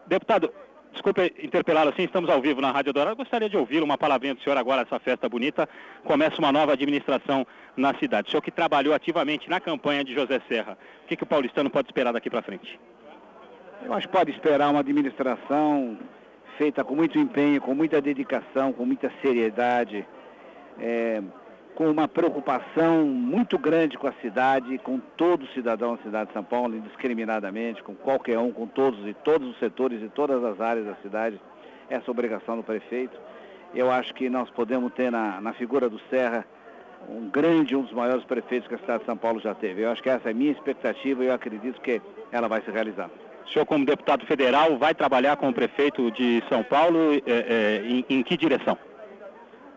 deputado, 0.07 0.53
desculpe 0.93 1.35
interpelá-lo 1.43 1.91
assim, 1.91 2.05
estamos 2.05 2.31
ao 2.31 2.41
vivo 2.41 2.61
na 2.61 2.71
Rádio 2.71 2.93
Dourado. 2.93 3.17
Gostaria 3.17 3.49
de 3.49 3.57
ouvir 3.57 3.83
uma 3.83 3.99
palavrinha 3.99 4.35
do 4.35 4.43
senhor 4.43 4.57
agora, 4.57 4.83
essa 4.83 5.01
festa 5.01 5.29
bonita. 5.29 5.69
Começa 6.05 6.39
uma 6.39 6.53
nova 6.53 6.73
administração 6.73 7.45
na 7.77 7.93
cidade. 7.99 8.29
O 8.29 8.31
senhor 8.31 8.43
que 8.43 8.53
trabalhou 8.53 8.95
ativamente 8.95 9.51
na 9.51 9.59
campanha 9.59 10.05
de 10.05 10.15
José 10.15 10.41
Serra. 10.49 10.79
O 11.03 11.07
que, 11.09 11.17
que 11.17 11.25
o 11.25 11.27
paulistano 11.27 11.69
pode 11.69 11.89
esperar 11.89 12.13
daqui 12.13 12.31
para 12.31 12.43
frente? 12.43 12.79
Que 13.81 14.09
pode 14.09 14.31
esperar 14.31 14.71
uma 14.71 14.81
administração 14.81 15.99
feita 16.57 16.85
com 16.85 16.95
muito 16.95 17.19
empenho, 17.19 17.61
com 17.61 17.75
muita 17.75 18.01
dedicação, 18.01 18.73
com 18.73 18.87
muita 18.87 19.13
seriedade, 19.21 20.07
é, 20.79 21.23
com 21.75 21.91
uma 21.91 22.07
preocupação 22.07 23.05
muito 23.05 23.59
grande 23.59 23.99
com 23.99 24.07
a 24.07 24.13
cidade, 24.23 24.79
com 24.79 24.99
todo 25.17 25.47
cidadão 25.49 25.97
da 25.97 26.03
cidade 26.03 26.29
de 26.29 26.35
São 26.35 26.45
Paulo, 26.45 26.77
indiscriminadamente, 26.77 27.83
com 27.83 27.95
qualquer 27.95 28.39
um, 28.39 28.53
com 28.53 28.67
todos 28.67 29.07
e 29.07 29.15
todos 29.15 29.49
os 29.49 29.59
setores 29.59 30.03
e 30.03 30.09
todas 30.09 30.43
as 30.45 30.61
áreas 30.61 30.87
da 30.87 30.95
cidade, 30.97 31.41
essa 31.91 32.11
obrigação 32.11 32.57
do 32.57 32.63
prefeito. 32.63 33.19
Eu 33.75 33.91
acho 33.91 34.15
que 34.15 34.31
nós 34.31 34.49
podemos 34.51 34.93
ter 34.93 35.11
na, 35.11 35.41
na 35.41 35.53
figura 35.53 35.89
do 35.89 35.99
Serra 36.09 36.47
um 37.09 37.29
grande, 37.29 37.77
um 37.77 37.83
dos 37.83 37.93
maiores 37.93 38.25
prefeitos 38.25 38.69
que 38.69 38.75
a 38.77 38.79
cidade 38.79 39.01
de 39.01 39.07
São 39.07 39.17
Paulo 39.17 39.41
já 39.41 39.55
teve. 39.55 39.83
Eu 39.83 39.91
acho 39.91 40.03
que 40.03 40.09
essa 40.09 40.29
é 40.29 40.31
a 40.31 40.35
minha 40.35 40.53
expectativa 40.53 41.25
e 41.25 41.27
eu 41.27 41.35
acredito 41.35 41.81
que 41.81 42.01
ela 42.31 42.49
vai 42.49 42.63
se 42.63 42.71
realizar. 42.71 43.11
O 43.47 43.53
senhor, 43.53 43.67
como 43.67 43.85
deputado 43.85 44.27
federal, 44.27 44.77
vai 44.79 44.95
trabalhar 44.95 45.37
com 45.37 45.49
o 45.49 45.53
prefeito 45.53 46.11
de 46.11 46.43
São 46.49 46.63
Paulo 46.63 47.15
é, 47.15 47.21
é, 47.27 47.83
em, 47.85 48.05
em, 48.09 48.23
que 48.23 48.37
direção? 48.37 48.77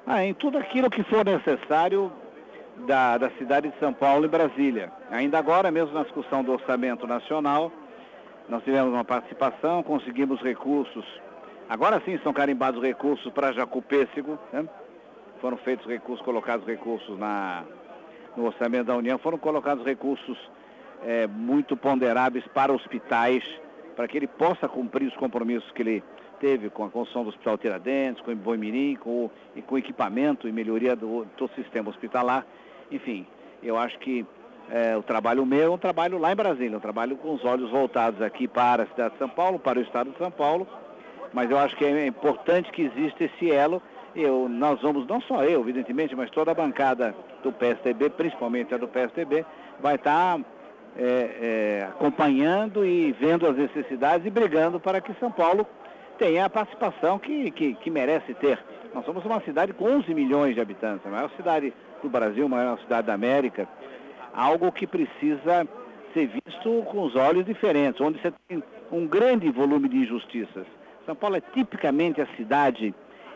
Ah, 0.06 0.24
em 0.24 0.34
tudo 0.34 0.58
aquilo 0.58 0.90
que 0.90 1.04
for 1.04 1.26
necessário 1.26 2.12
da, 2.88 3.18
da 3.18 3.30
cidade 3.32 3.70
de 3.70 3.78
São 3.80 3.94
Paulo 3.94 4.26
e 4.26 4.28
Brasília. 4.28 4.92
Ainda 5.12 5.38
agora, 5.38 5.70
mesmo 5.70 5.94
na 5.94 6.04
discussão 6.04 6.44
do 6.44 6.54
orçamento 6.54 7.06
nacional, 7.06 7.72
nós 8.48 8.64
tivemos 8.64 8.94
uma 8.94 9.04
participação, 9.04 9.84
conseguimos 9.84 10.42
recursos. 10.42 11.06
Agora 11.70 12.02
sim 12.06 12.14
estão 12.14 12.32
carimbados 12.32 12.82
recursos 12.82 13.32
para 13.34 13.52
Jacupêssego, 13.52 14.40
né? 14.54 14.66
foram 15.42 15.58
feitos 15.58 15.86
recursos, 15.86 16.24
colocados 16.26 16.66
recursos 16.66 17.18
na, 17.20 17.64
no 18.36 18.46
orçamento 18.46 18.86
da 18.86 18.96
União, 18.96 19.18
foram 19.18 19.38
colocados 19.38 19.86
recursos 19.86 20.38
é, 21.06 21.28
muito 21.28 21.76
ponderáveis 21.76 22.46
para 22.54 22.74
hospitais, 22.74 23.44
para 23.96 24.08
que 24.08 24.18
ele 24.18 24.28
possa 24.28 24.68
cumprir 24.68 25.08
os 25.08 25.16
compromissos 25.16 25.72
que 25.72 25.82
ele 25.82 26.04
teve 26.40 26.70
com 26.70 26.86
a 26.86 26.90
construção 26.90 27.24
do 27.24 27.30
Hospital 27.30 27.58
Tiradentes, 27.58 28.22
com 28.22 28.32
o 28.32 28.36
Boimirim, 28.36 28.96
com, 28.96 29.30
e 29.56 29.62
com 29.62 29.78
equipamento 29.78 30.48
e 30.48 30.52
melhoria 30.52 30.96
do, 30.96 31.26
do 31.38 31.50
sistema 31.56 31.90
hospitalar. 31.90 32.46
Enfim, 32.92 33.26
eu 33.62 33.78
acho 33.78 33.98
que 34.00 34.26
é, 34.70 34.96
o 34.98 35.04
trabalho 35.04 35.46
meu 35.46 35.64
é 35.64 35.70
um 35.70 35.78
trabalho 35.78 36.18
lá 36.18 36.32
em 36.32 36.36
Brasília, 36.36 36.78
um 36.78 36.82
trabalho 36.82 37.16
com 37.18 37.34
os 37.34 37.44
olhos 37.46 37.70
voltados 37.72 38.22
aqui 38.22 38.48
para 38.48 38.84
a 38.84 38.88
cidade 38.88 39.14
de 39.14 39.20
São 39.20 39.30
Paulo, 39.30 39.60
para 39.60 39.80
o 39.80 39.82
estado 39.82 40.12
de 40.12 40.18
São 40.18 40.30
Paulo, 40.30 40.68
mas 41.34 41.50
eu 41.50 41.58
acho 41.58 41.76
que 41.76 41.86
é 41.86 42.06
importante 42.06 42.72
que 42.72 42.84
exista 42.84 43.24
esse 43.24 43.52
elo. 43.52 43.82
Eu, 44.16 44.50
nós 44.50 44.82
vamos, 44.82 45.06
não 45.08 45.22
só 45.22 45.44
eu, 45.44 45.62
evidentemente, 45.62 46.16
mas 46.16 46.30
toda 46.32 46.52
a 46.52 46.56
bancada 46.56 47.16
do 47.44 47.52
PSTB, 47.52 48.10
principalmente 48.10 48.74
a 48.74 48.78
do 48.78 48.88
PSTB, 48.88 49.46
vai 49.80 49.96
estar 49.96 50.40
é, 50.98 51.04
é, 51.04 51.88
acompanhando 51.90 52.84
e 52.84 53.12
vendo 53.12 53.48
as 53.48 53.56
necessidades 53.56 54.26
e 54.26 54.32
brigando 54.32 54.80
para 54.80 55.00
que 55.00 55.14
São 55.20 55.32
Paulo 55.32 55.66
tenha 56.18 56.46
a 56.46 56.50
participação 56.50 57.20
que, 57.20 57.52
que, 57.52 57.76
que, 57.76 57.92
merece 57.92 58.34
ter. 58.34 58.60
Nós 58.96 59.06
somos 59.06 59.24
uma 59.24 59.40
cidade 59.42 59.74
com 59.74 59.86
11 59.86 60.12
milhões 60.16 60.56
de 60.56 60.62
habitantes, 60.62 61.06
a 61.06 61.10
maior 61.10 61.30
cidade 61.38 61.72
do 62.02 62.10
Brasil, 62.10 62.48
a 62.48 62.50
maior 62.50 62.80
cidade 62.80 63.06
da 63.06 63.14
América, 63.14 63.70
algo 64.34 64.72
que 64.72 64.88
precisa 64.88 65.68
ser 66.14 66.28
visto 66.28 66.84
com 66.86 67.04
os 67.04 67.16
olhos 67.16 67.46
diferentes, 67.46 68.02
onde 68.02 68.20
você 68.20 68.34
tem 68.48 68.64
um 68.92 69.06
grande 69.06 69.52
volume 69.52 69.88
de 69.88 69.98
injustiças. 69.98 70.66
São 71.06 71.16
Paulo 71.16 71.36
é 71.36 71.42
tipicamente 71.42 72.20
a 72.20 72.28
cidade 72.36 72.94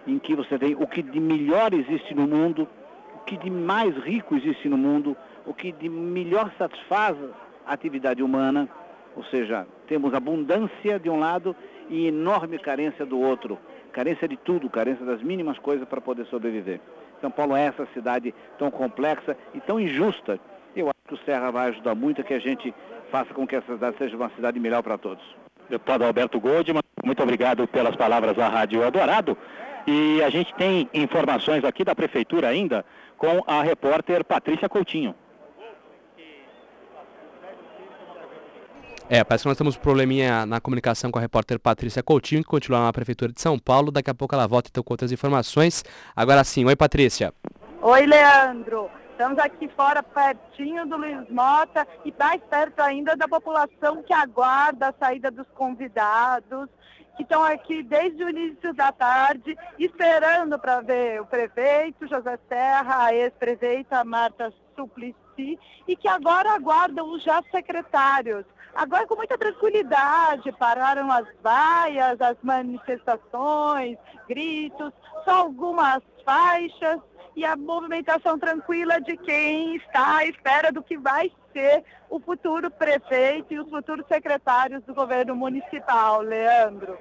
em 0.08 0.18
que 0.18 0.36
você 0.36 0.58
tem 0.58 0.74
o 0.74 0.88
que 0.88 1.04
de 1.04 1.20
melhor 1.20 1.74
existe 1.76 2.16
no 2.16 2.28
mundo, 2.28 2.68
o 3.16 3.20
que 3.20 3.38
de 3.38 3.52
mais 3.52 3.96
rico 3.98 4.36
existe 4.36 4.68
no 4.68 4.78
mundo, 4.78 5.16
o 5.46 5.54
que 5.54 5.72
de 5.72 5.88
melhor 5.88 6.52
satisfaz 6.58 7.16
atividade 7.74 8.24
humana, 8.24 8.70
ou 9.16 9.24
seja, 9.26 9.68
temos 9.88 10.14
abundância 10.14 11.00
de 11.00 11.10
um 11.10 11.20
lado 11.20 11.56
e 11.90 12.08
enorme 12.08 12.58
carência 12.58 13.06
do 13.06 13.20
outro. 13.20 13.60
Carência 13.92 14.28
de 14.28 14.38
tudo, 14.38 14.70
carência 14.70 15.06
das 15.06 15.22
mínimas 15.22 15.60
coisas 15.60 15.88
para 15.88 16.00
poder 16.00 16.26
sobreviver. 16.28 16.80
São 17.20 17.30
Paulo 17.30 17.56
é 17.56 17.66
essa 17.66 17.86
cidade 17.94 18.34
tão 18.58 18.72
complexa 18.72 19.36
e 19.54 19.60
tão 19.60 19.80
injusta. 19.80 20.40
Eu 20.76 20.88
acho 20.88 21.00
que 21.08 21.14
o 21.14 21.26
Serra 21.26 21.52
vai 21.52 21.70
ajudar 21.70 21.94
muito 21.94 22.22
a 22.22 22.24
que 22.24 22.34
a 22.34 22.40
gente 22.40 22.74
faça 23.12 23.34
com 23.34 23.46
que 23.46 23.56
essa 23.56 23.74
cidade 23.74 23.98
seja 23.98 24.16
uma 24.16 24.30
cidade 24.30 24.60
melhor 24.60 24.82
para 24.82 24.98
todos. 24.98 25.24
Deputado 25.70 26.06
Alberto 26.06 26.40
Goldman, 26.40 26.82
muito 27.04 27.22
obrigado 27.22 27.68
pelas 27.68 27.96
palavras 27.96 28.38
à 28.40 28.48
Rádio 28.48 28.82
Eldorado. 28.82 29.38
E 29.86 30.22
a 30.24 30.30
gente 30.30 30.54
tem 30.56 30.90
informações 30.94 31.64
aqui 31.64 31.84
da 31.84 31.96
Prefeitura 31.96 32.48
ainda 32.48 32.86
com 33.18 33.44
a 33.46 33.62
repórter 33.62 34.24
Patrícia 34.24 34.70
Coutinho. 34.70 35.16
É, 39.14 39.26
parece 39.26 39.44
que 39.44 39.50
nós 39.50 39.58
temos 39.58 39.76
um 39.76 39.80
probleminha 39.82 40.46
na 40.46 40.62
comunicação 40.62 41.12
com 41.12 41.20
a 41.20 41.22
repórter 41.22 41.60
Patrícia 41.60 42.02
Coutinho, 42.02 42.42
que 42.42 42.48
continua 42.48 42.80
na 42.80 42.94
Prefeitura 42.94 43.34
de 43.34 43.42
São 43.42 43.60
Paulo. 43.60 43.92
Daqui 43.92 44.10
a 44.10 44.14
pouco 44.14 44.34
ela 44.34 44.48
volta 44.48 44.70
então 44.72 44.82
com 44.82 44.94
outras 44.94 45.12
informações. 45.12 45.84
Agora 46.16 46.46
sim, 46.46 46.64
oi 46.64 46.78
Patrícia. 46.78 47.34
Oi 47.82 48.06
Leandro. 48.06 48.90
Estamos 49.12 49.38
aqui 49.38 49.68
fora, 49.76 50.02
pertinho 50.02 50.88
do 50.88 50.96
Luiz 50.96 51.30
Mota 51.30 51.86
e 52.06 52.14
mais 52.18 52.42
perto 52.50 52.80
ainda 52.80 53.14
da 53.18 53.28
população 53.28 54.02
que 54.02 54.14
aguarda 54.14 54.88
a 54.88 54.94
saída 54.98 55.30
dos 55.30 55.46
convidados, 55.56 56.70
que 57.18 57.24
estão 57.24 57.44
aqui 57.44 57.84
desde 57.84 58.24
o 58.24 58.30
início 58.30 58.74
da 58.74 58.94
tarde, 58.94 59.58
esperando 59.78 60.58
para 60.58 60.80
ver 60.80 61.20
o 61.20 61.26
prefeito 61.26 62.08
José 62.08 62.40
Serra, 62.48 63.08
a 63.08 63.14
ex-prefeita 63.14 64.06
Marta 64.06 64.54
Suplicy, 64.74 65.60
e 65.86 65.98
que 65.98 66.08
agora 66.08 66.54
aguardam 66.54 67.12
os 67.12 67.22
já 67.22 67.44
secretários. 67.52 68.46
Agora, 68.76 69.06
com 69.06 69.16
muita 69.16 69.38
tranquilidade, 69.38 70.52
pararam 70.54 71.12
as 71.12 71.26
vaias, 71.44 72.20
as 72.22 72.38
manifestações, 72.42 73.98
gritos, 74.28 74.92
só 75.26 75.42
algumas 75.42 76.02
faixas 76.26 77.00
e 77.36 77.46
a 77.46 77.56
movimentação 77.56 78.38
tranquila 78.38 79.00
de 79.02 79.18
quem 79.18 79.76
está 79.76 80.18
à 80.18 80.26
espera 80.26 80.72
do 80.72 80.84
que 80.84 80.98
vai 80.98 81.32
ser 81.54 81.84
o 82.10 82.20
futuro 82.20 82.70
prefeito 82.70 83.54
e 83.54 83.60
os 83.60 83.70
futuros 83.70 84.06
secretários 84.08 84.84
do 84.84 84.94
governo 84.94 85.36
municipal. 85.36 86.22
Leandro. 86.22 86.98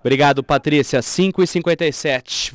Obrigado, 0.00 0.42
Patrícia. 0.42 1.00
5 1.00 1.42
e 1.42 1.46
57 1.46 2.50